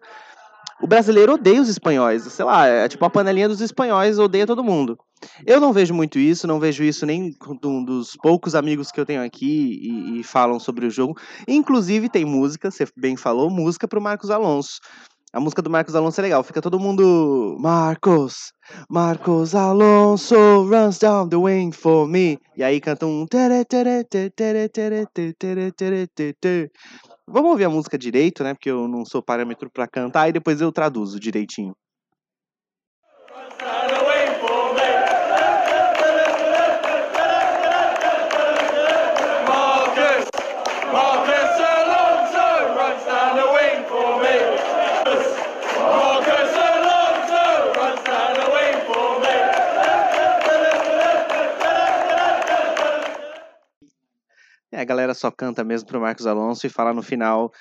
o 0.84 0.86
brasileiro 0.86 1.32
odeia 1.32 1.62
os 1.62 1.68
espanhóis, 1.70 2.24
sei 2.24 2.44
lá, 2.44 2.66
é 2.66 2.86
tipo 2.86 3.02
a 3.06 3.08
panelinha 3.08 3.48
dos 3.48 3.62
espanhóis 3.62 4.18
odeia 4.18 4.46
todo 4.46 4.62
mundo. 4.62 4.98
Eu 5.46 5.58
não 5.58 5.72
vejo 5.72 5.94
muito 5.94 6.18
isso, 6.18 6.46
não 6.46 6.60
vejo 6.60 6.84
isso 6.84 7.06
nem 7.06 7.34
um 7.64 7.82
dos 7.82 8.14
poucos 8.22 8.54
amigos 8.54 8.92
que 8.92 9.00
eu 9.00 9.06
tenho 9.06 9.24
aqui 9.24 9.80
e, 9.80 10.20
e 10.20 10.22
falam 10.22 10.60
sobre 10.60 10.84
o 10.84 10.90
jogo. 10.90 11.18
Inclusive 11.48 12.10
tem 12.10 12.26
música, 12.26 12.70
você 12.70 12.86
bem 12.94 13.16
falou, 13.16 13.48
música 13.48 13.88
para 13.88 13.98
o 13.98 14.02
Marcos 14.02 14.28
Alonso. 14.28 14.78
A 15.32 15.40
música 15.40 15.62
do 15.62 15.70
Marcos 15.70 15.94
Alonso 15.94 16.20
é 16.20 16.24
legal, 16.24 16.44
fica 16.44 16.60
todo 16.60 16.78
mundo. 16.78 17.56
Marcos, 17.58 18.52
Marcos 18.90 19.54
Alonso 19.54 20.36
runs 20.68 20.98
down 20.98 21.30
the 21.30 21.36
wing 21.36 21.72
for 21.72 22.06
me. 22.06 22.38
E 22.54 22.62
aí 22.62 22.78
canta 22.78 23.06
um. 23.06 23.26
Vamos 27.28 27.50
ouvir 27.52 27.64
a 27.64 27.70
música 27.70 27.98
direito, 27.98 28.44
né? 28.44 28.52
Porque 28.54 28.70
eu 28.70 28.86
não 28.86 29.04
sou 29.04 29.22
parâmetro 29.22 29.70
para 29.70 29.88
cantar, 29.88 30.28
e 30.28 30.32
depois 30.32 30.60
eu 30.60 30.70
traduzo 30.70 31.18
direitinho. 31.18 31.74
É, 54.74 54.80
a 54.80 54.84
galera 54.84 55.14
só 55.14 55.30
canta 55.30 55.62
mesmo 55.62 55.86
pro 55.86 56.00
Marcos 56.00 56.26
Alonso 56.26 56.66
e 56.66 56.70
fala 56.70 56.92
no 56.92 57.00
final, 57.00 57.52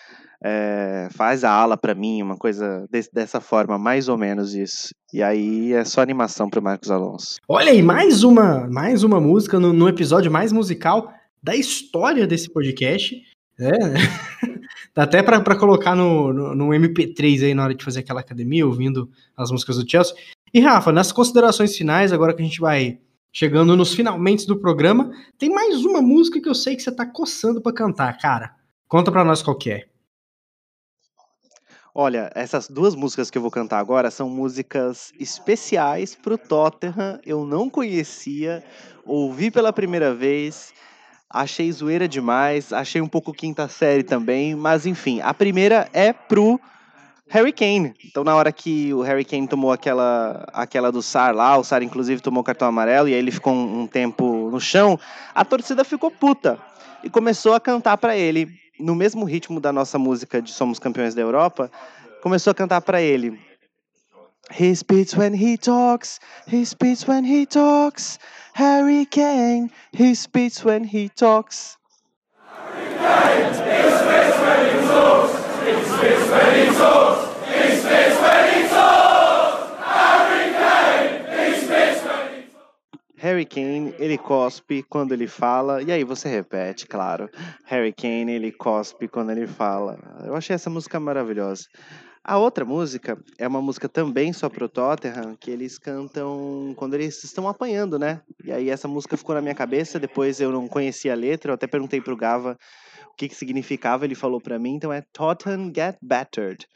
é, 0.44 1.08
faz 1.12 1.44
a 1.44 1.52
ala 1.52 1.78
para 1.78 1.94
mim, 1.94 2.24
uma 2.24 2.36
coisa 2.36 2.88
de, 2.92 3.08
dessa 3.14 3.40
forma, 3.40 3.78
mais 3.78 4.10
ou 4.10 4.18
menos 4.18 4.56
isso. 4.56 4.90
E 5.14 5.22
aí 5.22 5.74
é 5.74 5.86
só 5.86 6.02
animação 6.02 6.50
pro 6.50 6.62
Marcos 6.62 6.90
Alonso. 6.90 7.36
Olha 7.48 7.72
aí, 7.72 7.84
mais 7.84 8.24
uma, 8.24 8.68
mais 8.68 9.04
uma 9.04 9.22
música 9.22 9.60
no, 9.60 9.72
no 9.72 9.88
episódio 9.88 10.32
mais 10.32 10.52
musical 10.52 11.14
da 11.42 11.56
história 11.56 12.26
desse 12.26 12.52
podcast. 12.52 13.16
É, 13.60 13.70
dá 14.96 15.04
até 15.04 15.22
para 15.22 15.56
colocar 15.56 15.96
no, 15.96 16.34
no, 16.34 16.56
no, 16.56 16.70
MP3 16.70 17.44
aí 17.44 17.54
na 17.54 17.66
hora 17.66 17.76
de 17.76 17.86
fazer 17.86 18.00
aquela 18.00 18.22
academia, 18.22 18.66
ouvindo 18.66 19.08
as 19.38 19.52
músicas 19.52 19.78
do 19.78 19.88
Chelsea. 19.88 20.16
E 20.52 20.60
Rafa, 20.60 20.92
nas 20.92 21.12
considerações 21.12 21.78
finais, 21.78 22.12
agora 22.12 22.34
que 22.34 22.42
a 22.42 22.46
gente 22.46 22.60
vai 22.60 22.98
chegando 23.34 23.76
nos 23.76 23.96
finalmente 23.96 24.46
do 24.46 24.60
programa, 24.60 25.12
tem 25.40 25.50
mais 25.50 25.84
uma 25.84 26.02
música 26.02 26.40
que 26.40 26.48
eu 26.48 26.54
sei 26.54 26.76
que 26.76 26.84
você 26.84 26.92
tá 26.92 27.04
coçando 27.04 27.60
para 27.60 27.74
cantar, 27.74 28.16
cara. 28.20 28.56
Conta 28.88 29.12
para 29.12 29.26
nós 29.26 29.42
qual 29.42 29.58
que 29.58 29.72
é. 29.72 29.88
Olha, 31.96 32.32
essas 32.36 32.68
duas 32.68 32.96
músicas 32.96 33.30
que 33.30 33.38
eu 33.38 33.42
vou 33.42 33.52
cantar 33.52 33.80
agora 33.80 34.10
são 34.10 34.30
músicas 34.30 35.12
especiais 35.20 36.16
pro 36.16 36.38
Tottenham. 36.38 37.20
Eu 37.26 37.46
não 37.46 37.70
conhecia, 37.70 38.64
ouvi 39.06 39.52
pela 39.52 39.74
primeira 39.74 40.14
vez, 40.14 40.74
achei 41.30 41.72
zoeira 41.72 42.08
demais, 42.08 42.72
achei 42.72 43.02
um 43.02 43.08
pouco 43.08 43.34
quinta 43.34 43.68
série 43.68 44.04
também, 44.04 44.56
mas 44.56 44.86
enfim, 44.86 45.22
a 45.22 45.34
primeira 45.34 45.90
é 45.92 46.14
pro 46.14 46.60
Harry 47.34 47.52
Kane. 47.52 47.96
Então, 48.06 48.24
na 48.24 48.36
hora 48.36 48.52
que 48.52 48.94
o 48.94 49.02
Harry 49.02 49.26
Kane 49.26 49.48
tomou 49.48 49.72
aquela, 49.72 50.46
aquela 50.54 50.92
do 50.92 51.02
Sar 51.02 51.34
lá, 51.34 51.58
o 51.58 51.64
Sar 51.64 51.82
inclusive 51.82 52.22
tomou 52.22 52.44
cartão 52.44 52.68
amarelo 52.68 53.10
e 53.10 53.14
aí 53.14 53.18
ele 53.18 53.32
ficou 53.32 53.52
um, 53.52 53.82
um 53.82 53.88
tempo 53.88 54.52
no 54.52 54.60
chão, 54.60 55.00
a 55.34 55.44
torcida 55.44 55.84
ficou 55.84 56.12
puta 56.12 56.60
e 57.04 57.10
começou 57.10 57.56
a 57.56 57.60
cantar 57.60 57.98
para 57.98 58.16
ele, 58.16 58.48
no 58.80 58.94
mesmo 58.94 59.26
ritmo 59.26 59.60
da 59.60 59.74
nossa 59.74 59.98
música 59.98 60.44
de 60.44 60.52
Somos 60.52 60.78
Campeões 60.78 61.16
da 61.16 61.24
Europa, 61.24 61.72
começou 62.22 62.52
a 62.52 62.54
cantar 62.54 62.82
para 62.82 63.02
ele. 63.02 63.40
He 64.52 64.76
speaks 64.76 65.16
when 65.16 65.34
he 65.34 65.58
talks, 65.58 66.20
he 66.48 66.64
speaks 66.64 67.08
when 67.08 67.26
he 67.26 67.48
talks, 67.48 68.20
Harry 68.54 69.08
Kane, 69.08 69.72
he 69.92 70.14
speaks 70.14 70.64
when 70.64 70.84
he 70.84 71.10
talks. 71.10 71.80
Harry 72.46 72.94
Kane, 73.00 73.84
ele 84.04 84.18
cospe 84.18 84.84
quando 84.84 85.14
ele 85.14 85.28
fala, 85.28 85.82
e 85.82 85.92
aí 85.92 86.04
você 86.04 86.28
repete, 86.28 86.86
claro. 86.86 87.30
Harry 87.66 87.94
Kane, 87.94 88.32
ele 88.34 88.52
cospe 88.52 89.08
quando 89.08 89.32
ele 89.32 89.48
fala. 89.48 89.98
Eu 90.26 90.36
achei 90.36 90.54
essa 90.54 90.70
música 90.70 91.00
maravilhosa. 91.00 91.64
A 92.24 92.38
outra 92.38 92.64
música 92.64 93.18
é 93.38 93.48
uma 93.48 93.62
música 93.62 93.90
também 93.90 94.32
só 94.32 94.48
pro 94.48 94.70
Tottenham, 94.70 95.36
que 95.38 95.52
eles 95.52 95.78
cantam 95.78 96.74
quando 96.78 96.94
eles 96.94 97.22
estão 97.24 97.50
apanhando, 97.50 98.00
né? 98.00 98.22
E 98.44 98.52
aí 98.52 98.70
essa 98.70 98.88
música 98.88 99.18
ficou 99.18 99.36
na 99.36 99.42
minha 99.42 99.56
cabeça, 99.56 100.00
depois 100.00 100.40
eu 100.40 100.52
não 100.52 100.68
conhecia 100.68 101.12
a 101.12 101.18
letra, 101.18 101.52
eu 101.52 101.56
até 101.56 101.68
perguntei 101.68 102.00
pro 102.00 102.16
Gava 102.16 102.58
o 103.14 103.16
que 103.16 103.30
que 103.30 103.36
significava, 103.36 104.06
ele 104.06 104.16
falou 104.16 104.42
para 104.42 104.58
mim, 104.58 104.74
então 104.74 104.92
é 104.92 105.02
Tottenham 105.14 105.72
Get 105.74 105.98
Battered. 106.02 106.68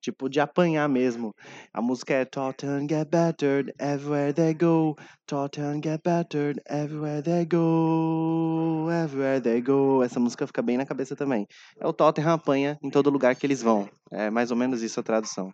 Tipo, 0.00 0.28
de 0.28 0.38
apanhar 0.38 0.86
mesmo. 0.86 1.34
A 1.72 1.80
música 1.80 2.12
é 2.12 2.24
Tottenham 2.26 2.86
Get 2.88 3.08
Battered 3.08 3.72
Everywhere 3.78 4.34
They 4.34 4.52
Go. 4.52 4.94
Tottenham 5.26 5.80
Get 5.82 6.02
Battered 6.04 6.60
Everywhere 6.68 7.22
They 7.22 7.46
Go. 7.46 8.88
Everywhere 8.90 9.40
They 9.40 9.62
Go. 9.62 10.02
Essa 10.02 10.20
música 10.20 10.46
fica 10.46 10.60
bem 10.60 10.76
na 10.76 10.84
cabeça 10.84 11.16
também. 11.16 11.46
É 11.80 11.86
o 11.86 11.92
Tottenham 11.92 12.34
apanha 12.34 12.78
em 12.82 12.90
todo 12.90 13.08
lugar 13.08 13.34
que 13.34 13.46
eles 13.46 13.62
vão. 13.62 13.88
É 14.12 14.30
mais 14.30 14.50
ou 14.50 14.56
menos 14.56 14.82
isso 14.82 15.00
a 15.00 15.02
tradução. 15.02 15.50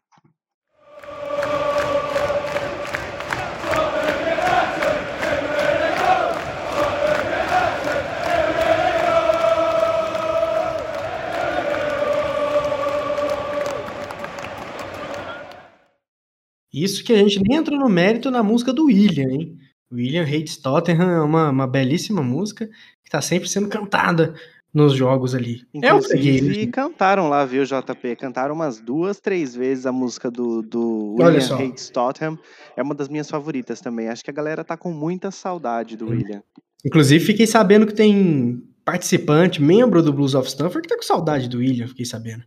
Isso 16.82 17.04
que 17.04 17.12
a 17.12 17.16
gente 17.16 17.40
nem 17.40 17.58
entrou 17.58 17.78
no 17.78 17.88
mérito 17.88 18.30
na 18.30 18.42
música 18.42 18.72
do 18.72 18.86
William, 18.86 19.28
hein? 19.30 19.58
William 19.92 20.22
Hates 20.22 20.56
Tottenham 20.56 21.10
é 21.10 21.20
uma, 21.20 21.50
uma 21.50 21.66
belíssima 21.66 22.22
música 22.22 22.66
que 22.66 23.08
está 23.08 23.20
sempre 23.20 23.48
sendo 23.48 23.68
cantada 23.68 24.34
nos 24.72 24.94
jogos 24.94 25.34
ali. 25.34 25.66
é 25.82 25.92
o 25.92 25.98
Inclusive, 25.98 26.38
freguês. 26.38 26.70
cantaram 26.70 27.28
lá, 27.28 27.44
viu, 27.44 27.64
JP? 27.64 28.16
Cantaram 28.16 28.54
umas 28.54 28.80
duas, 28.80 29.20
três 29.20 29.54
vezes 29.54 29.84
a 29.84 29.92
música 29.92 30.30
do, 30.30 30.62
do 30.62 31.16
William. 31.18 31.56
Hates 31.56 31.90
Tottenham. 31.90 32.38
É 32.76 32.82
uma 32.82 32.94
das 32.94 33.08
minhas 33.08 33.28
favoritas 33.28 33.80
também. 33.80 34.08
Acho 34.08 34.22
que 34.22 34.30
a 34.30 34.34
galera 34.34 34.62
tá 34.62 34.76
com 34.76 34.92
muita 34.92 35.30
saudade 35.32 35.96
do 35.96 36.08
William. 36.08 36.42
Inclusive, 36.84 37.24
fiquei 37.24 37.46
sabendo 37.46 37.86
que 37.86 37.94
tem 37.94 38.62
participante, 38.84 39.60
membro 39.60 40.02
do 40.02 40.12
Blues 40.12 40.34
of 40.34 40.48
Stanford, 40.48 40.82
que 40.82 40.88
tá 40.88 40.96
com 40.96 41.02
saudade 41.02 41.48
do 41.48 41.58
William, 41.58 41.88
fiquei 41.88 42.04
sabendo. 42.04 42.44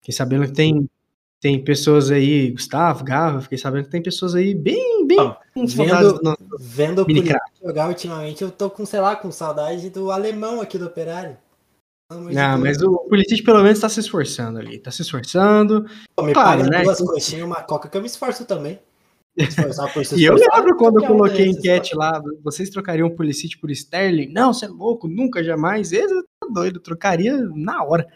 Fiquei 0.00 0.14
sabendo 0.14 0.46
que 0.46 0.52
tem, 0.52 0.88
tem 1.42 1.62
pessoas 1.62 2.08
aí, 2.08 2.52
Gustavo, 2.52 3.02
Gava, 3.02 3.40
fiquei 3.40 3.58
sabendo 3.58 3.86
que 3.86 3.90
tem 3.90 4.00
pessoas 4.00 4.36
aí 4.36 4.54
bem, 4.54 5.04
bem 5.04 5.18
vendo- 5.66 6.38
Vendo 6.60 7.02
o 7.02 7.66
jogar 7.66 7.88
ultimamente, 7.88 8.44
eu 8.44 8.50
tô 8.52 8.70
com, 8.70 8.86
sei 8.86 9.00
lá, 9.00 9.16
com 9.16 9.32
saudade 9.32 9.90
do 9.90 10.12
alemão 10.12 10.60
aqui 10.60 10.78
do 10.78 10.86
Operário. 10.86 11.36
Não, 12.08 12.26
Deus. 12.28 12.60
mas 12.60 12.82
o 12.82 12.96
Pulisic 13.08 13.42
pelo 13.42 13.60
menos 13.62 13.80
tá 13.80 13.88
se 13.88 13.98
esforçando 13.98 14.60
ali, 14.60 14.78
tá 14.78 14.92
se 14.92 15.02
esforçando. 15.02 15.84
Pô, 16.14 16.22
me 16.22 16.32
claro, 16.32 16.62
né? 16.70 16.84
duas 16.84 17.00
coxinhas 17.00 17.40
e 17.40 17.44
uma 17.44 17.60
coca 17.62 17.88
que 17.88 17.96
eu 17.96 18.00
me 18.00 18.06
esforço 18.06 18.44
também. 18.44 18.78
Me 19.36 19.44
esforçar 19.44 19.92
por 19.92 20.04
se 20.04 20.14
E 20.20 20.24
eu 20.24 20.34
lembro 20.34 20.76
quando 20.76 21.02
eu 21.02 21.08
coloquei 21.08 21.46
enquete 21.46 21.96
lá, 21.96 22.22
vocês 22.44 22.70
trocariam 22.70 23.08
o 23.08 23.16
Pulisic 23.16 23.58
por 23.58 23.70
Sterling? 23.70 24.30
Não, 24.32 24.52
você 24.52 24.66
é 24.66 24.68
louco, 24.68 25.08
nunca, 25.08 25.42
jamais. 25.42 25.90
Esse 25.90 26.14
tá 26.14 26.48
doido, 26.52 26.78
trocaria 26.78 27.36
na 27.54 27.82
hora. 27.82 28.06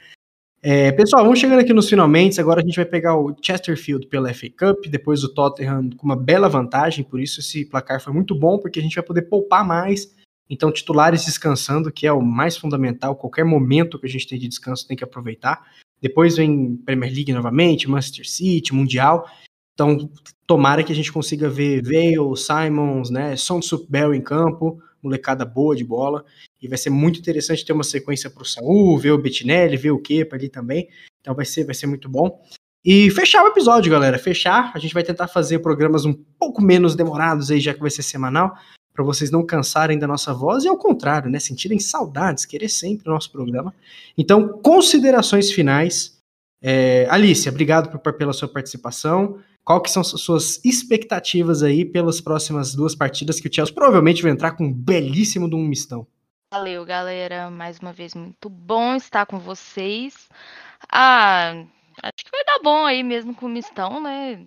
É, 0.63 0.91
pessoal, 0.93 1.23
vamos 1.23 1.39
chegando 1.39 1.61
aqui 1.61 1.73
nos 1.73 1.89
finalmente. 1.89 2.41
Agora 2.41 2.61
a 2.61 2.65
gente 2.65 2.77
vai 2.77 2.85
pegar 2.85 3.17
o 3.17 3.35
Chesterfield 3.41 4.07
pela 4.09 4.33
FA 4.33 4.49
Cup, 4.51 4.87
depois 4.89 5.23
o 5.23 5.33
Tottenham 5.33 5.91
com 5.97 6.07
uma 6.07 6.17
bela 6.17 6.49
vantagem, 6.49 7.05
por 7.05 7.21
isso 7.21 7.41
esse 7.41 7.65
placar 7.65 8.01
foi 8.01 8.13
muito 8.13 8.35
bom, 8.35 8.59
porque 8.59 8.81
a 8.81 8.83
gente 8.83 8.97
vai 8.97 9.05
poder 9.05 9.23
poupar 9.23 9.65
mais. 9.65 10.15
Então, 10.49 10.73
titulares 10.73 11.25
descansando, 11.25 11.91
que 11.91 12.07
é 12.07 12.13
o 12.13 12.23
mais 12.23 12.57
fundamental. 12.57 13.17
Qualquer 13.17 13.45
momento 13.45 13.99
que 13.99 14.07
a 14.07 14.09
gente 14.09 14.29
tem 14.29 14.39
de 14.39 14.49
descanso 14.49 14.87
tem 14.87 14.97
que 14.97 15.05
aproveitar. 15.05 15.67
Depois 16.01 16.37
vem 16.37 16.77
Premier 16.77 17.13
League 17.13 17.33
novamente, 17.33 17.89
Manchester 17.89 18.29
City, 18.29 18.73
Mundial. 18.73 19.29
Então, 19.75 20.09
tomara 20.47 20.83
que 20.83 20.93
a 20.93 20.95
gente 20.95 21.13
consiga 21.13 21.49
ver 21.49 21.83
Vale, 21.83 22.37
Simons, 22.37 23.11
né, 23.11 23.37
Son 23.37 23.61
Bell 23.89 24.15
em 24.15 24.23
campo, 24.23 24.81
molecada 25.07 25.45
boa 25.45 25.75
de 25.75 25.85
bola. 25.85 26.25
E 26.61 26.69
vai 26.69 26.77
ser 26.77 26.91
muito 26.91 27.19
interessante 27.19 27.65
ter 27.65 27.73
uma 27.73 27.85
sequência 27.85 28.29
para 28.29 28.43
o 28.43 28.47
Saul, 28.47 28.99
ver 28.99 29.13
o 29.13 29.19
Bettinelli, 29.19 29.77
ver 29.77 29.93
o 29.93 29.99
Kepa 29.99 30.37
ali 30.37 30.49
também. 30.49 30.89
Então 31.21 31.35
vai 31.35 31.45
ser, 31.45 31.65
vai 31.65 31.75
ser 31.75 31.87
muito 31.87 32.09
bom. 32.09 32.41
E 32.85 33.11
fechar 33.11 33.43
o 33.43 33.49
episódio, 33.49 33.91
galera. 33.91 34.19
Fechar. 34.19 34.71
A 34.75 34.79
gente 34.79 34.95
vai 34.95 35.03
tentar 35.03 35.27
fazer 35.27 35.59
programas 35.59 36.05
um 36.05 36.15
pouco 36.39 36.63
menos 36.63 36.95
demorados 36.95 37.51
aí, 37.51 37.59
já 37.59 37.75
que 37.75 37.81
vai 37.81 37.91
ser 37.91 38.03
semanal, 38.03 38.57
para 38.93 39.05
vocês 39.05 39.31
não 39.31 39.45
cansarem 39.45 39.99
da 39.99 40.07
nossa 40.07 40.33
voz 40.33 40.65
e 40.65 40.69
ao 40.69 40.79
contrário, 40.79 41.29
né, 41.29 41.39
sentirem 41.39 41.79
saudades, 41.79 42.45
querer 42.45 42.69
sempre 42.69 43.09
o 43.09 43.13
nosso 43.13 43.31
programa. 43.31 43.75
Então, 44.17 44.49
considerações 44.63 45.51
finais. 45.51 46.17
É, 46.63 47.07
Alicia, 47.11 47.51
obrigado 47.51 47.91
por, 47.91 48.13
pela 48.15 48.33
sua 48.33 48.49
participação. 48.49 49.39
Qual 49.67 49.81
que 49.81 49.91
são 49.91 50.01
as 50.01 50.11
suas 50.21 50.64
expectativas 50.64 51.61
aí 51.61 51.85
pelas 51.85 52.21
próximas 52.21 52.73
duas 52.73 52.95
partidas 52.95 53.41
que 53.41 53.49
o 53.49 53.53
Chelsea 53.53 53.75
provavelmente 53.75 54.23
vai 54.23 54.31
entrar 54.31 54.53
com 54.53 54.67
um 54.67 54.73
belíssimo 54.73 55.51
de 55.51 55.57
um 55.57 55.67
mistão? 55.67 56.07
Valeu, 56.55 56.85
galera. 56.85 57.51
Mais 57.51 57.81
uma 57.81 57.93
vez, 57.93 58.14
muito 58.14 58.49
bom 58.49 58.95
estar 58.95 59.27
com 59.27 59.41
vocês. 59.41 60.29
Ah, 60.89 61.51
acho 62.01 62.25
que 62.25 62.31
vai 62.31 62.45
dar 62.45 62.61
bom 62.62 62.87
aí 62.87 63.03
mesmo 63.03 63.35
com 63.35 63.47
o 63.47 63.49
Mistão, 63.49 64.01
né? 64.01 64.47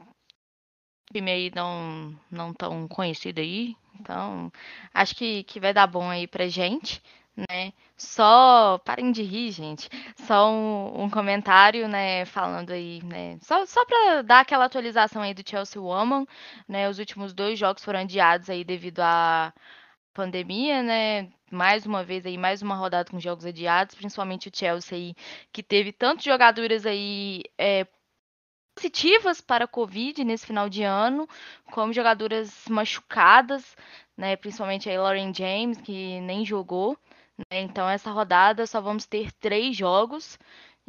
Time 1.11 1.29
aí 1.29 1.51
não, 1.53 2.17
não 2.31 2.53
tão 2.53 2.87
conhecido 2.87 3.41
aí. 3.41 3.75
Então, 3.99 4.49
acho 4.93 5.13
que, 5.17 5.43
que 5.43 5.59
vai 5.59 5.73
dar 5.73 5.87
bom 5.87 6.09
aí 6.09 6.27
pra 6.27 6.47
gente, 6.47 7.03
né? 7.49 7.73
Só, 7.97 8.79
parem 8.79 9.11
de 9.11 9.23
rir, 9.23 9.51
gente. 9.51 9.89
Só 10.27 10.49
um, 10.51 11.03
um 11.03 11.09
comentário, 11.09 11.87
né, 11.87 12.25
falando 12.25 12.71
aí, 12.71 13.01
né? 13.03 13.37
Só, 13.41 13.65
só 13.65 13.85
pra 13.85 14.21
dar 14.21 14.39
aquela 14.41 14.65
atualização 14.65 15.21
aí 15.21 15.33
do 15.33 15.47
Chelsea 15.47 15.81
Woman, 15.81 16.25
né? 16.67 16.89
Os 16.89 16.99
últimos 16.99 17.33
dois 17.33 17.57
jogos 17.59 17.83
foram 17.83 17.99
adiados 18.01 18.49
aí 18.49 18.63
devido 18.63 18.99
à 19.01 19.53
pandemia, 20.13 20.83
né? 20.83 21.29
Mais 21.51 21.85
uma 21.85 22.03
vez 22.03 22.25
aí, 22.25 22.37
mais 22.37 22.61
uma 22.61 22.75
rodada 22.75 23.09
com 23.09 23.19
jogos 23.19 23.45
adiados, 23.45 23.95
principalmente 23.95 24.49
o 24.49 24.51
Chelsea 24.53 24.97
aí, 24.97 25.15
que 25.51 25.63
teve 25.63 25.91
tantos 25.91 26.25
jogadoras 26.25 26.85
aí 26.85 27.43
é, 27.57 27.87
positivas 28.75 29.41
para 29.41 29.65
a 29.65 29.67
Covid 29.67 30.23
nesse 30.23 30.45
final 30.45 30.69
de 30.69 30.83
ano, 30.83 31.27
como 31.71 31.91
jogadoras 31.93 32.65
machucadas, 32.69 33.75
né? 34.17 34.35
Principalmente 34.37 34.89
aí 34.89 34.97
Lauren 34.97 35.33
James, 35.33 35.79
que 35.81 36.21
nem 36.21 36.45
jogou. 36.45 36.97
Né? 37.39 37.61
Então, 37.61 37.89
essa 37.89 38.11
rodada 38.11 38.65
só 38.67 38.81
vamos 38.81 39.05
ter 39.05 39.31
três 39.33 39.75
jogos. 39.75 40.37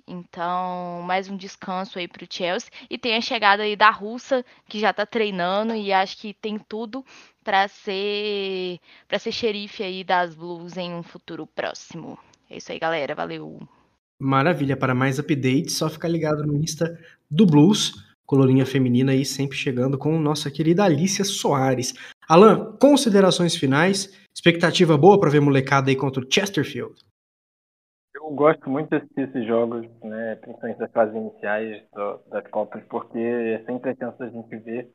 Então, 0.07 1.03
mais 1.05 1.29
um 1.29 1.37
descanso 1.37 1.99
aí 1.99 2.09
para 2.09 2.25
o 2.25 2.29
Chelsea. 2.29 2.71
E 2.89 2.99
tem 2.99 3.17
a 3.17 3.21
chegada 3.21 3.63
aí 3.63 3.77
da 3.77 3.91
Russa, 3.91 4.45
que 4.69 4.81
já 4.81 4.91
está 4.91 5.07
treinando 5.07 5.75
e 5.75 5.93
acho 5.93 6.17
que 6.19 6.35
tem 6.35 6.59
tudo 6.59 7.05
para 7.45 7.69
ser 7.69 8.79
para 9.07 9.19
ser 9.19 9.33
xerife 9.33 9.83
aí 9.83 10.03
das 10.03 10.35
Blues 10.35 10.77
em 10.77 10.93
um 10.93 11.03
futuro 11.03 11.47
próximo. 11.47 12.19
É 12.49 12.57
isso 12.57 12.73
aí, 12.73 12.79
galera. 12.79 13.15
Valeu. 13.15 13.61
Maravilha, 14.19 14.77
para 14.77 14.95
mais 14.95 15.19
updates, 15.19 15.77
só 15.77 15.89
ficar 15.89 16.09
ligado 16.09 16.45
no 16.47 16.57
Insta 16.57 16.99
do 17.31 17.47
Blues, 17.47 17.95
colorinha 18.27 18.67
feminina 18.67 19.13
aí, 19.13 19.25
sempre 19.25 19.57
chegando 19.57 19.97
com 19.97 20.19
nossa 20.21 20.51
querida 20.51 20.85
Alicia 20.85 21.25
Soares. 21.25 21.95
Alan, 22.29 22.77
considerações 22.79 23.57
finais, 23.57 24.13
expectativa 24.35 24.97
boa 24.97 25.19
para 25.19 25.31
ver 25.31 25.41
molecada 25.41 25.91
aí 25.91 25.97
contra 25.97 26.23
o 26.23 26.27
Chesterfield? 26.31 26.95
Eu 28.15 28.31
gosto 28.31 28.69
muito 28.69 28.91
de 28.91 28.97
assistir 28.97 29.29
esses 29.29 29.47
jogos, 29.47 29.87
né, 30.03 30.37
principalmente 30.37 30.79
das 30.79 30.93
fases 30.93 31.15
iniciais 31.15 31.83
do, 31.93 32.19
das 32.31 32.47
Copas, 32.49 32.83
porque 32.89 33.19
é 33.19 33.63
sempre 33.65 33.91
a 33.91 33.97
chance 33.97 34.19
da 34.19 34.29
gente 34.29 34.57
ver 34.57 34.91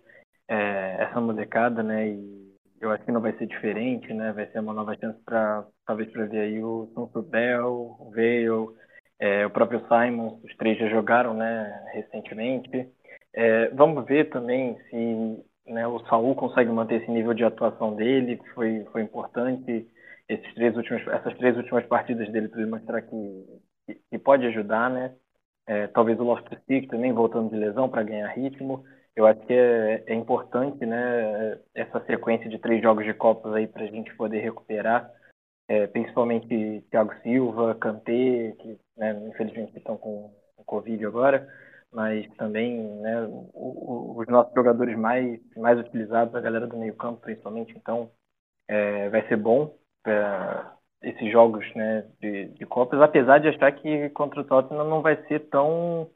é, 0.47 1.03
essa 1.03 1.19
molecada, 1.19 1.81
né, 1.81 2.09
e 2.09 2.55
eu 2.79 2.91
acho 2.91 3.03
que 3.03 3.11
não 3.11 3.21
vai 3.21 3.35
ser 3.37 3.47
diferente, 3.47 4.13
né, 4.13 4.31
vai 4.33 4.47
ser 4.51 4.59
uma 4.59 4.73
nova 4.73 4.95
chance 4.99 5.19
para 5.25 5.65
talvez 5.85 6.11
para 6.11 6.25
ver 6.25 6.39
aí 6.39 6.63
o 6.63 6.89
São 6.93 7.09
Bell, 7.23 7.97
o 7.99 8.11
Vale, 8.11 8.75
É, 9.19 9.45
o 9.45 9.49
próprio 9.49 9.81
Simon, 9.87 10.39
os 10.43 10.55
três 10.57 10.77
já 10.77 10.89
jogaram 10.89 11.33
né, 11.33 11.89
recentemente. 11.93 12.89
É, 13.33 13.69
vamos 13.69 14.05
ver 14.05 14.29
também 14.29 14.77
se 14.89 15.43
né, 15.67 15.87
o 15.87 15.99
Saul 16.07 16.35
consegue 16.35 16.69
manter 16.71 17.01
esse 17.01 17.11
nível 17.11 17.33
de 17.33 17.43
atuação 17.43 17.95
dele, 17.95 18.39
foi, 18.53 18.85
foi 18.91 19.01
importante 19.01 19.87
esses 20.29 20.53
três 20.53 20.75
últimos, 20.75 21.05
essas 21.07 21.35
três 21.37 21.55
últimas 21.57 21.85
partidas 21.85 22.31
dele 22.31 22.47
para 22.47 22.65
mostrar 22.65 23.01
que, 23.01 23.61
que, 23.85 24.01
que, 24.11 24.17
pode 24.17 24.45
ajudar, 24.47 24.89
né? 24.89 25.15
É, 25.67 25.87
talvez 25.87 26.19
o 26.19 26.23
Loftus 26.23 26.59
Cheek 26.67 26.87
também 26.87 27.11
voltando 27.11 27.49
de 27.49 27.55
lesão 27.55 27.89
para 27.89 28.03
ganhar 28.03 28.27
ritmo. 28.27 28.83
Eu 29.15 29.25
acho 29.25 29.39
que 29.41 29.53
é, 29.53 30.03
é, 30.05 30.13
importante, 30.13 30.85
né? 30.85 31.59
Essa 31.73 32.03
sequência 32.05 32.49
de 32.49 32.59
três 32.59 32.81
jogos 32.81 33.05
de 33.05 33.13
Copas 33.13 33.53
aí 33.53 33.67
para 33.67 33.83
a 33.83 33.87
gente 33.87 34.15
poder 34.15 34.39
recuperar, 34.39 35.09
é, 35.67 35.87
principalmente 35.87 36.83
Thiago 36.91 37.13
Silva, 37.23 37.75
Kanté, 37.75 38.55
que 38.59 38.79
né, 38.97 39.13
infelizmente 39.29 39.77
estão 39.77 39.97
com, 39.97 40.31
com 40.55 40.63
Covid 40.63 41.05
agora 41.05 41.47
mas 41.95 42.27
também 42.35 42.83
né, 43.01 43.27
os 43.53 44.27
nossos 44.27 44.53
jogadores 44.53 44.97
mais, 44.97 45.39
mais 45.55 45.79
utilizados, 45.79 46.35
a 46.35 46.41
galera 46.41 46.67
do 46.67 46.77
meio 46.77 46.93
campo 46.95 47.21
principalmente, 47.21 47.73
então 47.75 48.11
é, 48.67 49.09
vai 49.09 49.25
ser 49.27 49.37
bom 49.37 49.75
para 50.03 50.75
esses 51.01 51.31
jogos 51.31 51.65
né, 51.73 52.05
de, 52.19 52.49
de 52.49 52.65
Copas, 52.65 53.01
apesar 53.01 53.39
de 53.39 53.47
achar 53.47 53.71
que 53.71 54.09
contra 54.09 54.41
o 54.41 54.43
Tottenham 54.43 54.83
não 54.83 55.01
vai 55.01 55.15
ser 55.27 55.39
tão, 55.49 56.09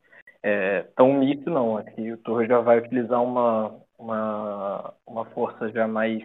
é, 0.43 0.83
tão 0.95 1.13
misto 1.13 1.49
não, 1.49 1.81
que 1.83 2.11
o 2.11 2.17
Torre 2.17 2.47
já 2.47 2.59
vai 2.59 2.79
utilizar 2.79 3.23
uma, 3.23 3.79
uma, 3.97 4.93
uma 5.07 5.25
força 5.25 5.71
já 5.71 5.87
mais 5.87 6.21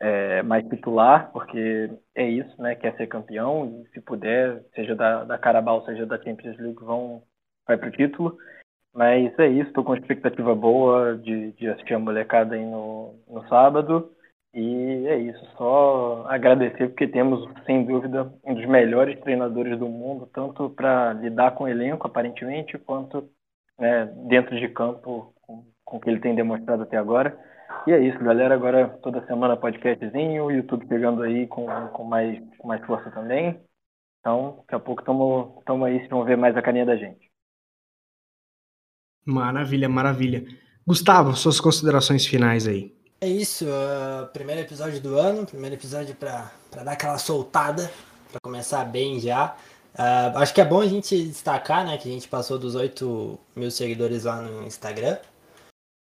é, 0.00 0.42
mais 0.42 0.66
titular, 0.68 1.30
porque 1.32 1.90
é 2.14 2.28
isso, 2.28 2.60
né? 2.60 2.74
Quer 2.74 2.94
ser 2.96 3.06
campeão 3.06 3.64
e 3.64 3.88
se 3.90 4.00
puder, 4.00 4.62
seja 4.74 4.94
da, 4.94 5.24
da 5.24 5.38
Carabao, 5.38 5.84
seja 5.84 6.04
da 6.04 6.20
Champions 6.22 6.58
League, 6.58 6.82
vão 6.82 7.22
vai 7.66 7.78
para 7.78 7.88
o 7.88 7.92
título. 7.92 8.36
Mas 8.94 9.36
é 9.40 9.48
isso, 9.48 9.68
estou 9.68 9.82
com 9.82 9.96
expectativa 9.96 10.54
boa 10.54 11.16
de, 11.16 11.50
de 11.52 11.68
assistir 11.68 11.94
a 11.94 11.98
molecada 11.98 12.54
aí 12.54 12.64
no, 12.64 13.14
no 13.28 13.46
sábado. 13.48 14.10
E 14.54 15.06
é 15.08 15.18
isso, 15.18 15.44
só 15.56 16.24
agradecer 16.28 16.88
porque 16.88 17.08
temos, 17.08 17.44
sem 17.66 17.84
dúvida, 17.84 18.32
um 18.44 18.54
dos 18.54 18.64
melhores 18.66 19.18
treinadores 19.20 19.76
do 19.76 19.88
mundo, 19.88 20.30
tanto 20.32 20.70
para 20.70 21.12
lidar 21.14 21.56
com 21.56 21.64
o 21.64 21.68
elenco, 21.68 22.06
aparentemente, 22.06 22.78
quanto 22.78 23.28
né, 23.76 24.06
dentro 24.28 24.56
de 24.56 24.68
campo, 24.68 25.34
com, 25.42 25.64
com 25.84 25.96
o 25.96 26.00
que 26.00 26.08
ele 26.08 26.20
tem 26.20 26.36
demonstrado 26.36 26.84
até 26.84 26.96
agora. 26.96 27.36
E 27.86 27.92
é 27.92 27.98
isso, 27.98 28.18
galera. 28.20 28.54
Agora 28.54 28.88
toda 29.02 29.26
semana 29.26 29.56
podcastzinho, 29.56 30.44
o 30.44 30.52
YouTube 30.52 30.86
pegando 30.86 31.22
aí 31.22 31.48
com, 31.48 31.66
com, 31.88 32.04
mais, 32.04 32.38
com 32.58 32.68
mais 32.68 32.84
força 32.86 33.10
também. 33.10 33.60
Então, 34.20 34.58
daqui 34.58 34.74
a 34.76 34.78
pouco 34.78 35.02
estamos 35.02 35.86
aí, 35.86 35.98
vocês 35.98 36.10
vão 36.10 36.24
ver 36.24 36.36
mais 36.36 36.56
a 36.56 36.62
carinha 36.62 36.86
da 36.86 36.96
gente. 36.96 37.23
Maravilha, 39.24 39.88
maravilha. 39.88 40.44
Gustavo, 40.86 41.34
suas 41.34 41.60
considerações 41.60 42.26
finais 42.26 42.66
aí. 42.66 42.94
É 43.20 43.28
isso, 43.28 43.64
uh, 43.64 44.26
primeiro 44.32 44.60
episódio 44.60 45.00
do 45.00 45.18
ano, 45.18 45.46
primeiro 45.46 45.76
episódio 45.76 46.14
para 46.14 46.50
dar 46.70 46.92
aquela 46.92 47.16
soltada, 47.16 47.90
para 48.30 48.38
começar 48.42 48.84
bem 48.84 49.18
já. 49.18 49.56
Uh, 49.94 50.36
acho 50.38 50.52
que 50.52 50.60
é 50.60 50.64
bom 50.64 50.80
a 50.80 50.86
gente 50.86 51.16
destacar, 51.24 51.86
né, 51.86 51.96
que 51.96 52.06
a 52.06 52.12
gente 52.12 52.28
passou 52.28 52.58
dos 52.58 52.74
8 52.74 53.38
mil 53.56 53.70
seguidores 53.70 54.24
lá 54.24 54.42
no 54.42 54.66
Instagram. 54.66 55.16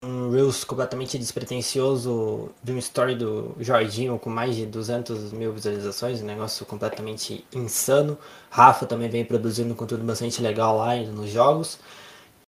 Um 0.04 0.30
Reels 0.30 0.62
completamente 0.62 1.18
despretensioso 1.18 2.50
de 2.62 2.70
uma 2.70 2.78
story 2.78 3.16
do 3.16 3.56
Jorginho 3.58 4.16
com 4.16 4.30
mais 4.30 4.54
de 4.54 4.64
200 4.64 5.32
mil 5.32 5.52
visualizações, 5.52 6.22
um 6.22 6.26
negócio 6.26 6.64
completamente 6.64 7.44
insano. 7.52 8.16
Rafa 8.48 8.86
também 8.86 9.08
vem 9.08 9.24
produzindo 9.24 9.74
conteúdo 9.74 10.04
bastante 10.04 10.40
legal 10.40 10.76
lá 10.76 10.94
nos 10.94 11.30
jogos. 11.30 11.80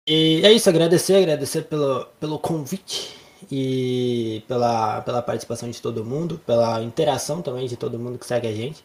E 0.08 0.41
é 0.45 0.51
isso, 0.51 0.70
agradecer, 0.70 1.16
agradecer 1.16 1.64
pelo, 1.64 2.06
pelo 2.20 2.38
convite 2.38 3.18
e 3.51 4.43
pela, 4.47 5.01
pela 5.01 5.22
participação 5.22 5.70
de 5.70 5.82
todo 5.82 6.06
mundo, 6.06 6.39
pela 6.45 6.82
interação 6.84 7.41
também 7.41 7.68
de 7.68 7.76
todo 7.76 7.97
mundo 7.97 8.20
que 8.20 8.26
segue 8.26 8.47
a 8.47 8.53
gente. 8.53 8.84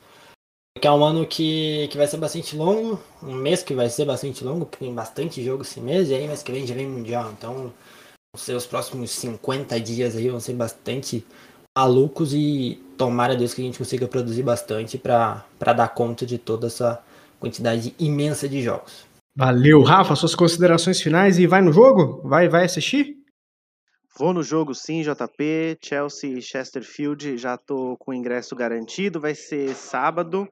Que 0.81 0.87
é 0.87 0.91
um 0.91 1.05
ano 1.05 1.27
que, 1.27 1.89
que 1.89 1.99
vai 1.99 2.07
ser 2.07 2.16
bastante 2.16 2.57
longo, 2.57 2.99
um 3.23 3.35
mês 3.35 3.62
que 3.62 3.75
vai 3.75 3.91
ser 3.91 4.07
bastante 4.07 4.43
longo, 4.43 4.64
porque 4.64 4.85
tem 4.85 4.95
bastante 4.95 5.45
jogo 5.45 5.62
esse 5.62 5.79
mês, 5.79 6.09
e 6.09 6.14
aí 6.14 6.27
mês 6.27 6.43
que 6.43 6.53
vem 6.53 6.66
já 6.66 6.75
vem 6.75 6.89
Mundial. 6.89 7.31
Então, 7.33 7.71
os 8.35 8.66
próximos 8.66 9.11
50 9.11 9.79
dias 9.79 10.16
aí, 10.16 10.31
vão 10.31 10.41
ser 10.41 10.55
bastante 10.55 11.27
malucos 11.77 12.33
e 12.33 12.83
tomara 12.97 13.37
Deus 13.37 13.53
que 13.53 13.61
a 13.61 13.64
gente 13.64 13.79
consiga 13.79 14.09
produzir 14.09 14.43
bastante 14.43 14.97
para 14.97 15.45
dar 15.59 15.89
conta 15.89 16.25
de 16.25 16.39
toda 16.39 16.68
essa 16.68 17.03
quantidade 17.39 17.95
imensa 17.99 18.49
de 18.49 18.62
jogos. 18.62 19.10
Valeu, 19.37 19.83
Rafa, 19.83 20.16
suas 20.16 20.35
considerações 20.35 21.01
finais 21.01 21.39
e 21.39 21.47
vai 21.47 21.62
no 21.62 21.72
jogo? 21.72 22.20
Vai, 22.28 22.49
vai 22.49 22.64
assistir? 22.64 23.14
Vou 24.18 24.35
no 24.35 24.43
jogo 24.43 24.74
sim, 24.74 25.03
JP, 25.03 25.78
Chelsea 25.81 26.37
e 26.37 26.43
Chesterfield, 26.43 27.39
já 27.39 27.57
tô 27.57 27.97
com 27.99 28.12
ingresso 28.12 28.57
garantido, 28.57 29.20
vai 29.20 29.35
ser 29.35 29.74
sábado. 29.74 30.49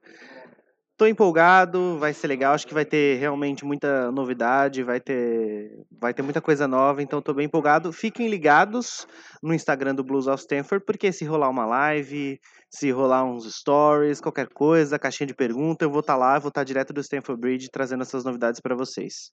Tô 0.99 1.07
empolgado, 1.07 1.97
vai 1.97 2.13
ser 2.13 2.27
legal, 2.27 2.53
acho 2.53 2.67
que 2.67 2.73
vai 2.73 2.83
ter 2.83 3.17
realmente 3.19 3.63
muita 3.63 4.11
novidade, 4.11 4.83
vai 4.83 4.99
ter, 4.99 5.71
vai 5.89 6.13
ter 6.13 6.21
muita 6.21 6.41
coisa 6.41 6.67
nova, 6.67 7.01
então 7.01 7.21
tô 7.21 7.33
bem 7.33 7.45
empolgado. 7.45 7.93
Fiquem 7.93 8.27
ligados 8.27 9.07
no 9.41 9.53
Instagram 9.53 9.95
do 9.95 10.03
Blues 10.03 10.27
of 10.27 10.41
Stanford, 10.41 10.83
porque 10.85 11.13
se 11.13 11.23
rolar 11.23 11.49
uma 11.49 11.65
live, 11.65 12.37
se 12.69 12.91
rolar 12.91 13.23
uns 13.23 13.49
stories, 13.49 14.19
qualquer 14.19 14.49
coisa, 14.49 14.99
caixinha 14.99 15.27
de 15.27 15.33
pergunta, 15.33 15.85
eu 15.85 15.89
vou 15.89 16.01
estar 16.01 16.15
tá 16.15 16.19
lá, 16.19 16.37
vou 16.37 16.49
estar 16.49 16.59
tá 16.59 16.65
direto 16.65 16.91
do 16.91 16.99
Stanford 16.99 17.39
Bridge 17.39 17.69
trazendo 17.71 18.01
essas 18.01 18.25
novidades 18.25 18.59
para 18.59 18.75
vocês. 18.75 19.31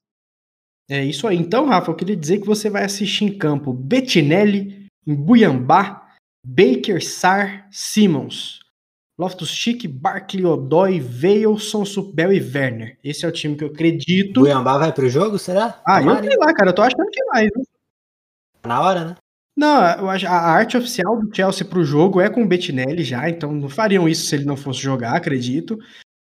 É 0.89 1.05
isso 1.05 1.27
aí. 1.27 1.37
Então, 1.37 1.67
Rafa, 1.67 1.91
eu 1.91 1.97
queria 1.97 2.17
dizer 2.17 2.39
que 2.39 2.47
você 2.47 2.71
vai 2.71 2.85
assistir 2.85 3.25
em 3.25 3.37
campo 3.37 3.73
Bettinelli, 3.73 4.87
Buyambá, 5.05 6.15
Baker, 6.47 7.05
Sar, 7.05 7.67
Simmons. 7.73 8.61
Loftus 9.19 9.49
Cheek, 9.49 9.89
Barkley, 9.89 10.45
Odoi, 10.45 11.01
Veilson, 11.01 11.85
Supel 11.85 12.33
e 12.33 12.41
Werner. 12.41 12.99
Esse 13.03 13.25
é 13.25 13.29
o 13.29 13.33
time 13.33 13.57
que 13.57 13.65
eu 13.65 13.69
acredito. 13.69 14.41
Buiambá 14.41 14.77
vai 14.77 14.93
pro 14.93 15.09
jogo, 15.09 15.39
será? 15.39 15.81
Ah, 15.87 16.01
Tomara. 16.01 16.19
eu 16.21 16.31
sei 16.31 16.39
lá, 16.39 16.53
cara. 16.53 16.71
Eu 16.71 16.75
tô 16.75 16.83
achando 16.83 17.11
que 17.11 17.25
vai. 17.27 17.45
Viu? 17.45 17.63
Na 18.67 18.81
hora, 18.81 19.05
né? 19.05 19.17
Não, 19.57 19.83
eu 19.99 20.11
acho, 20.11 20.27
a 20.27 20.33
arte 20.33 20.77
oficial 20.77 21.19
do 21.19 21.35
Chelsea 21.35 21.67
pro 21.67 21.83
jogo 21.83 22.21
é 22.21 22.29
com 22.29 22.43
o 22.43 22.47
Bettinelli 22.47 23.03
já, 23.03 23.27
então 23.27 23.51
não 23.53 23.71
fariam 23.71 24.07
isso 24.07 24.27
se 24.27 24.35
ele 24.35 24.45
não 24.45 24.57
fosse 24.57 24.81
jogar, 24.81 25.17
acredito. 25.17 25.79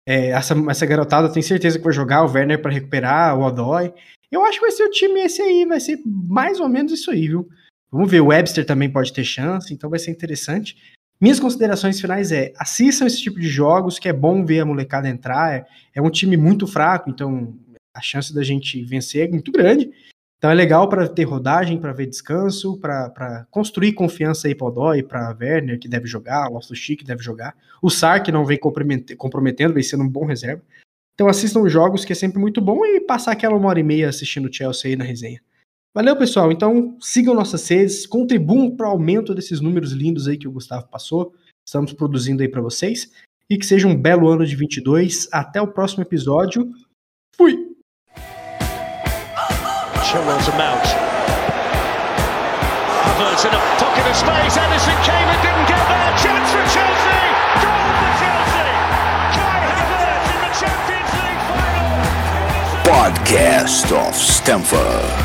É, 0.08 0.28
essa, 0.28 0.56
essa 0.70 0.86
garotada 0.86 1.32
tem 1.32 1.42
certeza 1.42 1.78
que 1.78 1.84
vai 1.84 1.92
jogar 1.92 2.24
o 2.24 2.32
Werner 2.32 2.62
para 2.62 2.72
recuperar, 2.72 3.38
o 3.38 3.44
Odoi. 3.44 3.94
Eu 4.32 4.46
acho 4.46 4.60
que 4.60 4.66
vai 4.66 4.72
ser 4.72 4.84
o 4.84 4.90
time 4.90 5.20
esse 5.20 5.42
aí, 5.42 5.66
vai 5.66 5.82
ser 5.82 6.00
mais 6.06 6.62
ou 6.62 6.70
menos 6.70 6.94
isso 6.94 7.12
aí, 7.12 7.28
viu? 7.28 7.50
Vamos 7.92 8.10
ver, 8.10 8.22
o 8.22 8.28
Webster 8.28 8.66
também 8.66 8.90
pode 8.90 9.12
ter 9.12 9.26
chance, 9.26 9.74
então 9.74 9.90
vai 9.90 10.00
ser 10.00 10.12
interessante. 10.12 10.95
Minhas 11.20 11.40
considerações 11.40 12.00
finais 12.00 12.32
é: 12.32 12.54
assistam 12.58 13.06
esse 13.06 13.22
tipo 13.22 13.40
de 13.40 13.48
jogos, 13.48 13.98
que 13.98 14.10
é 14.10 14.14
bom 14.14 14.46
ver 14.46 14.60
a 14.60 14.66
molecada 14.66 15.10
entrar. 15.10 15.54
É, 15.54 15.66
é 15.96 16.02
um 16.02 16.10
time 16.10 16.36
muito 16.38 16.68
fraco, 16.68 17.10
então 17.10 17.54
a 17.94 18.02
chance 18.02 18.34
da 18.34 18.44
gente 18.44 18.84
vencer 18.84 19.28
é 19.28 19.32
muito 19.32 19.52
grande. 19.52 19.90
Então 20.38 20.52
é 20.52 20.54
legal 20.54 20.88
para 20.90 21.08
ter 21.08 21.24
rodagem, 21.24 21.80
para 21.80 21.94
ver 21.94 22.06
descanso, 22.06 22.78
para 22.78 23.48
construir 23.50 23.94
confiança 23.94 24.48
aí 24.48 24.54
para 24.54 24.66
o 24.66 24.68
Odói, 24.68 25.02
para 25.02 25.36
Werner, 25.40 25.80
que 25.80 25.88
deve 25.88 26.06
jogar, 26.06 26.50
o 26.50 26.54
Loftus 26.54 26.78
Chic 26.78 27.04
deve 27.04 27.24
jogar. 27.24 27.56
O 27.82 27.90
Sar, 27.90 28.22
que 28.22 28.32
não 28.32 28.46
vem 28.46 28.60
comprometendo, 28.60 29.74
vem 29.74 29.82
sendo 29.82 30.04
um 30.04 30.10
bom 30.10 30.26
reserva. 30.26 30.62
Então 31.16 31.28
assistam 31.28 31.62
os 31.62 31.72
jogos, 31.72 32.04
que 32.04 32.12
é 32.12 32.16
sempre 32.16 32.38
muito 32.38 32.60
bom, 32.62 32.86
e 32.86 33.00
passar 33.00 33.32
aquela 33.32 33.56
uma 33.56 33.70
hora 33.70 33.80
e 33.80 33.84
meia 33.84 34.10
assistindo 34.10 34.50
o 34.50 34.54
Chelsea 34.54 34.92
aí 34.92 34.96
na 34.96 35.06
resenha. 35.06 35.42
Valeu, 35.96 36.14
pessoal. 36.18 36.52
Então, 36.52 36.98
sigam 37.00 37.34
nossas 37.34 37.66
redes, 37.70 38.06
contribuam 38.06 38.76
para 38.76 38.90
o 38.90 38.92
aumento 38.92 39.34
desses 39.34 39.62
números 39.62 39.94
lindos 39.94 40.28
aí 40.28 40.38
que 40.38 40.46
o 40.46 40.52
Gustavo 40.52 40.86
passou. 40.90 41.34
Estamos 41.66 41.94
produzindo 41.94 42.44
aí 42.44 42.50
para 42.50 42.62
vocês. 42.62 43.10
E 43.50 43.58
que 43.58 43.66
seja 43.66 43.88
um 43.88 43.96
belo 43.96 44.28
ano 44.28 44.46
de 44.46 44.58
22. 44.58 45.30
Até 45.32 45.62
o 45.62 45.68
próximo 45.68 46.04
episódio. 46.04 46.70
Fui! 47.38 47.54
Chilwell's 50.04 50.50
a 50.50 50.58
mount. 50.58 50.86
Havertz 53.06 53.46
in 53.46 53.56
a 53.56 53.60
pocket 53.80 54.06
of 54.06 54.18
space. 54.18 54.58
Edison 54.58 54.98
came 55.08 55.30
and 55.32 55.42
didn't 55.42 55.68
get 55.70 55.80
there. 55.88 56.12
Chance 56.20 56.52
for 56.52 56.66
Chelsea. 56.76 57.24
Goal 57.64 57.88
for 57.96 58.12
Chelsea. 58.20 58.68
Kai 59.32 59.72
Havertz 59.80 60.28
in 60.28 60.40
the 60.44 60.52
Champions 60.60 61.12
League 61.24 61.44
final. 61.48 62.04
Podcast 62.84 63.88
of 63.94 64.14
Stamford. 64.14 65.25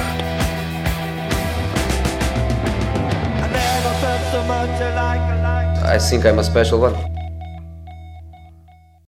I 5.90 5.98
think 5.98 6.24
I'm 6.24 6.38
a 6.38 6.44
special 6.44 6.78
one. 6.78 7.19